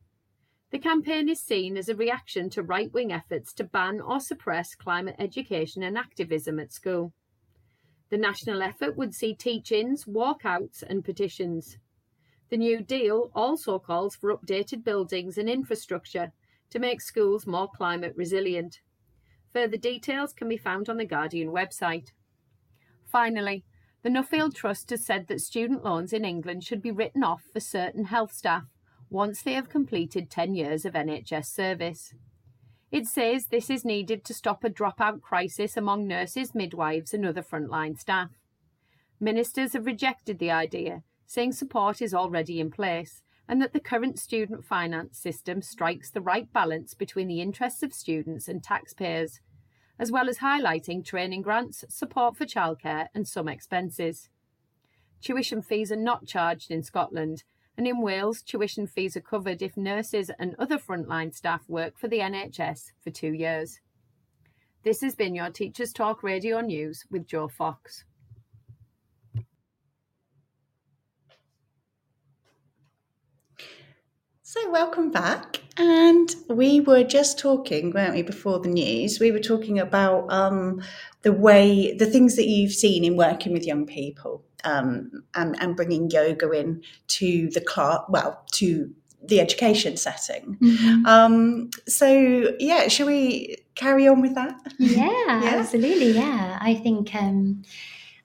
The 0.70 0.78
campaign 0.78 1.28
is 1.28 1.42
seen 1.42 1.76
as 1.76 1.88
a 1.88 1.96
reaction 1.96 2.48
to 2.50 2.62
right 2.62 2.92
wing 2.92 3.12
efforts 3.12 3.52
to 3.54 3.64
ban 3.64 4.00
or 4.00 4.20
suppress 4.20 4.76
climate 4.76 5.16
education 5.18 5.82
and 5.82 5.98
activism 5.98 6.60
at 6.60 6.72
school. 6.72 7.12
The 8.10 8.18
national 8.18 8.62
effort 8.62 8.96
would 8.96 9.14
see 9.14 9.34
teach 9.34 9.72
ins, 9.72 10.04
walkouts, 10.04 10.82
and 10.82 11.04
petitions. 11.04 11.78
The 12.50 12.56
New 12.56 12.82
Deal 12.82 13.30
also 13.34 13.80
calls 13.80 14.14
for 14.14 14.36
updated 14.36 14.84
buildings 14.84 15.38
and 15.38 15.48
infrastructure 15.48 16.32
to 16.70 16.78
make 16.78 17.00
schools 17.00 17.46
more 17.46 17.68
climate 17.68 18.14
resilient. 18.16 18.80
Further 19.52 19.76
details 19.76 20.32
can 20.32 20.48
be 20.48 20.56
found 20.56 20.88
on 20.88 20.98
the 20.98 21.04
Guardian 21.04 21.50
website. 21.50 22.10
Finally, 23.10 23.64
the 24.02 24.08
Nuffield 24.08 24.54
Trust 24.54 24.90
has 24.90 25.04
said 25.04 25.26
that 25.26 25.40
student 25.40 25.84
loans 25.84 26.12
in 26.12 26.24
England 26.24 26.62
should 26.62 26.80
be 26.80 26.92
written 26.92 27.24
off 27.24 27.42
for 27.52 27.58
certain 27.58 28.04
health 28.04 28.32
staff 28.32 28.64
once 29.10 29.42
they 29.42 29.52
have 29.54 29.68
completed 29.68 30.30
10 30.30 30.54
years 30.54 30.84
of 30.84 30.94
NHS 30.94 31.46
service. 31.46 32.14
It 32.90 33.06
says 33.06 33.46
this 33.46 33.68
is 33.68 33.84
needed 33.84 34.24
to 34.24 34.34
stop 34.34 34.64
a 34.64 34.70
dropout 34.70 35.20
crisis 35.20 35.76
among 35.76 36.06
nurses, 36.06 36.54
midwives, 36.54 37.12
and 37.12 37.26
other 37.26 37.42
frontline 37.42 37.98
staff. 37.98 38.30
Ministers 39.20 39.74
have 39.74 39.86
rejected 39.86 40.38
the 40.38 40.50
idea, 40.50 41.02
saying 41.26 41.52
support 41.52 42.00
is 42.00 42.14
already 42.14 42.60
in 42.60 42.70
place 42.70 43.22
and 43.50 43.60
that 43.60 43.72
the 43.72 43.80
current 43.80 44.16
student 44.16 44.64
finance 44.64 45.18
system 45.18 45.60
strikes 45.60 46.08
the 46.08 46.20
right 46.20 46.52
balance 46.52 46.94
between 46.94 47.26
the 47.26 47.40
interests 47.40 47.82
of 47.82 47.92
students 47.92 48.46
and 48.46 48.62
taxpayers, 48.62 49.40
as 49.98 50.12
well 50.12 50.28
as 50.28 50.38
highlighting 50.38 51.04
training 51.04 51.42
grants, 51.42 51.84
support 51.88 52.36
for 52.36 52.46
childcare, 52.46 53.08
and 53.12 53.26
some 53.26 53.48
expenses. 53.48 54.28
Tuition 55.20 55.62
fees 55.62 55.90
are 55.90 55.96
not 55.96 56.26
charged 56.26 56.70
in 56.70 56.84
Scotland, 56.84 57.42
and 57.80 57.88
in 57.88 58.02
Wales, 58.02 58.42
tuition 58.42 58.86
fees 58.86 59.16
are 59.16 59.22
covered 59.22 59.62
if 59.62 59.74
nurses 59.74 60.30
and 60.38 60.54
other 60.58 60.76
frontline 60.76 61.34
staff 61.34 61.62
work 61.66 61.96
for 61.98 62.08
the 62.08 62.18
NHS 62.18 62.92
for 63.02 63.08
two 63.08 63.32
years. 63.32 63.80
This 64.84 65.00
has 65.00 65.14
been 65.14 65.34
your 65.34 65.48
Teachers 65.48 65.90
Talk 65.94 66.22
Radio 66.22 66.60
News 66.60 67.06
with 67.10 67.26
Joe 67.26 67.48
Fox. 67.48 68.04
So, 74.42 74.70
welcome 74.70 75.10
back. 75.10 75.62
And 75.78 76.34
we 76.50 76.80
were 76.80 77.02
just 77.02 77.38
talking, 77.38 77.92
weren't 77.92 78.12
we, 78.12 78.20
before 78.20 78.58
the 78.58 78.68
news? 78.68 79.18
We 79.18 79.32
were 79.32 79.38
talking 79.38 79.78
about 79.78 80.30
um, 80.30 80.82
the 81.22 81.32
way, 81.32 81.96
the 81.96 82.04
things 82.04 82.36
that 82.36 82.46
you've 82.46 82.74
seen 82.74 83.04
in 83.04 83.16
working 83.16 83.54
with 83.54 83.64
young 83.64 83.86
people 83.86 84.44
um, 84.64 85.24
and, 85.34 85.60
and 85.60 85.76
bringing 85.76 86.10
yoga 86.10 86.50
in 86.52 86.82
to 87.08 87.48
the 87.50 87.60
class, 87.60 88.00
well, 88.08 88.44
to 88.52 88.92
the 89.22 89.40
education 89.40 89.96
setting. 89.96 90.56
Mm-hmm. 90.60 91.06
Um, 91.06 91.70
so, 91.86 92.54
yeah, 92.58 92.88
shall 92.88 93.06
we 93.06 93.56
carry 93.74 94.08
on 94.08 94.20
with 94.20 94.34
that? 94.34 94.54
Yeah, 94.78 95.06
yeah? 95.26 95.56
absolutely. 95.58 96.12
Yeah, 96.12 96.58
I 96.60 96.74
think 96.74 97.14
um, 97.14 97.62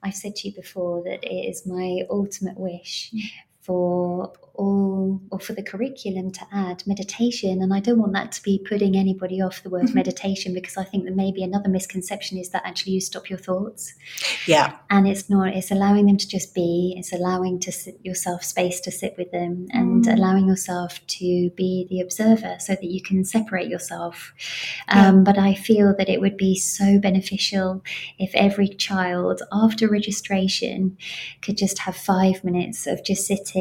I've 0.04 0.16
said 0.16 0.36
to 0.38 0.50
you 0.50 0.54
before 0.54 1.04
that 1.04 1.24
it 1.24 1.50
is 1.50 1.66
my 1.66 2.02
ultimate 2.10 2.58
wish 2.58 3.12
mm. 3.14 3.22
For 3.66 4.32
or 4.58 5.20
or 5.32 5.40
for 5.40 5.54
the 5.54 5.64
curriculum 5.64 6.32
to 6.32 6.46
add 6.52 6.84
meditation 6.86 7.62
and 7.62 7.74
i 7.74 7.80
don't 7.80 8.00
want 8.00 8.14
that 8.14 8.32
to 8.32 8.42
be 8.44 8.64
putting 8.70 8.96
anybody 8.96 9.42
off 9.42 9.64
the 9.64 9.70
word 9.70 9.86
mm-hmm. 9.86 9.96
meditation 9.96 10.54
because 10.54 10.78
i 10.78 10.84
think 10.84 11.04
that 11.06 11.16
maybe 11.16 11.44
another 11.44 11.68
misconception 11.70 12.38
is 12.38 12.50
that 12.50 12.66
actually 12.66 12.94
you 12.94 13.02
stop 13.02 13.30
your 13.30 13.40
thoughts 13.40 13.94
yeah 14.46 14.76
and 14.90 15.08
it's 15.08 15.30
not 15.30 15.50
it's 15.50 15.72
allowing 15.72 16.06
them 16.06 16.18
to 16.18 16.28
just 16.28 16.54
be 16.54 16.94
it's 16.98 17.12
allowing 17.12 17.60
to 17.60 17.72
sit 17.72 18.00
yourself 18.04 18.44
space 18.44 18.80
to 18.80 18.92
sit 18.92 19.16
with 19.18 19.32
them 19.32 19.66
and 19.72 20.06
mm. 20.06 20.14
allowing 20.14 20.48
yourself 20.48 21.06
to 21.08 21.50
be 21.52 21.88
the 21.90 22.00
observer 22.00 22.56
so 22.60 22.74
that 22.74 22.86
you 22.86 23.02
can 23.02 23.26
separate 23.26 23.68
yourself 23.68 24.34
yeah. 24.88 25.08
um, 25.08 25.24
but 25.24 25.38
i 25.38 25.54
feel 25.54 25.94
that 25.98 26.10
it 26.10 26.22
would 26.22 26.38
be 26.38 26.56
so 26.56 27.00
beneficial 27.00 27.84
if 28.20 28.34
every 28.36 28.68
child 28.68 29.42
after 29.52 29.88
registration 29.88 30.98
could 31.42 31.58
just 31.58 31.80
have 31.80 31.96
five 31.96 32.44
minutes 32.44 32.88
of 32.88 33.04
just 33.04 33.26
sitting 33.26 33.55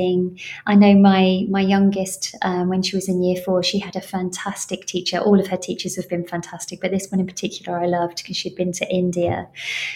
i 0.66 0.74
know 0.74 0.94
my 0.94 1.44
my 1.48 1.60
youngest, 1.60 2.34
um, 2.42 2.68
when 2.68 2.82
she 2.82 2.96
was 2.96 3.08
in 3.08 3.22
year 3.22 3.40
four, 3.44 3.62
she 3.62 3.78
had 3.78 3.96
a 3.96 4.00
fantastic 4.00 4.86
teacher. 4.86 5.18
All 5.18 5.38
of 5.40 5.46
her 5.48 5.56
teachers 5.56 5.96
have 5.96 6.08
been 6.08 6.26
fantastic, 6.26 6.80
but 6.80 6.90
this 6.90 7.08
one 7.10 7.20
in 7.20 7.26
particular 7.26 7.78
I 7.78 7.86
loved 7.86 8.18
because 8.18 8.36
she'd 8.36 8.56
been 8.56 8.72
to 8.72 8.86
India 8.92 9.48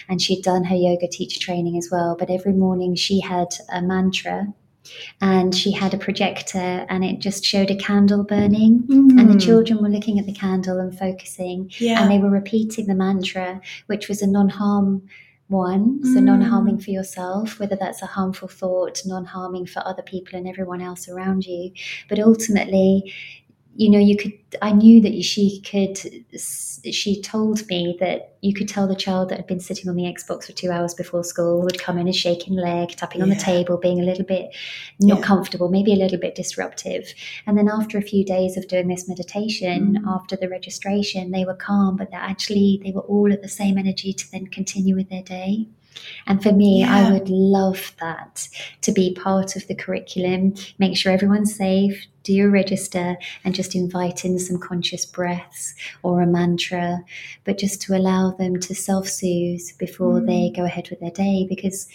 and 0.08 0.20
she'd 0.22 0.42
done 0.42 0.64
her 0.64 0.76
yoga 0.76 1.08
teacher 1.08 1.40
training 1.40 1.76
as 1.76 1.88
well. 1.90 2.16
But 2.18 2.30
every 2.30 2.52
morning 2.52 2.94
she 2.94 3.20
had 3.20 3.48
a 3.72 3.80
mantra 3.82 4.52
and 5.20 5.54
she 5.54 5.70
had 5.72 5.92
a 5.94 5.98
projector 5.98 6.86
and 6.88 7.04
it 7.04 7.18
just 7.18 7.44
showed 7.44 7.70
a 7.70 7.76
candle 7.76 8.24
burning 8.24 8.84
and 8.88 9.28
the 9.30 9.34
Mm. 9.34 9.40
children 9.48 9.82
were 9.82 9.90
looking 9.90 10.18
at 10.18 10.24
the 10.26 10.32
candle 10.32 10.78
and 10.78 10.96
focusing 10.98 11.70
Yeah. 11.78 12.00
and 12.02 12.10
they 12.10 12.18
were 12.18 12.30
repeating 12.30 12.86
the 12.86 12.94
mantra 12.94 13.60
which 13.86 14.08
was 14.08 14.22
a 14.22 14.26
non-harm 14.26 15.02
one 15.48 16.00
so 16.04 16.20
Mm. 16.20 16.24
non-harming 16.24 16.78
for 16.78 16.90
yourself 16.90 17.58
whether 17.58 17.76
that's 17.76 18.02
a 18.02 18.06
harmful 18.06 18.48
thought 18.48 19.00
non-harming 19.06 19.66
for 19.66 19.82
other 19.86 20.02
people 20.02 20.38
and 20.38 20.46
everyone 20.48 20.80
else 20.82 21.08
around 21.08 21.44
you 21.46 21.72
but 22.08 22.18
ultimately 22.20 23.12
you 23.78 23.88
know 23.88 23.98
you 23.98 24.16
could 24.16 24.32
i 24.60 24.72
knew 24.72 25.00
that 25.00 25.22
she 25.22 25.60
could 25.60 25.96
she 26.92 27.22
told 27.22 27.66
me 27.68 27.96
that 28.00 28.36
you 28.40 28.52
could 28.52 28.68
tell 28.68 28.88
the 28.88 28.96
child 28.96 29.28
that 29.28 29.36
had 29.36 29.46
been 29.46 29.60
sitting 29.60 29.88
on 29.88 29.94
the 29.94 30.02
xbox 30.16 30.46
for 30.46 30.52
two 30.52 30.70
hours 30.70 30.94
before 30.94 31.22
school 31.22 31.62
would 31.62 31.78
come 31.80 31.96
in 31.96 32.08
a 32.08 32.12
shaking 32.12 32.54
leg 32.56 32.88
tapping 32.90 33.22
on 33.22 33.28
the 33.28 33.36
table 33.36 33.76
being 33.76 34.00
a 34.00 34.04
little 34.04 34.24
bit 34.24 34.50
not 35.00 35.20
Yeah. 35.20 35.24
comfortable 35.24 35.68
maybe 35.68 35.92
a 35.92 35.96
little 36.04 36.18
bit 36.18 36.34
disruptive 36.34 37.14
and 37.46 37.56
then 37.56 37.68
after 37.68 37.98
a 37.98 38.02
few 38.02 38.24
days 38.24 38.56
of 38.56 38.66
doing 38.66 38.88
this 38.88 39.08
meditation 39.08 39.98
Mm. 40.02 40.14
after 40.16 40.34
the 40.36 40.48
registration 40.48 41.30
they 41.30 41.44
were 41.44 41.54
calm 41.54 41.96
but 41.96 42.10
that 42.10 42.28
actually 42.28 42.80
they 42.84 42.90
were 42.90 43.02
all 43.12 43.32
at 43.32 43.42
the 43.42 43.48
same 43.48 43.78
energy 43.78 44.12
to 44.12 44.30
then 44.32 44.46
continue 44.48 44.96
with 44.96 45.08
their 45.08 45.22
day 45.22 45.66
and 46.28 46.40
for 46.42 46.52
me, 46.52 46.84
I 46.84 47.10
would 47.10 47.28
love 47.28 47.92
that 48.00 48.48
to 48.82 48.92
be 48.92 49.14
part 49.14 49.56
of 49.56 49.66
the 49.66 49.74
curriculum. 49.74 50.54
Make 50.78 50.96
sure 50.96 51.10
everyone's 51.10 51.56
safe, 51.56 52.06
do 52.28 52.34
your 52.34 52.50
register, 52.50 53.16
and 53.42 53.54
just 53.54 53.74
invite 53.74 54.22
in 54.24 54.38
some 54.38 54.58
conscious 54.58 55.06
breaths 55.06 55.74
or 56.02 56.20
a 56.20 56.26
mantra, 56.26 57.02
but 57.44 57.56
just 57.58 57.80
to 57.82 57.96
allow 57.96 58.32
them 58.32 58.60
to 58.60 58.74
self 58.74 59.08
soothe 59.08 59.66
before 59.78 60.20
they 60.20 60.52
go 60.54 60.64
ahead 60.64 60.88
with 60.90 61.00
their 61.00 61.10
day? 61.10 61.46
Because 61.48 61.88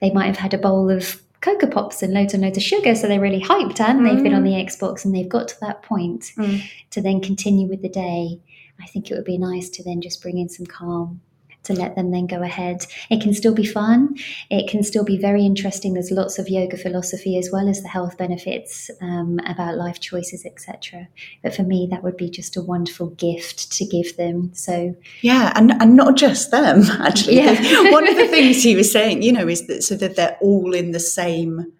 they 0.00 0.10
might 0.10 0.26
have 0.26 0.38
had 0.38 0.54
a 0.54 0.58
bowl 0.58 0.90
of 0.90 1.22
Cocoa 1.42 1.66
Pops 1.66 2.02
and 2.02 2.14
loads 2.14 2.32
and 2.32 2.42
loads 2.42 2.56
of 2.56 2.62
sugar, 2.62 2.94
so 2.94 3.06
they're 3.06 3.20
really 3.20 3.42
hyped 3.42 3.78
and 3.80 4.04
they've 4.06 4.22
been 4.22 4.34
on 4.34 4.44
the 4.44 4.52
Xbox? 4.52 5.04
And 5.04 5.14
they've 5.14 5.28
got 5.28 5.48
to 5.48 5.60
that 5.60 5.82
point 5.82 6.32
Mm. 6.38 6.62
to 6.92 7.02
then 7.02 7.20
continue 7.20 7.68
with 7.68 7.82
the 7.82 7.88
day. 7.90 8.40
I 8.80 8.86
think 8.86 9.10
it 9.10 9.14
would 9.14 9.24
be 9.24 9.38
nice 9.38 9.68
to 9.70 9.82
then 9.82 10.00
just 10.00 10.22
bring 10.22 10.38
in 10.38 10.48
some 10.48 10.66
calm 10.66 11.20
to 11.66 11.74
let 11.74 11.94
them 11.94 12.10
then 12.10 12.26
go 12.26 12.42
ahead. 12.42 12.86
It 13.10 13.20
can 13.20 13.34
still 13.34 13.54
be 13.54 13.66
fun. 13.66 14.16
It 14.50 14.68
can 14.68 14.82
still 14.82 15.04
be 15.04 15.18
very 15.18 15.44
interesting. 15.44 15.94
There's 15.94 16.10
lots 16.10 16.38
of 16.38 16.48
yoga 16.48 16.76
philosophy 16.76 17.36
as 17.36 17.50
well 17.52 17.68
as 17.68 17.82
the 17.82 17.88
health 17.88 18.16
benefits 18.16 18.90
um, 19.00 19.38
about 19.46 19.76
life 19.76 20.00
choices, 20.00 20.44
etc. 20.44 21.08
But 21.42 21.54
for 21.54 21.62
me, 21.62 21.88
that 21.90 22.02
would 22.02 22.16
be 22.16 22.30
just 22.30 22.56
a 22.56 22.62
wonderful 22.62 23.10
gift 23.10 23.72
to 23.72 23.84
give 23.84 24.16
them. 24.16 24.50
So 24.54 24.96
Yeah, 25.20 25.52
and, 25.54 25.72
and 25.80 25.96
not 25.96 26.16
just 26.16 26.50
them, 26.50 26.82
actually. 27.00 27.36
Yeah. 27.36 27.90
One 27.90 28.08
of 28.08 28.16
the 28.16 28.28
things 28.28 28.62
he 28.62 28.76
was 28.76 28.90
saying, 28.90 29.22
you 29.22 29.32
know, 29.32 29.48
is 29.48 29.66
that 29.66 29.82
so 29.82 29.96
that 29.96 30.16
they're 30.16 30.38
all 30.40 30.74
in 30.74 30.92
the 30.92 31.00
same 31.00 31.72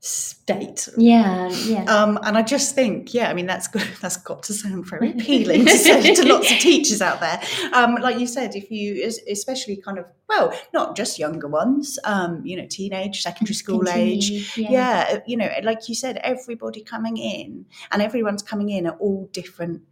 state. 0.00 0.88
yeah, 0.96 1.48
yeah, 1.64 1.82
Um, 1.84 2.18
and 2.22 2.38
I 2.38 2.42
just 2.42 2.74
think, 2.74 3.12
yeah, 3.12 3.28
I 3.30 3.34
mean, 3.34 3.46
that's 3.46 3.66
good. 3.68 3.82
That's 4.00 4.16
got 4.16 4.42
to 4.44 4.52
sound 4.54 4.86
very 4.86 5.10
appealing 5.18 5.64
to 5.66 5.76
say 5.76 6.14
to 6.14 6.26
lots 6.26 6.50
of 6.52 6.58
teachers 6.58 7.02
out 7.02 7.20
there. 7.20 7.40
Um, 7.72 7.96
like 7.96 8.18
you 8.18 8.26
said, 8.26 8.54
if 8.54 8.70
you, 8.70 9.04
especially 9.28 9.76
kind 9.76 9.98
of, 9.98 10.06
well, 10.28 10.52
not 10.72 10.96
just 10.96 11.18
younger 11.18 11.48
ones, 11.48 11.98
um, 12.04 12.42
you 12.44 12.56
know, 12.56 12.66
teenage, 12.68 13.22
secondary 13.22 13.54
school 13.54 13.88
age, 13.88 14.56
yeah. 14.56 14.70
yeah, 14.70 15.18
you 15.26 15.36
know, 15.36 15.50
like 15.64 15.88
you 15.88 15.94
said, 15.94 16.18
everybody 16.18 16.82
coming 16.82 17.16
in, 17.16 17.66
and 17.90 18.00
everyone's 18.00 18.42
coming 18.42 18.68
in 18.70 18.86
at 18.86 18.96
all 19.00 19.28
different 19.32 19.82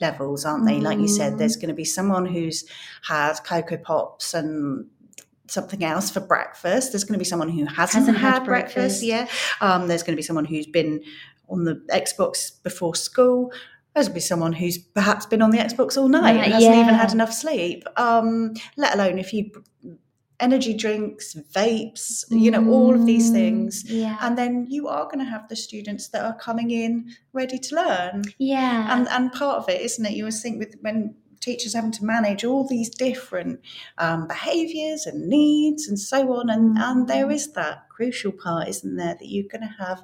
levels, 0.00 0.44
aren't 0.44 0.66
they? 0.66 0.78
Like 0.78 0.98
you 0.98 1.08
said, 1.08 1.32
Mm. 1.34 1.38
there's 1.38 1.56
going 1.56 1.68
to 1.70 1.74
be 1.74 1.84
someone 1.86 2.26
who's 2.26 2.64
had 3.08 3.34
cocoa 3.44 3.78
pops 3.78 4.34
and 4.34 4.86
something 5.48 5.84
else 5.84 6.10
for 6.10 6.20
breakfast. 6.20 6.92
There's 6.92 7.04
going 7.04 7.14
to 7.14 7.18
be 7.18 7.24
someone 7.24 7.48
who 7.48 7.64
hasn't, 7.66 8.06
Hasn't 8.06 8.18
had, 8.18 8.32
had 8.34 8.44
breakfast. 8.44 9.00
breakfast. 9.00 9.02
Yeah. 9.02 9.26
Um, 9.60 9.88
there's 9.88 10.02
going 10.02 10.14
to 10.14 10.20
be 10.20 10.22
someone 10.22 10.44
who's 10.44 10.66
been 10.66 11.02
on 11.48 11.64
the 11.64 11.74
Xbox 11.92 12.62
before 12.62 12.94
school. 12.94 13.52
There's 13.94 14.08
going 14.08 14.14
to 14.14 14.16
be 14.16 14.20
someone 14.20 14.52
who's 14.52 14.76
perhaps 14.78 15.24
been 15.26 15.40
on 15.42 15.50
the 15.50 15.58
Xbox 15.58 15.96
all 15.96 16.08
night 16.08 16.36
and 16.36 16.52
hasn't 16.52 16.74
even 16.74 16.94
had 16.94 17.12
enough 17.12 17.32
sleep. 17.32 17.84
Um, 17.96 18.52
let 18.76 18.94
alone 18.94 19.18
if 19.18 19.32
you 19.32 19.50
energy 20.38 20.74
drinks, 20.74 21.34
vapes, 21.54 22.22
you 22.28 22.50
know, 22.50 22.68
all 22.70 22.94
of 22.94 23.06
these 23.06 23.30
Mm, 23.30 23.32
things. 23.32 23.90
Yeah, 23.90 24.18
And 24.20 24.36
then 24.36 24.66
you 24.68 24.86
are 24.88 25.04
going 25.04 25.20
to 25.20 25.24
have 25.24 25.48
the 25.48 25.56
students 25.56 26.08
that 26.08 26.22
are 26.26 26.34
coming 26.36 26.70
in 26.72 27.10
ready 27.32 27.58
to 27.58 27.74
learn. 27.74 28.22
yeah, 28.36 28.94
And 28.94 29.08
and 29.08 29.32
part 29.32 29.56
of 29.62 29.68
it, 29.70 29.80
isn't 29.80 30.04
it? 30.04 30.12
You 30.12 30.24
always 30.24 30.42
think 30.42 30.58
with 30.58 30.74
when 30.82 31.14
teachers 31.40 31.74
having 31.74 31.92
to 31.92 32.04
manage 32.04 32.44
all 32.44 32.66
these 32.66 32.88
different 32.88 33.60
um, 33.98 34.26
behaviours 34.26 35.06
and 35.06 35.28
needs 35.28 35.88
and 35.88 35.98
so 35.98 36.34
on, 36.34 36.50
and 36.50 36.78
and 36.78 37.08
there 37.08 37.30
is 37.30 37.52
that 37.52 37.88
crucial 37.88 38.32
part, 38.32 38.68
isn't 38.68 38.96
there, 38.96 39.16
that 39.18 39.28
you're 39.28 39.48
going 39.48 39.62
to 39.62 39.84
have, 39.84 40.02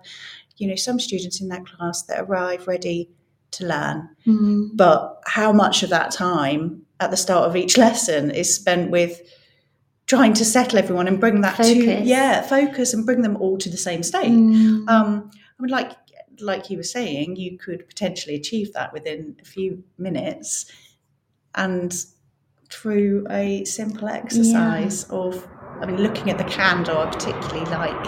you 0.57 0.67
know, 0.67 0.77
some 0.77 0.99
students 0.99 1.41
in 1.41 1.49
that 1.49 1.67
class 1.67 2.03
that 2.05 2.21
arrive 2.21 2.67
ready 2.67 3.11
to 3.53 3.67
learn, 3.67 4.09
Mm, 4.27 4.71
but 4.75 5.21
how 5.27 5.53
much 5.53 5.83
of 5.83 5.91
that 5.91 6.11
time 6.11 6.83
at 7.01 7.11
the 7.11 7.17
start 7.17 7.49
of 7.49 7.57
each 7.57 7.77
lesson 7.77 8.31
is 8.31 8.55
spent 8.55 8.91
with 8.91 9.21
trying 10.07 10.35
to 10.35 10.45
settle 10.45 10.79
everyone 10.79 11.07
and 11.09 11.21
bring 11.21 11.41
that 11.41 11.57
to 11.57 12.03
yeah 12.03 12.43
focus 12.43 12.93
and 12.93 13.07
bring 13.07 13.23
them 13.23 13.37
all 13.37 13.57
to 13.59 13.69
the 13.69 13.77
same 13.77 14.03
state. 14.03 14.31
Mm, 14.31 14.89
um, 14.89 15.31
I 15.59 15.63
mean, 15.63 15.71
like 15.71 15.93
like 16.41 16.71
you 16.71 16.77
were 16.77 16.83
saying, 16.83 17.37
you 17.37 17.59
could 17.59 17.87
potentially 17.87 18.35
achieve 18.35 18.73
that 18.73 18.93
within 18.93 19.37
a 19.41 19.45
few 19.45 19.85
minutes, 19.99 20.71
and 21.55 22.05
through 22.71 23.27
a 23.31 23.65
simple 23.65 24.09
exercise 24.09 25.05
of, 25.11 25.47
I 25.81 25.87
mean, 25.87 26.03
looking 26.03 26.31
at 26.31 26.39
the 26.39 26.45
candle, 26.45 26.99
I 26.99 27.11
particularly 27.11 27.71
like 27.71 28.03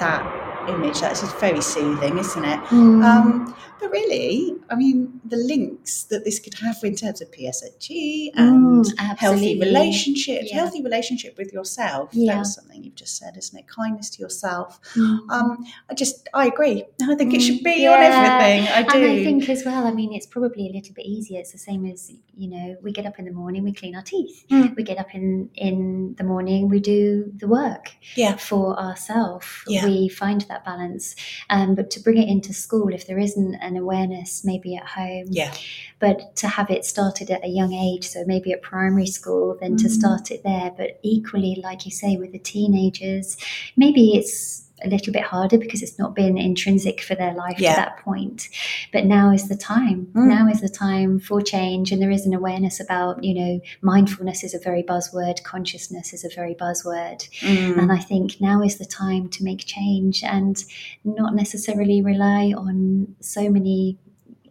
that 0.00 0.68
image. 0.68 1.00
That's 1.00 1.20
just 1.20 1.38
very 1.38 1.60
soothing, 1.60 2.18
isn't 2.18 2.44
it? 2.44 2.60
mm. 2.64 3.04
Um, 3.04 3.54
but 3.84 3.90
really, 3.92 4.54
I 4.70 4.74
mean, 4.76 5.20
the 5.24 5.36
links 5.36 6.04
that 6.04 6.24
this 6.24 6.38
could 6.40 6.54
have 6.54 6.76
in 6.82 6.94
terms 6.96 7.20
of 7.20 7.30
PSHE 7.30 8.30
and 8.34 8.84
Mm, 8.84 8.98
healthy 8.98 9.16
absolutely. 9.20 9.60
relationships, 9.60 10.48
Yeah. 10.50 10.56
healthy 10.56 10.82
relationship 10.82 11.36
with 11.38 11.52
yourself. 11.52 12.10
Yeah. 12.12 12.32
That 12.32 12.38
was 12.40 12.54
something 12.54 12.82
you've 12.82 12.94
just 12.94 13.16
said, 13.16 13.36
isn't 13.36 13.58
it? 13.58 13.66
Kindness 13.66 14.10
to 14.10 14.22
yourself. 14.22 14.80
Mm. 14.94 15.18
Um, 15.30 15.64
I 15.90 15.94
just, 15.94 16.28
I 16.34 16.46
agree. 16.46 16.84
I 17.02 17.14
think 17.14 17.34
it 17.34 17.40
should 17.40 17.62
be 17.62 17.80
Mm, 17.82 17.92
on 17.92 18.02
everything. 18.02 18.68
I 18.68 18.82
do. 18.82 18.98
And 18.98 19.20
I 19.20 19.24
think 19.24 19.48
as 19.48 19.64
well, 19.64 19.86
I 19.86 19.92
mean, 19.92 20.12
it's 20.12 20.26
probably 20.26 20.68
a 20.68 20.72
little 20.72 20.94
bit 20.94 21.06
easier. 21.06 21.40
It's 21.40 21.52
the 21.52 21.58
same 21.58 21.84
as, 21.86 22.12
you 22.36 22.48
know, 22.48 22.76
we 22.82 22.92
get 22.92 23.06
up 23.06 23.18
in 23.18 23.24
the 23.26 23.32
morning, 23.32 23.64
we 23.64 23.72
clean 23.72 23.94
our 23.94 24.02
teeth. 24.02 24.44
Mm. 24.50 24.74
We 24.76 24.82
get 24.82 24.98
up 24.98 25.14
in, 25.14 25.50
in 25.54 26.14
the 26.16 26.24
morning, 26.24 26.68
we 26.68 26.80
do 26.80 27.30
the 27.36 27.48
work 27.48 27.90
yeah, 28.16 28.36
for 28.36 28.78
ourselves. 28.78 29.46
Yeah. 29.68 29.84
We 29.86 30.08
find 30.08 30.40
that 30.42 30.64
balance. 30.64 31.14
Um, 31.50 31.74
but 31.74 31.90
to 31.92 32.00
bring 32.00 32.18
it 32.18 32.28
into 32.28 32.52
school, 32.52 32.92
if 32.92 33.06
there 33.06 33.18
isn't 33.18 33.54
an 33.56 33.73
awareness 33.76 34.44
maybe 34.44 34.76
at 34.76 34.86
home, 34.86 35.26
yeah, 35.30 35.52
but 36.00 36.34
to 36.36 36.48
have 36.48 36.70
it 36.70 36.84
started 36.84 37.30
at 37.30 37.44
a 37.44 37.48
young 37.48 37.72
age, 37.72 38.06
so 38.08 38.24
maybe 38.26 38.52
at 38.52 38.62
primary 38.62 39.06
school, 39.06 39.56
then 39.60 39.76
to 39.76 39.86
Mm. 39.86 39.90
start 39.90 40.30
it 40.30 40.42
there. 40.42 40.72
But 40.76 40.98
equally, 41.02 41.60
like 41.62 41.84
you 41.84 41.90
say, 41.92 42.16
with 42.16 42.32
the 42.32 42.38
teenagers, 42.38 43.36
maybe 43.76 44.14
it's 44.16 44.63
a 44.82 44.88
little 44.88 45.12
bit 45.12 45.22
harder 45.22 45.56
because 45.56 45.82
it's 45.82 45.98
not 45.98 46.14
been 46.14 46.36
intrinsic 46.36 47.00
for 47.00 47.14
their 47.14 47.32
life 47.32 47.58
Yeah. 47.60 47.74
to 47.74 47.80
that 47.80 47.98
point. 47.98 48.48
But 48.92 49.04
now 49.06 49.30
is 49.30 49.48
the 49.48 49.56
time. 49.56 50.08
Mm. 50.14 50.26
Now 50.28 50.48
is 50.48 50.60
the 50.60 50.68
time 50.68 51.20
for 51.20 51.40
change, 51.40 51.92
and 51.92 52.02
there 52.02 52.10
is 52.10 52.26
an 52.26 52.34
awareness 52.34 52.80
about, 52.80 53.22
you 53.22 53.34
know, 53.34 53.60
mindfulness 53.82 54.42
is 54.42 54.52
a 54.52 54.58
very 54.58 54.82
buzzword, 54.82 55.42
consciousness 55.44 56.12
is 56.12 56.24
a 56.24 56.28
very 56.34 56.54
buzzword. 56.54 57.28
Mm. 57.40 57.78
And 57.78 57.92
I 57.92 57.98
think 57.98 58.40
now 58.40 58.62
is 58.62 58.76
the 58.78 58.84
time 58.84 59.28
to 59.30 59.44
make 59.44 59.64
change 59.64 60.22
and 60.24 60.62
not 61.04 61.34
necessarily 61.34 62.02
rely 62.02 62.52
on 62.56 63.14
so 63.20 63.48
many 63.48 63.96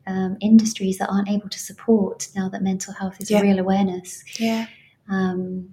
um, 0.07 0.37
industries 0.41 0.97
that 0.97 1.09
aren't 1.09 1.29
able 1.29 1.47
to 1.49 1.59
support 1.59 2.27
now 2.35 2.49
that 2.49 2.61
mental 2.61 2.93
health 2.93 3.21
is 3.21 3.29
Yeah. 3.31 3.39
a 3.39 3.43
real 3.43 3.59
awareness. 3.59 4.23
yeah. 4.39 4.67
Um, 5.09 5.69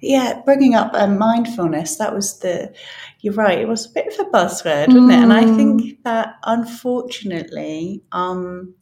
Yeah, 0.00 0.40
bringing 0.44 0.74
up 0.74 0.92
um, 0.94 1.18
mindfulness, 1.18 1.96
that 1.96 2.14
was 2.14 2.38
the, 2.40 2.72
you're 3.20 3.34
right, 3.34 3.58
it 3.58 3.68
was 3.68 3.86
a 3.86 3.90
bit 3.90 4.06
of 4.18 4.26
a 4.26 4.30
buzzword, 4.30 4.88
wasn't 4.88 5.12
it? 5.12 5.22
And 5.22 5.32
I 5.32 5.44
Mm. 5.44 5.56
think 5.56 6.02
that 6.04 6.36
unfortunately, 6.44 8.02
um, 8.12 8.74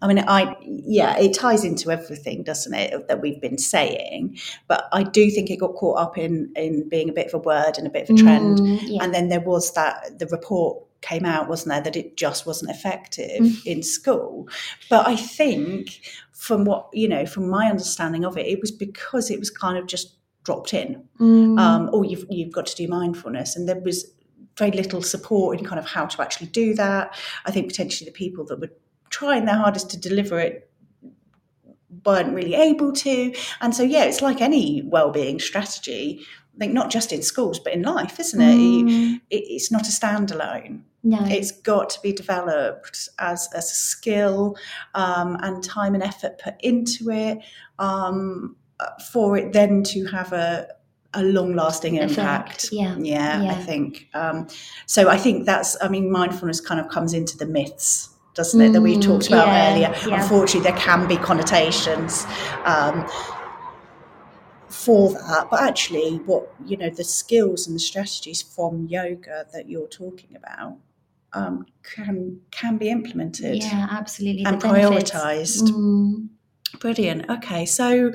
I 0.00 0.08
mean, 0.08 0.18
I, 0.26 0.56
yeah, 0.62 1.16
it 1.18 1.32
ties 1.34 1.64
into 1.64 1.90
everything, 1.90 2.42
doesn't 2.42 2.74
it, 2.74 3.06
that 3.08 3.20
we've 3.20 3.40
been 3.40 3.58
saying. 3.58 4.38
But 4.66 4.88
I 4.92 5.04
do 5.04 5.30
think 5.30 5.48
it 5.50 5.58
got 5.58 5.74
caught 5.74 5.98
up 5.98 6.18
in, 6.18 6.52
in 6.56 6.88
being 6.88 7.08
a 7.08 7.12
bit 7.12 7.28
of 7.28 7.34
a 7.34 7.38
word 7.38 7.78
and 7.78 7.86
a 7.86 7.90
bit 7.90 8.04
of 8.04 8.10
a 8.10 8.18
trend. 8.18 8.60
mm, 8.60 8.78
yeah. 8.82 9.04
And 9.04 9.14
then 9.14 9.28
there 9.28 9.40
was 9.40 9.72
that, 9.74 10.18
the 10.18 10.26
report 10.26 10.82
came 11.02 11.24
out, 11.24 11.48
wasn't 11.48 11.70
there, 11.72 11.80
that 11.82 11.96
it 11.96 12.16
just 12.16 12.46
wasn't 12.46 12.70
effective 12.70 13.40
Mm. 13.42 13.66
in 13.66 13.82
school. 13.82 14.48
But 14.90 15.06
I 15.06 15.14
think 15.16 16.00
from 16.42 16.64
what, 16.64 16.88
you 16.92 17.08
know, 17.08 17.24
from 17.24 17.48
my 17.48 17.70
understanding 17.70 18.24
of 18.24 18.36
it, 18.36 18.44
it 18.44 18.60
was 18.60 18.72
because 18.72 19.30
it 19.30 19.38
was 19.38 19.48
kind 19.48 19.78
of 19.78 19.86
just 19.86 20.16
dropped 20.42 20.74
in. 20.74 21.00
Mm, 21.20 21.56
Um, 21.56 21.88
or 21.92 22.04
you've, 22.04 22.24
you've 22.30 22.52
got 22.52 22.66
to 22.66 22.74
do 22.74 22.88
mindfulness. 22.88 23.54
And 23.54 23.68
there 23.68 23.78
was 23.78 24.10
very 24.58 24.72
little 24.72 25.02
support 25.02 25.60
in 25.60 25.64
kind 25.64 25.78
of 25.78 25.86
how 25.86 26.04
to 26.06 26.20
actually 26.20 26.48
do 26.48 26.74
that. 26.74 27.16
I 27.46 27.52
think 27.52 27.68
potentially 27.68 28.10
the 28.10 28.18
people 28.24 28.44
that 28.46 28.58
were 28.58 28.72
trying 29.08 29.44
their 29.44 29.54
hardest 29.54 29.88
to 29.90 29.96
deliver 29.96 30.40
it 30.40 30.68
weren't 32.04 32.34
really 32.34 32.56
able 32.56 32.92
to. 32.92 33.32
And 33.60 33.72
so, 33.72 33.84
yeah, 33.84 34.02
it's 34.02 34.20
like 34.20 34.40
any 34.40 34.82
well-being 34.82 35.38
strategy. 35.38 36.26
I 36.56 36.58
think 36.58 36.72
not 36.72 36.90
just 36.90 37.12
in 37.12 37.22
schools 37.22 37.60
but 37.60 37.72
in 37.72 37.82
life, 37.82 38.18
isn't 38.18 38.40
it? 38.40 38.56
Mm. 38.56 39.20
it 39.30 39.44
it's 39.46 39.70
not 39.70 39.82
a 39.82 39.92
standalone. 39.92 40.80
No. 41.04 41.18
It's 41.24 41.50
got 41.50 41.90
to 41.90 42.00
be 42.00 42.12
developed 42.12 43.08
as, 43.18 43.48
as 43.54 43.70
a 43.72 43.74
skill 43.74 44.56
um, 44.94 45.36
and 45.42 45.62
time 45.62 45.94
and 45.94 46.02
effort 46.02 46.38
put 46.38 46.54
into 46.60 47.10
it 47.10 47.38
um, 47.80 48.54
for 49.12 49.36
it 49.36 49.52
then 49.52 49.82
to 49.84 50.04
have 50.06 50.32
a, 50.32 50.68
a 51.14 51.22
long 51.24 51.54
lasting 51.54 51.96
impact. 51.96 52.68
yeah, 52.70 52.96
yeah, 52.98 53.48
I 53.50 53.54
think. 53.54 54.08
Um, 54.14 54.46
so 54.86 55.08
I 55.08 55.16
think 55.16 55.44
that's, 55.44 55.76
I 55.82 55.88
mean, 55.88 56.10
mindfulness 56.10 56.60
kind 56.60 56.78
of 56.78 56.88
comes 56.88 57.14
into 57.14 57.36
the 57.36 57.46
myths. 57.46 58.10
Doesn't 58.34 58.60
it 58.62 58.72
that 58.72 58.80
we 58.80 58.96
Mm, 58.96 59.02
talked 59.02 59.26
about 59.26 59.48
yeah, 59.48 59.72
earlier? 59.72 59.94
yeah. 60.08 60.22
Unfortunately, 60.22 60.70
there 60.70 60.78
can 60.78 61.06
be 61.06 61.16
connotations 61.18 62.24
um, 62.64 63.06
for 64.68 65.12
that, 65.12 65.48
but 65.50 65.60
actually, 65.62 66.16
what 66.24 66.54
you 66.64 66.76
know, 66.78 66.88
the 66.88 67.04
skills 67.04 67.66
and 67.66 67.76
the 67.76 67.80
strategies 67.80 68.40
from 68.40 68.86
yoga 68.86 69.46
that 69.52 69.68
you're 69.68 69.86
talking 69.88 70.34
about 70.34 70.78
um, 71.34 71.66
can 71.82 72.40
can 72.50 72.76
be 72.78 72.90
implemented 72.90 73.56
yeah, 73.62 73.88
absolutely. 73.90 74.44
and 74.44 74.60
prioritised. 74.60 75.62
Mm. 75.62 76.28
Brilliant. 76.78 77.28
Okay, 77.30 77.66
so 77.66 78.12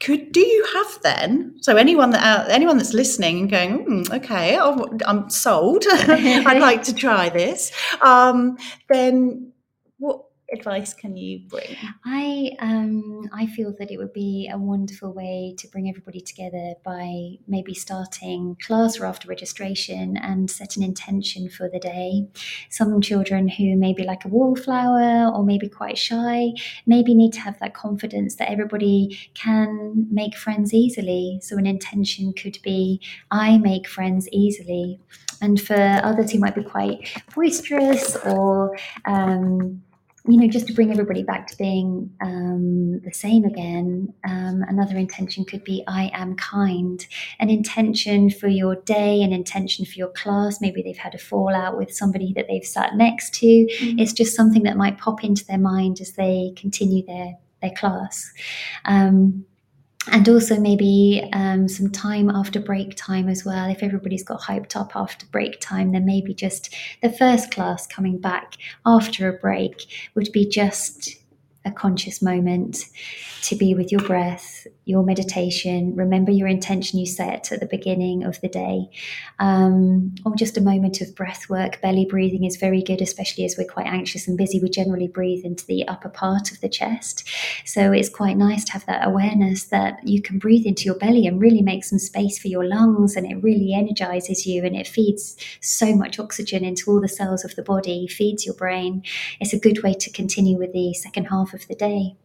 could 0.00 0.32
do 0.32 0.40
you 0.40 0.66
have 0.74 1.02
then? 1.02 1.56
So 1.60 1.76
anyone 1.76 2.10
that 2.10 2.22
out, 2.22 2.50
anyone 2.50 2.76
that's 2.78 2.92
listening 2.92 3.40
and 3.40 3.50
going, 3.50 3.86
mm, 3.86 4.12
okay, 4.16 4.56
I'll- 4.56 4.98
I'm 5.06 5.30
sold. 5.30 5.84
I'd 5.90 6.60
like 6.60 6.82
to 6.84 6.94
try 6.94 7.28
this. 7.28 7.72
Um, 8.00 8.58
then 8.88 9.52
what 9.98 10.24
advice 10.54 10.94
can 10.94 11.16
you 11.16 11.40
bring? 11.48 11.76
I 12.04 12.56
um 12.60 13.28
I 13.32 13.46
feel 13.46 13.74
that 13.78 13.90
it 13.90 13.98
would 13.98 14.12
be 14.12 14.48
a 14.52 14.58
wonderful 14.58 15.12
way 15.12 15.54
to 15.58 15.68
bring 15.68 15.88
everybody 15.88 16.20
together 16.20 16.74
by 16.84 17.36
maybe 17.46 17.74
starting 17.74 18.56
class 18.64 18.98
or 18.98 19.06
after 19.06 19.28
registration 19.28 20.16
and 20.16 20.50
set 20.50 20.76
an 20.76 20.82
intention 20.82 21.50
for 21.50 21.68
the 21.68 21.78
day. 21.78 22.26
Some 22.70 23.00
children 23.00 23.48
who 23.48 23.76
may 23.76 23.92
be 23.92 24.04
like 24.04 24.24
a 24.24 24.28
wallflower 24.28 25.30
or 25.34 25.44
maybe 25.44 25.68
quite 25.68 25.98
shy 25.98 26.52
maybe 26.86 27.14
need 27.14 27.32
to 27.34 27.40
have 27.40 27.58
that 27.60 27.74
confidence 27.74 28.36
that 28.36 28.50
everybody 28.50 29.18
can 29.34 30.06
make 30.10 30.36
friends 30.36 30.72
easily. 30.72 31.40
So 31.42 31.58
an 31.58 31.66
intention 31.66 32.32
could 32.32 32.58
be 32.62 33.00
I 33.30 33.58
make 33.58 33.88
friends 33.88 34.28
easily. 34.32 35.00
And 35.40 35.60
for 35.60 36.00
others 36.02 36.30
who 36.30 36.38
might 36.38 36.54
be 36.54 36.62
quite 36.62 37.22
boisterous 37.34 38.16
or 38.24 38.76
um, 39.04 39.82
you 40.26 40.40
know, 40.40 40.48
just 40.48 40.66
to 40.68 40.72
bring 40.72 40.90
everybody 40.90 41.22
back 41.22 41.46
to 41.48 41.56
being 41.58 42.10
um, 42.22 43.00
the 43.04 43.12
same 43.12 43.44
again, 43.44 44.12
um, 44.26 44.64
another 44.68 44.96
intention 44.96 45.44
could 45.44 45.62
be 45.64 45.84
I 45.86 46.10
am 46.14 46.34
kind. 46.36 47.06
An 47.40 47.50
intention 47.50 48.30
for 48.30 48.48
your 48.48 48.76
day, 48.76 49.22
an 49.22 49.34
intention 49.34 49.84
for 49.84 49.98
your 49.98 50.08
class. 50.08 50.62
Maybe 50.62 50.80
they've 50.80 50.96
had 50.96 51.14
a 51.14 51.18
fallout 51.18 51.76
with 51.76 51.94
somebody 51.94 52.32
that 52.36 52.46
they've 52.48 52.64
sat 52.64 52.96
next 52.96 53.34
to. 53.34 53.46
It's 53.46 54.14
just 54.14 54.34
something 54.34 54.62
that 54.62 54.78
might 54.78 54.96
pop 54.96 55.22
into 55.22 55.44
their 55.44 55.58
mind 55.58 56.00
as 56.00 56.12
they 56.12 56.54
continue 56.56 57.04
their, 57.04 57.36
their 57.60 57.72
class. 57.72 58.32
Um, 58.86 59.44
and 60.10 60.28
also 60.28 60.58
maybe 60.58 61.28
um, 61.32 61.68
some 61.68 61.90
time 61.90 62.28
after 62.30 62.60
break 62.60 62.96
time 62.96 63.28
as 63.28 63.44
well. 63.44 63.70
If 63.70 63.82
everybody's 63.82 64.24
got 64.24 64.42
hyped 64.42 64.76
up 64.76 64.94
after 64.94 65.26
break 65.26 65.60
time, 65.60 65.92
then 65.92 66.04
maybe 66.04 66.34
just 66.34 66.74
the 67.02 67.10
first 67.10 67.50
class 67.50 67.86
coming 67.86 68.18
back 68.18 68.56
after 68.84 69.28
a 69.28 69.38
break 69.38 69.86
would 70.14 70.30
be 70.32 70.48
just 70.48 71.16
a 71.64 71.70
conscious 71.70 72.20
moment 72.20 72.84
to 73.42 73.56
be 73.56 73.74
with 73.74 73.90
your 73.90 74.02
breath, 74.02 74.66
your 74.84 75.02
meditation. 75.02 75.94
Remember 75.96 76.30
your 76.30 76.48
intention 76.48 76.98
you 76.98 77.06
set 77.06 77.50
at 77.52 77.60
the 77.60 77.66
beginning 77.66 78.24
of 78.24 78.40
the 78.40 78.48
day, 78.48 78.90
um, 79.38 80.14
or 80.24 80.34
just 80.36 80.56
a 80.56 80.60
moment 80.60 81.00
of 81.00 81.14
breath 81.14 81.48
work. 81.48 81.80
Belly 81.80 82.04
breathing 82.04 82.44
is 82.44 82.56
very 82.56 82.82
good, 82.82 83.00
especially 83.00 83.44
as 83.44 83.56
we're 83.56 83.66
quite 83.66 83.86
anxious 83.86 84.28
and 84.28 84.36
busy. 84.36 84.60
We 84.60 84.68
generally 84.68 85.08
breathe 85.08 85.44
into 85.44 85.66
the 85.66 85.86
upper 85.88 86.08
part 86.08 86.52
of 86.52 86.60
the 86.60 86.68
chest. 86.68 87.28
So 87.64 87.92
it's 87.92 88.08
quite 88.08 88.36
nice 88.36 88.64
to 88.64 88.72
have 88.72 88.86
that 88.86 89.06
awareness 89.06 89.64
that 89.64 90.06
you 90.06 90.20
can 90.20 90.38
breathe 90.38 90.66
into 90.66 90.84
your 90.84 90.96
belly 90.96 91.26
and 91.26 91.40
really 91.40 91.62
make 91.62 91.84
some 91.84 91.98
space 91.98 92.38
for 92.38 92.48
your 92.48 92.64
lungs, 92.64 93.16
and 93.16 93.30
it 93.30 93.42
really 93.42 93.72
energizes 93.74 94.46
you 94.46 94.64
and 94.64 94.76
it 94.76 94.86
feeds 94.86 95.36
so 95.60 95.94
much 95.94 96.18
oxygen 96.18 96.64
into 96.64 96.90
all 96.90 97.00
the 97.00 97.08
cells 97.08 97.44
of 97.44 97.56
the 97.56 97.62
body, 97.62 98.06
feeds 98.06 98.44
your 98.44 98.54
brain. 98.54 99.02
It's 99.40 99.52
a 99.52 99.58
good 99.58 99.82
way 99.82 99.94
to 99.94 100.10
continue 100.10 100.58
with 100.58 100.72
the 100.72 100.92
second 100.94 101.26
half 101.26 101.54
of 101.54 101.66
the 101.68 101.74
day. 101.74 102.16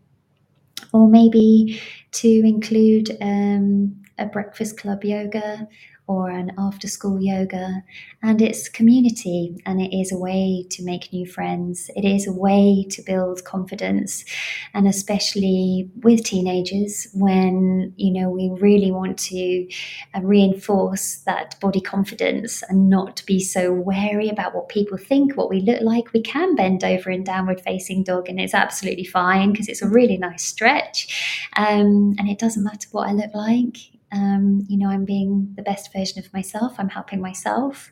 Or 0.93 1.07
maybe 1.09 1.81
to 2.13 2.27
include 2.27 3.17
um, 3.21 4.01
a 4.17 4.25
breakfast 4.25 4.77
club 4.77 5.03
yoga 5.03 5.67
or 6.09 6.27
an 6.31 6.51
after 6.57 6.87
school 6.87 7.21
yoga. 7.21 7.83
And 8.23 8.41
it's 8.41 8.67
community 8.67 9.55
and 9.67 9.79
it 9.79 9.95
is 9.95 10.11
a 10.11 10.17
way 10.17 10.65
to 10.71 10.83
make 10.83 11.13
new 11.13 11.27
friends. 11.27 11.91
It 11.95 12.03
is 12.03 12.27
a 12.27 12.33
way 12.33 12.83
to 12.89 13.03
build 13.03 13.45
confidence. 13.45 14.25
And 14.73 14.87
especially 14.87 15.87
with 16.01 16.23
teenagers, 16.23 17.07
when, 17.13 17.93
you 17.95 18.11
know, 18.11 18.27
we 18.31 18.49
really 18.59 18.89
want 18.91 19.19
to 19.19 19.69
uh, 20.15 20.21
reinforce 20.21 21.17
that 21.27 21.59
body 21.59 21.79
confidence 21.79 22.63
and 22.69 22.89
not 22.89 23.21
be 23.27 23.39
so 23.39 23.71
wary 23.71 24.29
about 24.29 24.55
what 24.55 24.67
people 24.67 24.97
think, 24.97 25.37
what 25.37 25.51
we 25.51 25.61
look 25.61 25.81
like. 25.81 26.11
We 26.11 26.23
can 26.23 26.55
bend 26.55 26.83
over 26.83 27.11
in 27.11 27.23
downward 27.23 27.61
facing 27.61 28.03
dog 28.03 28.27
and 28.27 28.41
it's 28.41 28.55
absolutely 28.55 29.05
fine 29.05 29.51
because 29.51 29.69
it's 29.69 29.83
a 29.83 29.87
really 29.87 30.17
nice 30.17 30.43
stretch. 30.43 31.49
Um, 31.55 32.15
and 32.17 32.27
it 32.27 32.39
doesn't 32.39 32.63
matter 32.63 32.87
what 32.91 33.09
I 33.09 33.11
look 33.11 33.35
like. 33.35 33.98
Um, 34.11 34.65
you 34.67 34.77
know, 34.77 34.89
I'm 34.89 35.05
being 35.05 35.53
the 35.55 35.61
best 35.61 35.93
version 35.93 36.19
of 36.19 36.33
myself. 36.33 36.75
I'm 36.79 36.89
helping 36.89 37.21
myself. 37.21 37.91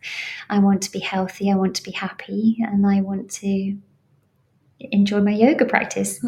I 0.50 0.60
want 0.60 0.82
to 0.84 0.92
be 0.92 1.00
healthy. 1.00 1.52
I 1.52 1.56
want 1.56 1.76
to 1.76 1.84
be 1.84 1.92
happy. 1.92 2.58
And 2.62 2.86
I 2.88 3.02
want 3.02 3.30
to 3.42 3.78
enjoy 4.80 5.22
my 5.22 5.32
yoga 5.32 5.66
practice. 5.66 6.20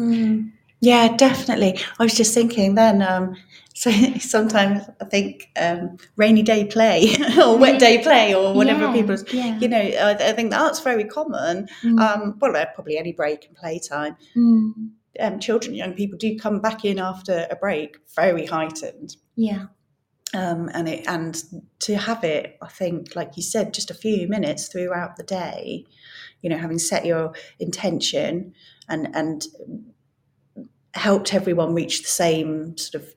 Yeah, 0.82 1.14
definitely. 1.16 1.78
I 1.98 2.02
was 2.04 2.14
just 2.14 2.32
thinking 2.32 2.74
then. 2.74 3.02
Um, 3.02 3.36
so 3.74 3.90
sometimes 4.18 4.82
I 5.00 5.04
think 5.06 5.48
um, 5.60 5.96
rainy 6.16 6.42
day 6.42 6.64
play 6.66 7.14
or 7.42 7.56
wet 7.56 7.78
day 7.80 8.02
play 8.02 8.34
or 8.34 8.52
whatever 8.54 8.84
Yeah, 8.86 8.92
people, 8.92 9.16
yeah. 9.32 9.58
you 9.58 9.68
know, 9.68 9.78
I, 9.78 10.10
I 10.12 10.32
think 10.32 10.50
that's 10.50 10.80
very 10.80 11.04
common. 11.04 11.68
Mm, 11.82 11.98
Um, 12.00 12.36
well, 12.40 12.56
uh, 12.56 12.66
probably 12.74 12.98
any 12.98 13.12
break 13.12 13.46
and 13.46 13.56
playtime. 13.56 14.16
mm, 14.36 14.72
Um, 15.18 15.38
children, 15.40 15.74
young 15.74 15.94
people 15.94 16.18
do 16.18 16.38
come 16.38 16.60
back 16.60 16.84
in 16.84 16.98
after 16.98 17.46
a 17.50 17.56
break 17.56 17.96
very 18.14 18.46
heightened. 18.46 19.16
yeah. 19.36 19.66
Um, 20.34 20.70
and 20.72 20.88
it 20.88 21.06
and 21.06 21.42
to 21.80 21.96
have 21.96 22.22
it, 22.24 22.56
I 22.62 22.68
think, 22.68 23.16
like 23.16 23.36
you 23.36 23.42
said, 23.42 23.74
just 23.74 23.90
a 23.90 23.94
few 23.94 24.28
minutes 24.28 24.68
throughout 24.68 25.16
the 25.16 25.22
day, 25.22 25.84
you 26.42 26.50
know, 26.50 26.58
having 26.58 26.78
set 26.78 27.04
your 27.04 27.32
intention 27.58 28.54
and 28.88 29.14
and 29.14 29.46
helped 30.94 31.34
everyone 31.34 31.74
reach 31.74 32.02
the 32.02 32.08
same 32.08 32.76
sort 32.76 33.02
of 33.02 33.14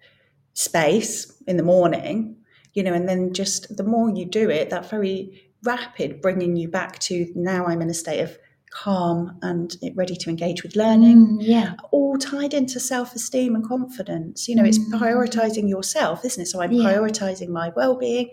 space 0.53 1.31
in 1.47 1.57
the 1.57 1.63
morning, 1.63 2.35
you 2.73 2.83
know, 2.83 2.93
and 2.93 3.09
then 3.09 3.33
just 3.33 3.75
the 3.75 3.83
more 3.83 4.09
you 4.09 4.25
do 4.25 4.49
it, 4.49 4.69
that 4.69 4.89
very 4.89 5.51
rapid 5.63 6.21
bringing 6.21 6.55
you 6.55 6.67
back 6.67 6.99
to 6.99 7.31
now 7.35 7.65
I'm 7.65 7.81
in 7.81 7.89
a 7.89 7.93
state 7.93 8.19
of 8.19 8.37
calm 8.73 9.37
and 9.43 9.77
ready 9.95 10.15
to 10.15 10.29
engage 10.29 10.63
with 10.63 10.75
learning 10.75 11.17
Mm, 11.27 11.37
yeah. 11.41 11.73
all 11.91 12.17
tied 12.17 12.53
into 12.55 12.79
self-esteem 12.79 13.53
and 13.55 13.63
confidence 13.67 14.47
you 14.49 14.55
know 14.55 14.63
it's 14.63 14.79
Mm. 14.79 14.99
prioritizing 14.99 15.69
yourself 15.69 16.25
isn't 16.25 16.41
it 16.41 16.47
so 16.47 16.59
i'm 16.61 16.71
Yeah. 16.71 16.85
prioritizing 16.89 17.49
my 17.49 17.71
well-being 17.75 18.29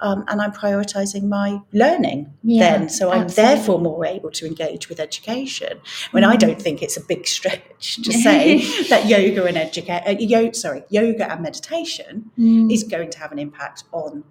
um, 0.00 0.24
and 0.28 0.42
i'm 0.42 0.52
prioritizing 0.52 1.24
my 1.38 1.60
learning 1.72 2.20
Yeah, 2.42 2.78
then 2.78 2.88
so 2.90 3.10
i'm 3.10 3.22
absolutely. 3.22 3.54
therefore 3.54 3.78
more 3.80 4.04
able 4.04 4.30
to 4.32 4.46
engage 4.46 4.88
with 4.90 5.00
education 5.00 5.78
when 6.10 6.22
i 6.22 6.36
Mm. 6.36 6.40
don't 6.44 6.60
think 6.66 6.82
it's 6.82 6.98
a 6.98 7.04
big 7.12 7.26
stretch 7.26 7.96
to 8.04 8.12
say 8.12 8.42
that 8.90 9.06
yoga 9.08 9.44
and 9.46 9.56
educate 9.56 10.02
uh, 10.06 10.16
yo- 10.18 10.52
sorry 10.52 10.82
yoga 10.90 11.24
and 11.32 11.40
meditation 11.42 12.30
Mm, 12.38 12.70
is 12.70 12.82
going 12.84 13.10
to 13.14 13.18
have 13.18 13.32
an 13.32 13.38
impact 13.38 13.84
on 13.92 14.24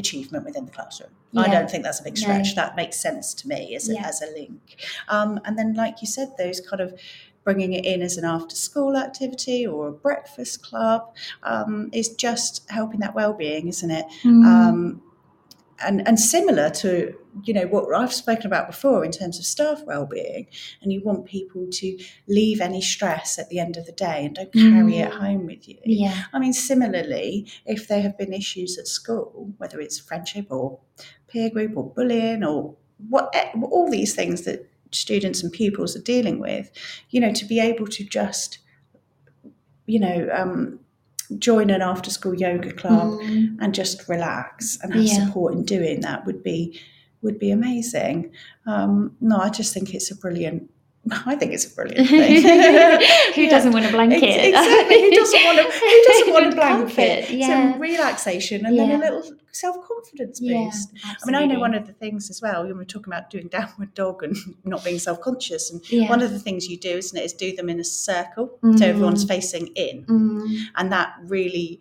achievement 0.00 0.44
within 0.44 0.64
the 0.66 0.72
classroom. 0.72 1.10
I 1.36 1.48
don't 1.48 1.70
think 1.70 1.84
that's 1.84 2.00
a 2.00 2.02
big 2.02 2.18
stretch. 2.18 2.48
No. 2.56 2.62
That 2.62 2.74
makes 2.74 2.96
sense 2.98 3.34
to 3.34 3.46
me 3.48 3.76
as 3.76 3.88
a, 3.88 3.94
Yeah. 3.94 4.08
as 4.08 4.20
a 4.22 4.26
link. 4.38 4.76
Um, 5.08 5.38
and 5.44 5.56
then, 5.58 5.74
like 5.74 6.00
you 6.02 6.08
said, 6.08 6.28
those 6.36 6.60
kind 6.60 6.80
of 6.80 6.98
bringing 7.44 7.72
it 7.72 7.84
in 7.84 8.02
as 8.02 8.16
an 8.18 8.24
after 8.24 8.54
school 8.56 8.96
activity 8.96 9.66
or 9.66 9.88
a 9.88 9.92
breakfast 9.92 10.62
club 10.62 11.14
um, 11.42 11.88
is 11.92 12.08
just 12.10 12.68
helping 12.70 13.00
that 13.00 13.14
well-being, 13.14 13.68
isn't 13.68 13.90
it? 13.90 14.06
mm, 14.24 14.44
Um, 14.44 15.02
and, 15.82 16.06
and 16.06 16.18
similar 16.20 16.70
to 16.70 17.14
you 17.44 17.54
know 17.54 17.66
what 17.66 17.94
I've 17.94 18.12
spoken 18.12 18.46
about 18.46 18.66
before 18.66 19.04
in 19.04 19.12
terms 19.12 19.38
of 19.38 19.44
staff 19.44 19.82
well-being, 19.86 20.46
and 20.82 20.92
you 20.92 21.00
want 21.04 21.26
people 21.26 21.66
to 21.70 21.98
leave 22.28 22.60
any 22.60 22.80
stress 22.82 23.38
at 23.38 23.48
the 23.50 23.58
end 23.60 23.76
of 23.76 23.86
the 23.86 23.92
day 23.92 24.24
and 24.24 24.34
don't 24.34 24.52
carry 24.52 24.98
it 24.98 25.12
Mm. 25.12 25.18
home 25.18 25.46
with 25.46 25.68
you. 25.68 25.78
yeah. 25.84 26.24
I 26.32 26.38
mean, 26.40 26.52
similarly, 26.52 27.46
if 27.66 27.86
there 27.88 28.02
have 28.02 28.18
been 28.18 28.32
issues 28.32 28.78
at 28.78 28.88
school, 28.88 29.52
whether 29.58 29.80
it's 29.80 29.98
friendship 29.98 30.46
or 30.50 30.80
peer 31.28 31.50
group 31.50 31.76
or 31.76 31.88
bullying 31.88 32.42
or 32.44 32.74
what, 33.08 33.32
all 33.70 33.88
these 33.90 34.14
things 34.14 34.42
that 34.42 34.68
students 34.90 35.42
and 35.42 35.52
pupils 35.52 35.94
are 35.96 36.02
dealing 36.02 36.40
with, 36.40 36.70
you 37.10 37.20
know, 37.20 37.32
to 37.32 37.44
be 37.44 37.60
able 37.60 37.86
to 37.86 38.02
just, 38.04 38.58
you 39.86 40.00
know, 40.00 40.28
um, 40.32 40.80
join 41.38 41.70
an 41.70 41.82
after 41.82 42.10
school 42.10 42.34
yoga 42.34 42.72
club 42.72 43.20
Mm. 43.20 43.56
and 43.60 43.74
just 43.74 44.08
relax 44.08 44.78
and 44.82 44.94
have 44.94 45.02
Yeah. 45.04 45.26
support 45.26 45.54
in 45.54 45.64
doing 45.64 46.00
that 46.00 46.26
would 46.26 46.42
be 46.42 46.78
would 47.22 47.38
be 47.38 47.50
amazing. 47.50 48.30
Um, 48.66 49.14
no, 49.20 49.36
I 49.36 49.50
just 49.50 49.74
think 49.74 49.94
it's 49.94 50.10
a 50.10 50.16
brilliant. 50.16 50.70
I 51.26 51.34
think 51.34 51.52
it's 51.52 51.64
a 51.70 51.74
brilliant 51.74 52.08
thing. 52.10 52.42
Who 53.34 53.42
Yeah. 53.42 53.50
doesn't 53.50 53.72
want 53.72 53.86
a 53.86 53.90
blanket? 53.90 54.22
Ex- 54.22 54.48
Exactly. 54.48 55.00
Who 55.00 55.10
doesn't 55.10 55.44
want 55.44 55.58
a 55.58 55.62
Who 55.62 56.02
doesn't 56.08 56.32
want 56.32 56.46
a 56.52 56.56
blanket? 56.56 57.30
Yeah. 57.30 57.46
Some 57.72 57.80
relaxation 57.80 58.66
and 58.66 58.78
then 58.78 58.90
a 58.92 58.98
little 58.98 59.22
self 59.52 59.76
confidence 59.86 60.40
yeah. 60.42 60.64
boost. 60.64 60.90
I 61.04 61.26
mean, 61.26 61.34
I 61.34 61.46
know 61.46 61.58
one 61.58 61.74
of 61.74 61.86
the 61.86 61.94
things 61.94 62.28
as 62.30 62.42
well. 62.42 62.66
You 62.66 62.74
were 62.74 62.84
talking 62.84 63.12
about 63.12 63.30
doing 63.30 63.48
downward 63.48 63.94
dog 63.94 64.22
and 64.22 64.36
not 64.64 64.84
being 64.84 64.98
self 64.98 65.20
conscious, 65.20 65.70
and 65.70 65.80
Yeah. 65.90 66.08
one 66.08 66.22
of 66.22 66.30
the 66.32 66.38
things 66.38 66.68
you 66.68 66.76
do, 66.78 66.90
isn't 66.98 67.18
it, 67.18 67.24
is 67.24 67.32
do 67.32 67.56
them 67.56 67.68
in 67.70 67.80
a 67.80 67.84
circle, 67.84 68.58
Mm. 68.62 68.78
so 68.78 68.86
everyone's 68.86 69.24
facing 69.24 69.68
in, 69.68 70.04
Mm, 70.04 70.56
and 70.76 70.92
that 70.92 71.14
really, 71.26 71.80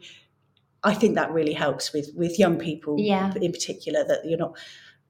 I 0.84 0.94
think 0.94 1.16
that 1.16 1.32
really 1.32 1.54
helps 1.54 1.92
with 1.94 2.10
with 2.16 2.40
young 2.40 2.58
people, 2.58 2.96
Yeah. 3.00 3.34
in 3.40 3.52
particular, 3.52 4.04
that 4.06 4.22
you're 4.26 4.40
not. 4.40 4.58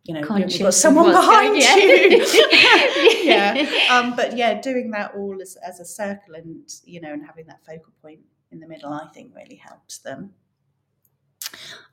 You 0.10 0.16
know, 0.22 0.38
you've 0.38 0.60
got 0.60 0.74
someone 0.74 1.12
behind 1.12 1.50
going- 1.62 1.62
yeah. 1.62 3.54
you. 3.54 3.62
yeah. 3.66 3.70
Um, 3.92 4.16
but 4.16 4.36
yeah, 4.36 4.60
doing 4.60 4.90
that 4.92 5.14
all 5.16 5.38
as, 5.40 5.56
as 5.58 5.80
a 5.80 5.86
circle 5.86 6.34
and, 6.34 6.68
you 6.84 7.00
know, 7.00 7.14
and 7.14 7.24
having 7.24 7.46
that 7.46 7.64
focal 7.64 7.94
point 8.02 8.22
in 8.52 8.60
the 8.60 8.68
middle, 8.68 8.92
I 8.92 9.08
think 9.14 9.36
really 9.36 9.58
helps 9.58 10.00
them. 10.00 10.32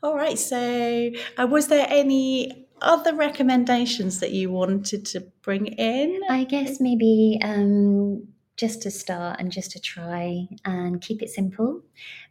All 0.03 0.15
right. 0.15 0.39
So, 0.39 1.11
uh, 1.37 1.47
was 1.47 1.69
there 1.69 1.87
any 1.91 2.69
other 2.81 3.15
recommendations 3.15 4.21
that 4.21 4.33
you 4.33 4.51
wanted 4.51 5.05
to 5.07 5.21
bring 5.43 5.67
in? 5.67 6.21
I 6.31 6.45
guess 6.45 6.81
maybe 6.81 7.39
um, 7.43 8.29
just 8.57 8.81
to 8.83 8.91
start 8.91 9.39
and 9.39 9.53
just 9.53 9.71
to 9.73 9.81
try 9.81 10.49
and 10.65 11.01
keep 11.03 11.23
it 11.23 11.29
simple, 11.29 11.83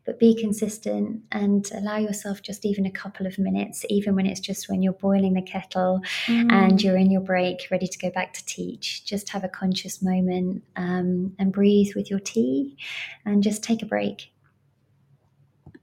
but 0.06 0.20
be 0.20 0.36
consistent 0.36 1.22
and 1.32 1.70
allow 1.74 1.98
yourself 1.98 2.42
just 2.42 2.66
even 2.66 2.86
a 2.86 2.92
couple 2.92 3.28
of 3.28 3.38
minutes, 3.38 3.86
even 3.90 4.16
when 4.16 4.26
it's 4.26 4.40
just 4.40 4.68
when 4.68 4.82
you're 4.82 4.94
boiling 4.94 5.34
the 5.34 5.42
kettle 5.42 6.02
Mm. 6.28 6.52
and 6.52 6.82
you're 6.82 6.98
in 6.98 7.12
your 7.12 7.22
break, 7.22 7.68
ready 7.70 7.88
to 7.88 7.98
go 8.00 8.10
back 8.10 8.34
to 8.34 8.46
teach. 8.46 9.06
Just 9.06 9.30
have 9.30 9.44
a 9.44 9.50
conscious 9.50 10.02
moment 10.02 10.64
um, 10.76 11.34
and 11.38 11.54
breathe 11.54 11.94
with 11.96 12.10
your 12.10 12.20
tea 12.20 12.76
and 13.26 13.44
just 13.44 13.64
take 13.64 13.82
a 13.84 13.86
break. 13.86 14.32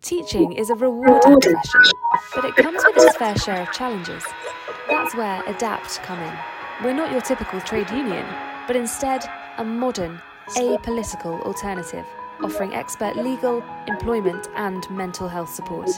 Teaching 0.01 0.53
is 0.55 0.71
a 0.71 0.75
rewarding 0.75 1.41
profession, 1.41 1.81
but 2.35 2.45
it 2.45 2.57
comes 2.57 2.83
with 2.85 2.97
its 2.97 3.17
fair 3.17 3.37
share 3.39 3.63
of 3.63 3.71
challenges. 3.73 4.25
That's 4.89 5.15
where 5.15 5.43
EDAPT 5.45 6.03
come 6.03 6.19
in. 6.19 6.37
We're 6.83 6.95
not 6.95 7.13
your 7.13 7.21
typical 7.21 7.61
trade 7.61 7.89
union, 7.91 8.27
but 8.67 8.75
instead 8.75 9.25
a 9.59 9.65
modern, 9.65 10.21
apolitical 10.51 11.41
alternative, 11.43 12.07
offering 12.43 12.75
expert 12.75 13.17
legal, 13.17 13.63
employment, 13.87 14.49
and 14.57 14.89
mental 14.91 15.29
health 15.29 15.53
support. 15.53 15.89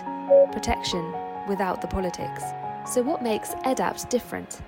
Protection 0.52 1.12
without 1.48 1.80
the 1.80 1.88
politics. 1.88 2.42
So, 2.86 3.02
what 3.02 3.22
makes 3.22 3.50
EDAPT 3.64 4.08
different? 4.10 4.60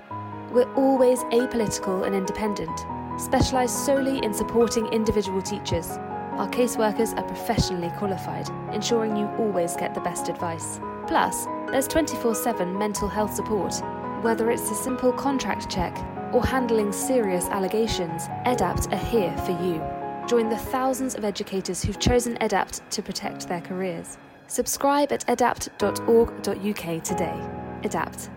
We're 0.51 0.71
always 0.73 1.19
apolitical 1.25 2.05
and 2.05 2.15
independent, 2.15 2.85
specialised 3.19 3.85
solely 3.85 4.23
in 4.23 4.33
supporting 4.33 4.87
individual 4.87 5.41
teachers. 5.41 5.89
Our 6.37 6.49
caseworkers 6.49 7.17
are 7.17 7.23
professionally 7.23 7.91
qualified, 7.97 8.49
ensuring 8.73 9.15
you 9.15 9.27
always 9.37 9.75
get 9.75 9.93
the 9.93 10.01
best 10.01 10.29
advice. 10.29 10.79
Plus, 11.07 11.45
there's 11.71 11.87
24 11.87 12.35
7 12.35 12.77
mental 12.77 13.07
health 13.07 13.33
support. 13.33 13.73
Whether 14.21 14.49
it's 14.49 14.69
a 14.71 14.75
simple 14.75 15.11
contract 15.13 15.69
check 15.69 15.95
or 16.33 16.45
handling 16.45 16.91
serious 16.91 17.45
allegations, 17.45 18.27
EDAPT 18.45 18.91
are 18.91 18.97
here 18.97 19.35
for 19.39 19.51
you. 19.63 19.81
Join 20.27 20.49
the 20.49 20.57
thousands 20.57 21.15
of 21.15 21.23
educators 21.23 21.81
who've 21.81 21.99
chosen 21.99 22.37
EDAPT 22.41 22.81
to 22.89 23.01
protect 23.01 23.47
their 23.47 23.61
careers. 23.61 24.17
Subscribe 24.47 25.11
at 25.11 25.25
edapt.org.uk 25.27 27.03
today. 27.03 27.49
EDAPT, 27.83 28.29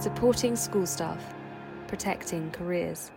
supporting 0.00 0.56
school 0.56 0.86
staff, 0.86 1.34
protecting 1.86 2.50
careers. 2.50 3.10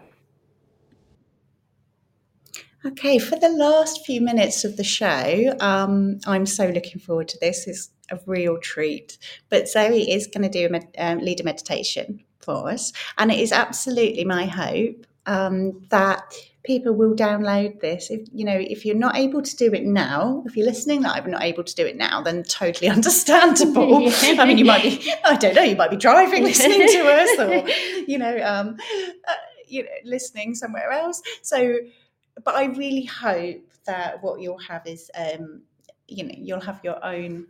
Okay, 2.85 3.19
for 3.19 3.37
the 3.37 3.49
last 3.49 4.05
few 4.05 4.21
minutes 4.21 4.63
of 4.63 4.75
the 4.77 4.83
show, 4.83 5.55
um, 5.59 6.19
I'm 6.25 6.45
so 6.47 6.67
looking 6.67 6.99
forward 6.99 7.27
to 7.29 7.37
this. 7.39 7.67
It's 7.67 7.89
a 8.09 8.19
real 8.25 8.57
treat. 8.57 9.17
But 9.49 9.67
Zoe 9.69 10.11
is 10.11 10.27
going 10.27 10.49
to 10.49 10.49
do 10.49 10.65
a 10.65 10.69
med- 10.69 10.95
um, 10.97 11.19
lead 11.19 11.39
a 11.39 11.43
meditation 11.43 12.23
for 12.43 12.69
us, 12.69 12.93
and 13.17 13.31
it 13.31 13.39
is 13.39 13.51
absolutely 13.51 14.23
my 14.25 14.45
hope 14.45 15.05
um, 15.25 15.85
that 15.89 16.33
people 16.63 16.93
will 16.93 17.15
download 17.15 17.79
this. 17.79 18.09
If 18.11 18.27
you 18.33 18.45
know, 18.45 18.57
if 18.57 18.85
you're 18.85 18.95
not 18.95 19.17
able 19.17 19.41
to 19.41 19.55
do 19.55 19.73
it 19.73 19.83
now, 19.83 20.43
if 20.45 20.55
you're 20.55 20.65
listening 20.65 21.01
that 21.01 21.15
I'm 21.15 21.31
not 21.31 21.43
able 21.43 21.63
to 21.63 21.75
do 21.75 21.85
it 21.85 21.97
now, 21.97 22.21
then 22.21 22.43
totally 22.43 22.89
understandable. 22.97 24.09
Yeah. 24.21 24.41
I 24.41 24.45
mean, 24.45 24.57
you 24.57 24.65
might 24.65 24.83
be, 24.83 25.13
I 25.25 25.35
don't 25.35 25.55
know, 25.55 25.63
you 25.63 25.75
might 25.75 25.91
be 25.91 25.97
driving 25.97 26.43
listening 26.43 26.87
to 26.87 26.99
us, 27.07 27.39
or 27.39 27.69
you 28.07 28.17
know, 28.17 28.37
um, 28.43 28.77
uh, 29.27 29.33
you 29.67 29.83
know, 29.83 29.89
listening 30.03 30.53
somewhere 30.55 30.91
else. 30.91 31.21
So 31.41 31.77
but 32.43 32.55
I 32.55 32.65
really 32.65 33.05
hope 33.05 33.61
that 33.85 34.21
what 34.21 34.39
you'll 34.41 34.59
have 34.59 34.85
is, 34.87 35.09
um, 35.15 35.61
you 36.07 36.23
know, 36.23 36.35
you'll 36.37 36.61
have 36.61 36.79
your 36.83 37.03
own 37.03 37.47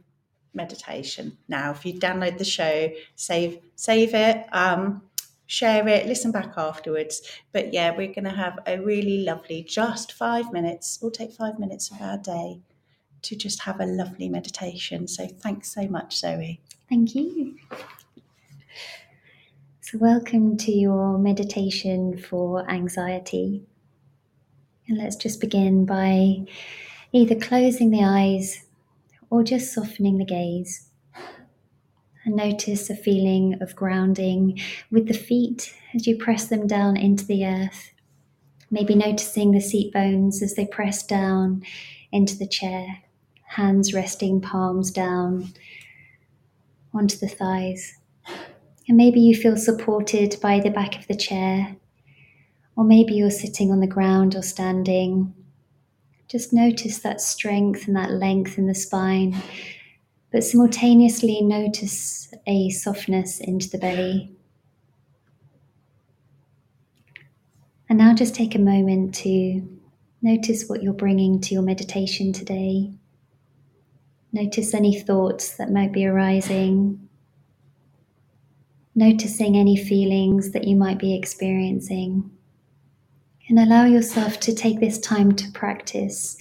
meditation 0.53 1.37
now. 1.47 1.71
If 1.71 1.85
you 1.85 1.93
download 1.93 2.37
the 2.37 2.45
show, 2.45 2.91
save 3.15 3.59
save 3.75 4.13
it, 4.13 4.45
um, 4.51 5.01
share 5.47 5.87
it, 5.87 6.05
listen 6.07 6.31
back 6.31 6.53
afterwards. 6.57 7.21
But 7.51 7.73
yeah, 7.73 7.91
we're 7.91 8.13
going 8.13 8.23
to 8.23 8.29
have 8.31 8.59
a 8.65 8.79
really 8.79 9.23
lovely, 9.23 9.63
just 9.63 10.13
five 10.13 10.51
minutes. 10.51 10.99
We'll 11.01 11.11
take 11.11 11.33
five 11.33 11.59
minutes 11.59 11.91
of 11.91 12.01
our 12.01 12.17
day 12.17 12.61
to 13.23 13.35
just 13.35 13.61
have 13.63 13.79
a 13.79 13.85
lovely 13.85 14.29
meditation. 14.29 15.07
So 15.07 15.27
thanks 15.27 15.73
so 15.73 15.87
much, 15.87 16.17
Zoe. 16.17 16.61
Thank 16.89 17.15
you. 17.15 17.57
So, 19.81 19.97
welcome 19.97 20.55
to 20.57 20.71
your 20.71 21.17
meditation 21.17 22.17
for 22.17 22.69
anxiety. 22.69 23.63
And 24.87 24.97
let's 24.97 25.15
just 25.15 25.41
begin 25.41 25.85
by 25.85 26.45
either 27.11 27.35
closing 27.35 27.91
the 27.91 28.03
eyes 28.03 28.63
or 29.31 29.43
just 29.43 29.73
softening 29.73 30.19
the 30.19 30.25
gaze. 30.25 30.89
And 32.23 32.35
notice 32.35 32.91
a 32.91 32.95
feeling 32.95 33.57
of 33.61 33.75
grounding 33.75 34.59
with 34.91 35.07
the 35.07 35.15
feet 35.15 35.73
as 35.95 36.05
you 36.05 36.17
press 36.17 36.45
them 36.45 36.67
down 36.67 36.97
into 36.97 37.25
the 37.25 37.47
earth. 37.47 37.91
Maybe 38.69 38.93
noticing 38.93 39.51
the 39.51 39.59
seat 39.59 39.91
bones 39.91 40.43
as 40.43 40.53
they 40.53 40.67
press 40.67 41.01
down 41.01 41.63
into 42.11 42.37
the 42.37 42.47
chair, 42.47 42.99
hands 43.47 43.93
resting 43.93 44.39
palms 44.39 44.91
down 44.91 45.51
onto 46.93 47.17
the 47.17 47.27
thighs. 47.27 47.97
And 48.87 48.97
maybe 48.97 49.19
you 49.19 49.35
feel 49.35 49.57
supported 49.57 50.35
by 50.41 50.59
the 50.59 50.69
back 50.69 50.99
of 50.99 51.07
the 51.07 51.15
chair, 51.15 51.75
or 52.75 52.83
maybe 52.83 53.13
you're 53.13 53.31
sitting 53.31 53.71
on 53.71 53.79
the 53.79 53.87
ground 53.87 54.35
or 54.35 54.41
standing. 54.41 55.33
Just 56.31 56.53
notice 56.53 56.99
that 56.99 57.19
strength 57.19 57.87
and 57.87 57.95
that 57.97 58.11
length 58.11 58.57
in 58.57 58.65
the 58.65 58.73
spine, 58.73 59.35
but 60.31 60.45
simultaneously 60.45 61.41
notice 61.41 62.33
a 62.47 62.69
softness 62.69 63.41
into 63.41 63.69
the 63.69 63.77
belly. 63.77 64.31
And 67.89 67.99
now 67.99 68.13
just 68.13 68.33
take 68.33 68.55
a 68.55 68.59
moment 68.59 69.13
to 69.15 69.61
notice 70.21 70.69
what 70.69 70.81
you're 70.81 70.93
bringing 70.93 71.41
to 71.41 71.53
your 71.53 71.63
meditation 71.63 72.31
today. 72.31 72.93
Notice 74.31 74.73
any 74.73 74.97
thoughts 74.97 75.57
that 75.57 75.69
might 75.69 75.91
be 75.91 76.05
arising. 76.05 77.09
Noticing 78.95 79.57
any 79.57 79.75
feelings 79.75 80.51
that 80.51 80.63
you 80.63 80.77
might 80.77 80.97
be 80.97 81.13
experiencing. 81.13 82.31
And 83.51 83.59
allow 83.59 83.83
yourself 83.83 84.39
to 84.39 84.55
take 84.55 84.79
this 84.79 84.97
time 84.97 85.35
to 85.35 85.51
practice 85.51 86.37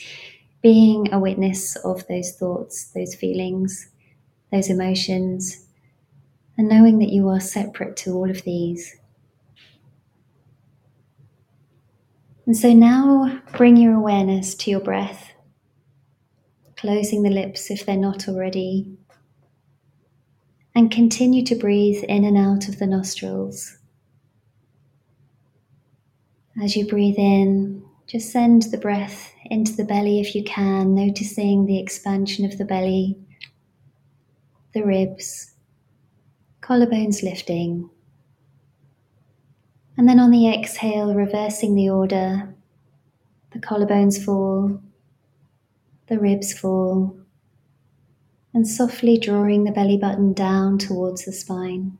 being 0.62 1.12
a 1.12 1.18
witness 1.18 1.74
of 1.74 2.06
those 2.06 2.36
thoughts, 2.36 2.84
those 2.94 3.16
feelings, 3.16 3.90
those 4.52 4.70
emotions, 4.70 5.66
and 6.56 6.68
knowing 6.68 7.00
that 7.00 7.08
you 7.08 7.28
are 7.28 7.40
separate 7.40 7.96
to 7.96 8.12
all 8.12 8.30
of 8.30 8.42
these. 8.42 8.94
And 12.46 12.56
so 12.56 12.72
now 12.72 13.42
bring 13.56 13.76
your 13.76 13.94
awareness 13.94 14.54
to 14.54 14.70
your 14.70 14.78
breath, 14.78 15.32
closing 16.76 17.24
the 17.24 17.30
lips 17.30 17.72
if 17.72 17.86
they're 17.86 17.96
not 17.96 18.28
already, 18.28 18.86
and 20.76 20.92
continue 20.92 21.44
to 21.46 21.56
breathe 21.56 22.04
in 22.04 22.24
and 22.24 22.36
out 22.38 22.68
of 22.68 22.78
the 22.78 22.86
nostrils. 22.86 23.79
As 26.62 26.76
you 26.76 26.86
breathe 26.86 27.16
in, 27.16 27.82
just 28.06 28.30
send 28.30 28.64
the 28.64 28.76
breath 28.76 29.32
into 29.46 29.72
the 29.72 29.84
belly 29.84 30.20
if 30.20 30.34
you 30.34 30.44
can, 30.44 30.94
noticing 30.94 31.64
the 31.64 31.78
expansion 31.78 32.44
of 32.44 32.58
the 32.58 32.66
belly, 32.66 33.16
the 34.74 34.84
ribs, 34.84 35.54
collarbones 36.60 37.22
lifting. 37.22 37.88
And 39.96 40.06
then 40.06 40.20
on 40.20 40.30
the 40.30 40.52
exhale, 40.52 41.14
reversing 41.14 41.74
the 41.76 41.88
order, 41.88 42.54
the 43.52 43.58
collarbones 43.58 44.22
fall, 44.22 44.82
the 46.08 46.18
ribs 46.18 46.52
fall, 46.52 47.16
and 48.52 48.68
softly 48.68 49.16
drawing 49.16 49.64
the 49.64 49.72
belly 49.72 49.96
button 49.96 50.34
down 50.34 50.76
towards 50.76 51.24
the 51.24 51.32
spine. 51.32 51.96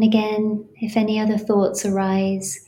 And 0.00 0.08
again, 0.08 0.66
if 0.76 0.96
any 0.96 1.20
other 1.20 1.36
thoughts 1.36 1.84
arise, 1.84 2.64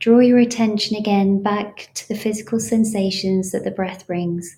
draw 0.00 0.18
your 0.18 0.40
attention 0.40 0.96
again 0.96 1.44
back 1.44 1.90
to 1.94 2.08
the 2.08 2.16
physical 2.16 2.58
sensations 2.58 3.52
that 3.52 3.62
the 3.62 3.70
breath 3.70 4.04
brings. 4.08 4.56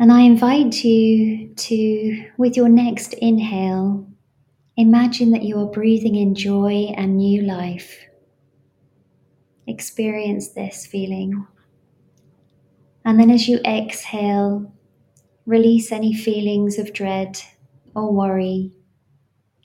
And 0.00 0.10
I 0.10 0.22
invite 0.22 0.82
you 0.82 1.54
to, 1.54 2.30
with 2.36 2.56
your 2.56 2.68
next 2.68 3.14
inhale, 3.14 4.08
imagine 4.76 5.30
that 5.30 5.44
you 5.44 5.60
are 5.60 5.70
breathing 5.70 6.16
in 6.16 6.34
joy 6.34 6.92
and 6.96 7.18
new 7.18 7.42
life. 7.42 7.96
Experience 9.68 10.48
this 10.48 10.84
feeling. 10.84 11.46
And 13.04 13.20
then 13.20 13.30
as 13.30 13.46
you 13.46 13.60
exhale, 13.64 14.72
release 15.46 15.92
any 15.92 16.12
feelings 16.12 16.76
of 16.80 16.92
dread 16.92 17.40
or 17.94 18.12
worry. 18.12 18.72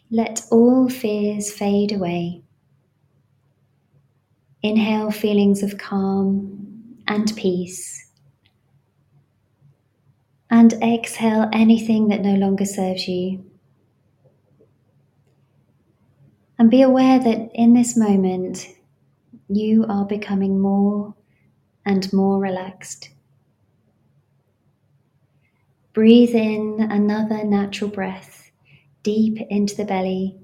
Let 0.09 0.45
all 0.51 0.89
fears 0.89 1.51
fade 1.51 1.91
away. 1.91 2.43
Inhale 4.63 5.11
feelings 5.11 5.63
of 5.63 5.77
calm 5.77 6.97
and 7.07 7.35
peace. 7.35 8.09
And 10.49 10.73
exhale 10.81 11.49
anything 11.51 12.07
that 12.07 12.21
no 12.21 12.35
longer 12.35 12.65
serves 12.65 13.07
you. 13.07 13.45
And 16.57 16.71
be 16.71 16.81
aware 16.81 17.19
that 17.19 17.49
in 17.53 17.73
this 17.73 17.95
moment, 17.95 18.67
you 19.47 19.85
are 19.87 20.05
becoming 20.05 20.59
more 20.59 21.13
and 21.85 22.11
more 22.11 22.39
relaxed. 22.39 23.09
Breathe 25.97 26.35
in 26.35 26.87
another 26.91 27.43
natural 27.43 27.89
breath 27.89 28.51
deep 29.01 29.39
into 29.49 29.75
the 29.75 29.83
belly 29.83 30.37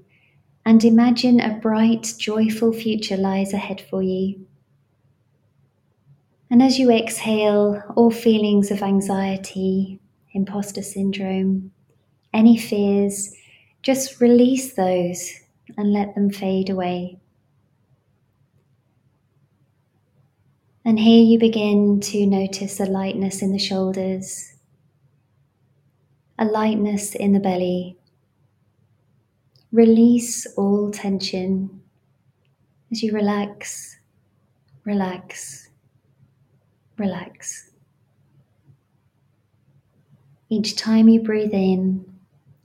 and 0.66 0.82
imagine 0.82 1.38
a 1.38 1.54
bright, 1.58 2.12
joyful 2.18 2.72
future 2.72 3.16
lies 3.16 3.52
ahead 3.52 3.80
for 3.80 4.02
you. 4.02 4.48
And 6.50 6.60
as 6.60 6.80
you 6.80 6.90
exhale, 6.90 7.80
all 7.94 8.10
feelings 8.10 8.72
of 8.72 8.82
anxiety, 8.82 10.00
imposter 10.32 10.82
syndrome, 10.82 11.70
any 12.32 12.56
fears, 12.58 13.32
just 13.80 14.20
release 14.20 14.74
those 14.74 15.34
and 15.76 15.92
let 15.92 16.16
them 16.16 16.30
fade 16.30 16.68
away. 16.68 17.20
And 20.84 20.98
here 20.98 21.22
you 21.22 21.38
begin 21.38 22.00
to 22.00 22.26
notice 22.26 22.80
a 22.80 22.86
lightness 22.86 23.40
in 23.40 23.52
the 23.52 23.58
shoulders, 23.60 24.53
a 26.38 26.44
lightness 26.44 27.14
in 27.14 27.32
the 27.32 27.40
belly. 27.40 27.96
Release 29.72 30.46
all 30.56 30.90
tension 30.90 31.82
as 32.90 33.02
you 33.02 33.12
relax, 33.12 33.98
relax, 34.84 35.68
relax. 36.98 37.70
Each 40.48 40.76
time 40.76 41.08
you 41.08 41.20
breathe 41.20 41.54
in, 41.54 42.04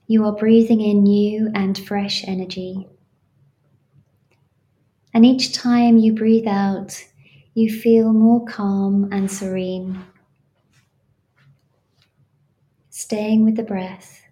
you 0.08 0.26
are 0.26 0.36
breathing 0.36 0.82
in 0.82 1.04
new 1.04 1.50
and 1.56 1.78
fresh 1.78 2.24
energy. 2.28 2.88
And 5.14 5.26
each 5.26 5.54
time 5.54 5.98
you 5.98 6.14
breathe 6.14 6.48
out, 6.48 7.04
you 7.56 7.72
feel 7.72 8.14
more 8.14 8.46
calm 8.46 9.10
and 9.12 9.30
serene. 9.30 10.00
Staying 13.00 13.46
with 13.46 13.56
the 13.56 13.64
breath, 13.64 14.24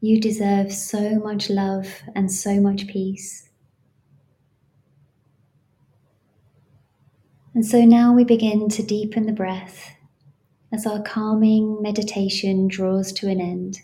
you 0.00 0.20
deserve 0.20 0.72
so 0.72 1.18
much 1.18 1.50
love 1.50 1.88
and 2.14 2.30
so 2.30 2.60
much 2.60 2.86
peace. 2.86 3.48
And 7.52 7.66
so 7.66 7.84
now 7.84 8.12
we 8.14 8.22
begin 8.22 8.68
to 8.68 8.82
deepen 8.84 9.26
the 9.26 9.32
breath 9.32 9.96
as 10.72 10.86
our 10.86 11.02
calming 11.02 11.82
meditation 11.82 12.68
draws 12.68 13.12
to 13.14 13.28
an 13.28 13.40
end. 13.40 13.80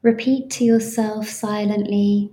Repeat 0.00 0.48
to 0.50 0.64
yourself 0.64 1.28
silently 1.28 2.30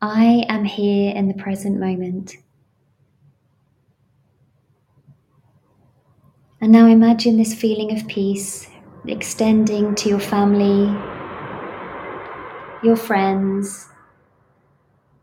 I 0.00 0.46
am 0.48 0.62
here 0.62 1.12
in 1.12 1.26
the 1.26 1.34
present 1.34 1.80
moment. 1.80 2.36
And 6.60 6.72
now 6.72 6.86
imagine 6.86 7.36
this 7.36 7.54
feeling 7.54 7.96
of 7.96 8.08
peace 8.08 8.68
extending 9.06 9.94
to 9.94 10.08
your 10.08 10.18
family, 10.18 10.86
your 12.82 12.96
friends, 12.96 13.88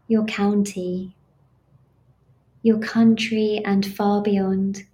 your 0.08 0.24
county, 0.26 1.14
your 2.62 2.80
country, 2.80 3.62
and 3.66 3.86
far 3.86 4.22
beyond. 4.22 4.86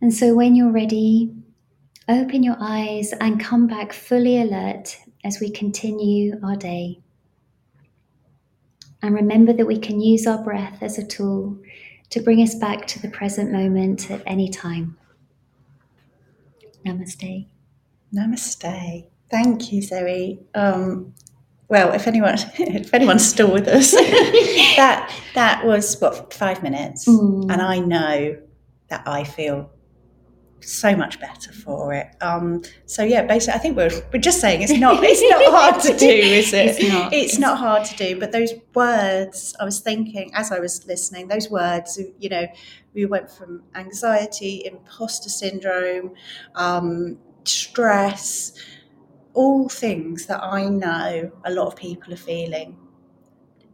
And 0.00 0.14
so 0.14 0.34
when 0.34 0.54
you're 0.54 0.72
ready, 0.72 1.30
open 2.08 2.42
your 2.42 2.56
eyes 2.58 3.12
and 3.20 3.38
come 3.38 3.66
back 3.66 3.92
fully 3.92 4.40
alert 4.40 4.96
as 5.22 5.38
we 5.38 5.50
continue 5.50 6.40
our 6.42 6.56
day. 6.56 7.00
And 9.02 9.14
remember 9.14 9.52
that 9.52 9.66
we 9.66 9.78
can 9.78 10.00
use 10.00 10.26
our 10.26 10.42
breath 10.42 10.82
as 10.82 10.96
a 10.96 11.06
tool 11.06 11.58
to 12.10 12.20
bring 12.20 12.40
us 12.42 12.54
back 12.54 12.86
to 12.88 13.00
the 13.00 13.08
present 13.08 13.52
moment 13.52 14.10
at 14.10 14.22
any 14.26 14.48
time. 14.48 14.96
Namaste. 16.86 17.46
Namaste. 18.14 19.06
Thank 19.30 19.72
you, 19.72 19.82
Zoe. 19.82 20.40
Um, 20.54 21.14
well, 21.68 21.92
if 21.92 22.06
anyone 22.08 22.34
if 22.58 22.92
anyone's 22.92 23.24
still 23.26 23.52
with 23.52 23.68
us, 23.68 23.92
that 24.76 25.12
that 25.34 25.64
was 25.64 25.98
what 26.00 26.32
five 26.34 26.62
minutes, 26.62 27.06
Mm. 27.06 27.50
and 27.52 27.62
I 27.62 27.78
know 27.78 28.36
that 28.88 29.06
I 29.06 29.22
feel 29.24 29.70
so 30.62 30.94
much 30.96 31.20
better 31.20 31.52
for 31.52 31.92
it. 31.94 32.14
Um, 32.20 32.62
so 32.86 33.02
yeah, 33.02 33.24
basically, 33.24 33.54
I 33.54 33.58
think 33.58 33.76
we're 33.76 33.90
we're 34.12 34.20
just 34.20 34.40
saying 34.40 34.62
it's 34.62 34.72
not 34.72 35.02
it's 35.02 35.22
not 35.22 35.44
hard 35.50 35.82
to 35.82 35.96
do, 35.96 36.06
is 36.06 36.52
it? 36.52 36.60
It's 36.80 36.88
not. 36.88 37.12
It's 37.12 37.38
not 37.38 37.58
hard 37.58 37.84
to 37.86 37.96
do. 37.96 38.18
But 38.18 38.32
those 38.32 38.52
words, 38.74 39.54
I 39.60 39.64
was 39.64 39.80
thinking 39.80 40.30
as 40.34 40.52
I 40.52 40.58
was 40.60 40.86
listening, 40.86 41.28
those 41.28 41.50
words, 41.50 42.00
you 42.18 42.28
know, 42.28 42.46
we 42.94 43.06
went 43.06 43.30
from 43.30 43.62
anxiety, 43.74 44.62
imposter 44.64 45.28
syndrome, 45.28 46.14
um, 46.54 47.18
stress, 47.44 48.52
all 49.34 49.68
things 49.68 50.26
that 50.26 50.42
I 50.42 50.68
know 50.68 51.30
a 51.44 51.50
lot 51.52 51.66
of 51.66 51.76
people 51.76 52.12
are 52.12 52.18
feeling. 52.18 52.76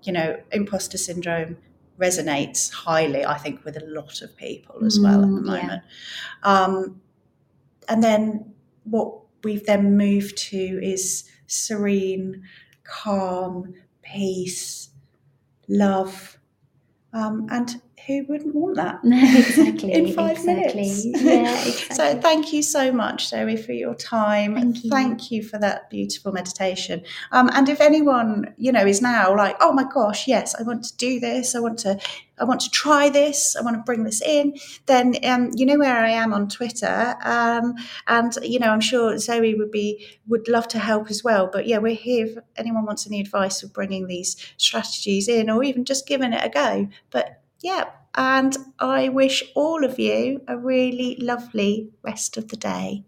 You 0.03 0.13
know, 0.13 0.41
imposter 0.53 0.99
syndrome 0.99 1.57
resonates 1.99 2.71
highly, 2.73 3.25
I 3.25 3.39
think, 3.39 3.65
with 3.65 3.77
a 3.77 3.85
lot 3.87 4.23
of 4.23 4.37
people 4.37 4.85
as 4.85 4.99
well 5.01 5.23
at 5.23 5.29
the 5.29 5.41
Mm, 5.41 5.47
yeah. 5.47 5.63
moment. 5.63 5.83
Um, 6.43 7.01
and 7.89 8.03
then 8.03 8.53
what 8.85 9.15
we've 9.45 9.65
then 9.67 9.97
moved 9.97 10.37
to 10.39 10.57
is 10.83 11.25
serene, 11.47 12.43
calm, 12.85 13.75
peace, 14.03 14.91
love. 15.69 16.39
Um, 17.13 17.47
and 17.51 17.81
who 18.07 18.25
wouldn't 18.29 18.55
want 18.55 18.77
that? 18.77 19.01
No, 19.05 19.17
exactly. 19.17 19.93
In 19.93 20.13
five 20.13 20.37
exactly. 20.39 20.83
minutes. 20.83 21.05
Yeah, 21.05 21.59
exactly. 21.67 21.97
So 21.97 22.21
thank 22.21 22.53
you 22.53 22.63
so 22.63 22.93
much, 22.93 23.29
Zoe, 23.29 23.57
for 23.57 23.73
your 23.73 23.95
time. 23.95 24.55
Thank 24.55 24.85
you. 24.85 24.91
Thank 24.91 25.31
you 25.31 25.43
for 25.43 25.59
that 25.59 25.91
beautiful 25.91 26.33
meditation. 26.33 27.03
Um, 27.33 27.51
and 27.53 27.69
if 27.69 27.81
anyone, 27.81 28.55
you 28.57 28.73
know, 28.73 28.85
is 28.85 29.01
now 29.01 29.37
like, 29.37 29.57
oh 29.61 29.73
my 29.73 29.85
gosh, 29.85 30.27
yes, 30.27 30.55
I 30.55 30.63
want 30.63 30.85
to 30.85 30.97
do 30.97 31.21
this. 31.21 31.55
I 31.55 31.61
want 31.61 31.79
to, 31.81 31.99
I 32.39 32.45
want 32.45 32.61
to 32.61 32.71
try 32.71 33.09
this. 33.09 33.57
I 33.57 33.63
want 33.63 33.77
to 33.77 33.83
bring 33.83 34.05
this 34.05 34.21
in. 34.21 34.57
Then 34.87 35.15
um, 35.25 35.51
you 35.55 35.67
know 35.67 35.79
where 35.79 35.97
I 35.97 36.11
am 36.11 36.35
on 36.35 36.49
Twitter, 36.49 37.17
um, 37.23 37.75
and 38.07 38.37
you 38.43 38.59
know 38.59 38.69
I'm 38.69 38.81
sure 38.81 39.17
Zoe 39.19 39.55
would 39.55 39.71
be 39.71 40.07
would 40.27 40.49
love 40.49 40.69
to 40.69 40.79
help 40.79 41.11
as 41.11 41.25
well. 41.25 41.49
But 41.53 41.67
yeah, 41.67 41.79
we're 41.79 41.95
here 41.95 42.27
if 42.27 42.39
anyone 42.57 42.85
wants 42.85 43.07
any 43.07 43.21
advice 43.21 43.63
of 43.63 43.73
bringing 43.73 44.07
these 44.07 44.37
strategies 44.59 45.29
in, 45.29 45.49
or 45.51 45.65
even 45.65 45.85
just 45.85 46.07
giving 46.07 46.33
it 46.33 46.45
a 46.45 46.49
go. 46.49 46.89
But 47.11 47.43
yeah, 47.61 47.85
and 48.15 48.57
I 48.79 49.09
wish 49.09 49.43
all 49.55 49.85
of 49.85 49.99
you 49.99 50.43
a 50.49 50.57
really 50.57 51.17
lovely 51.21 51.91
rest 52.03 52.37
of 52.37 52.49
the 52.49 52.57
day. 52.57 53.05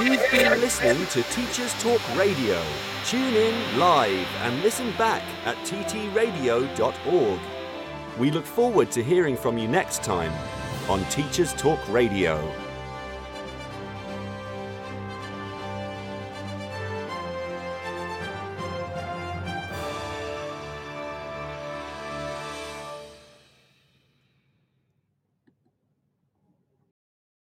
You've 0.00 0.30
been 0.30 0.60
listening 0.60 1.06
to 1.06 1.22
Teachers 1.24 1.74
Talk 1.82 2.00
Radio. 2.16 2.62
Tune 3.06 3.34
in 3.34 3.78
live 3.78 4.26
and 4.42 4.62
listen 4.62 4.92
back 4.92 5.22
at 5.44 5.56
ttradio.org. 5.58 7.40
We 8.18 8.30
look 8.30 8.44
forward 8.44 8.90
to 8.92 9.02
hearing 9.02 9.36
from 9.36 9.58
you 9.58 9.68
next 9.68 10.02
time 10.02 10.32
on 10.88 11.04
Teachers 11.06 11.54
Talk 11.54 11.80
Radio. 11.88 12.61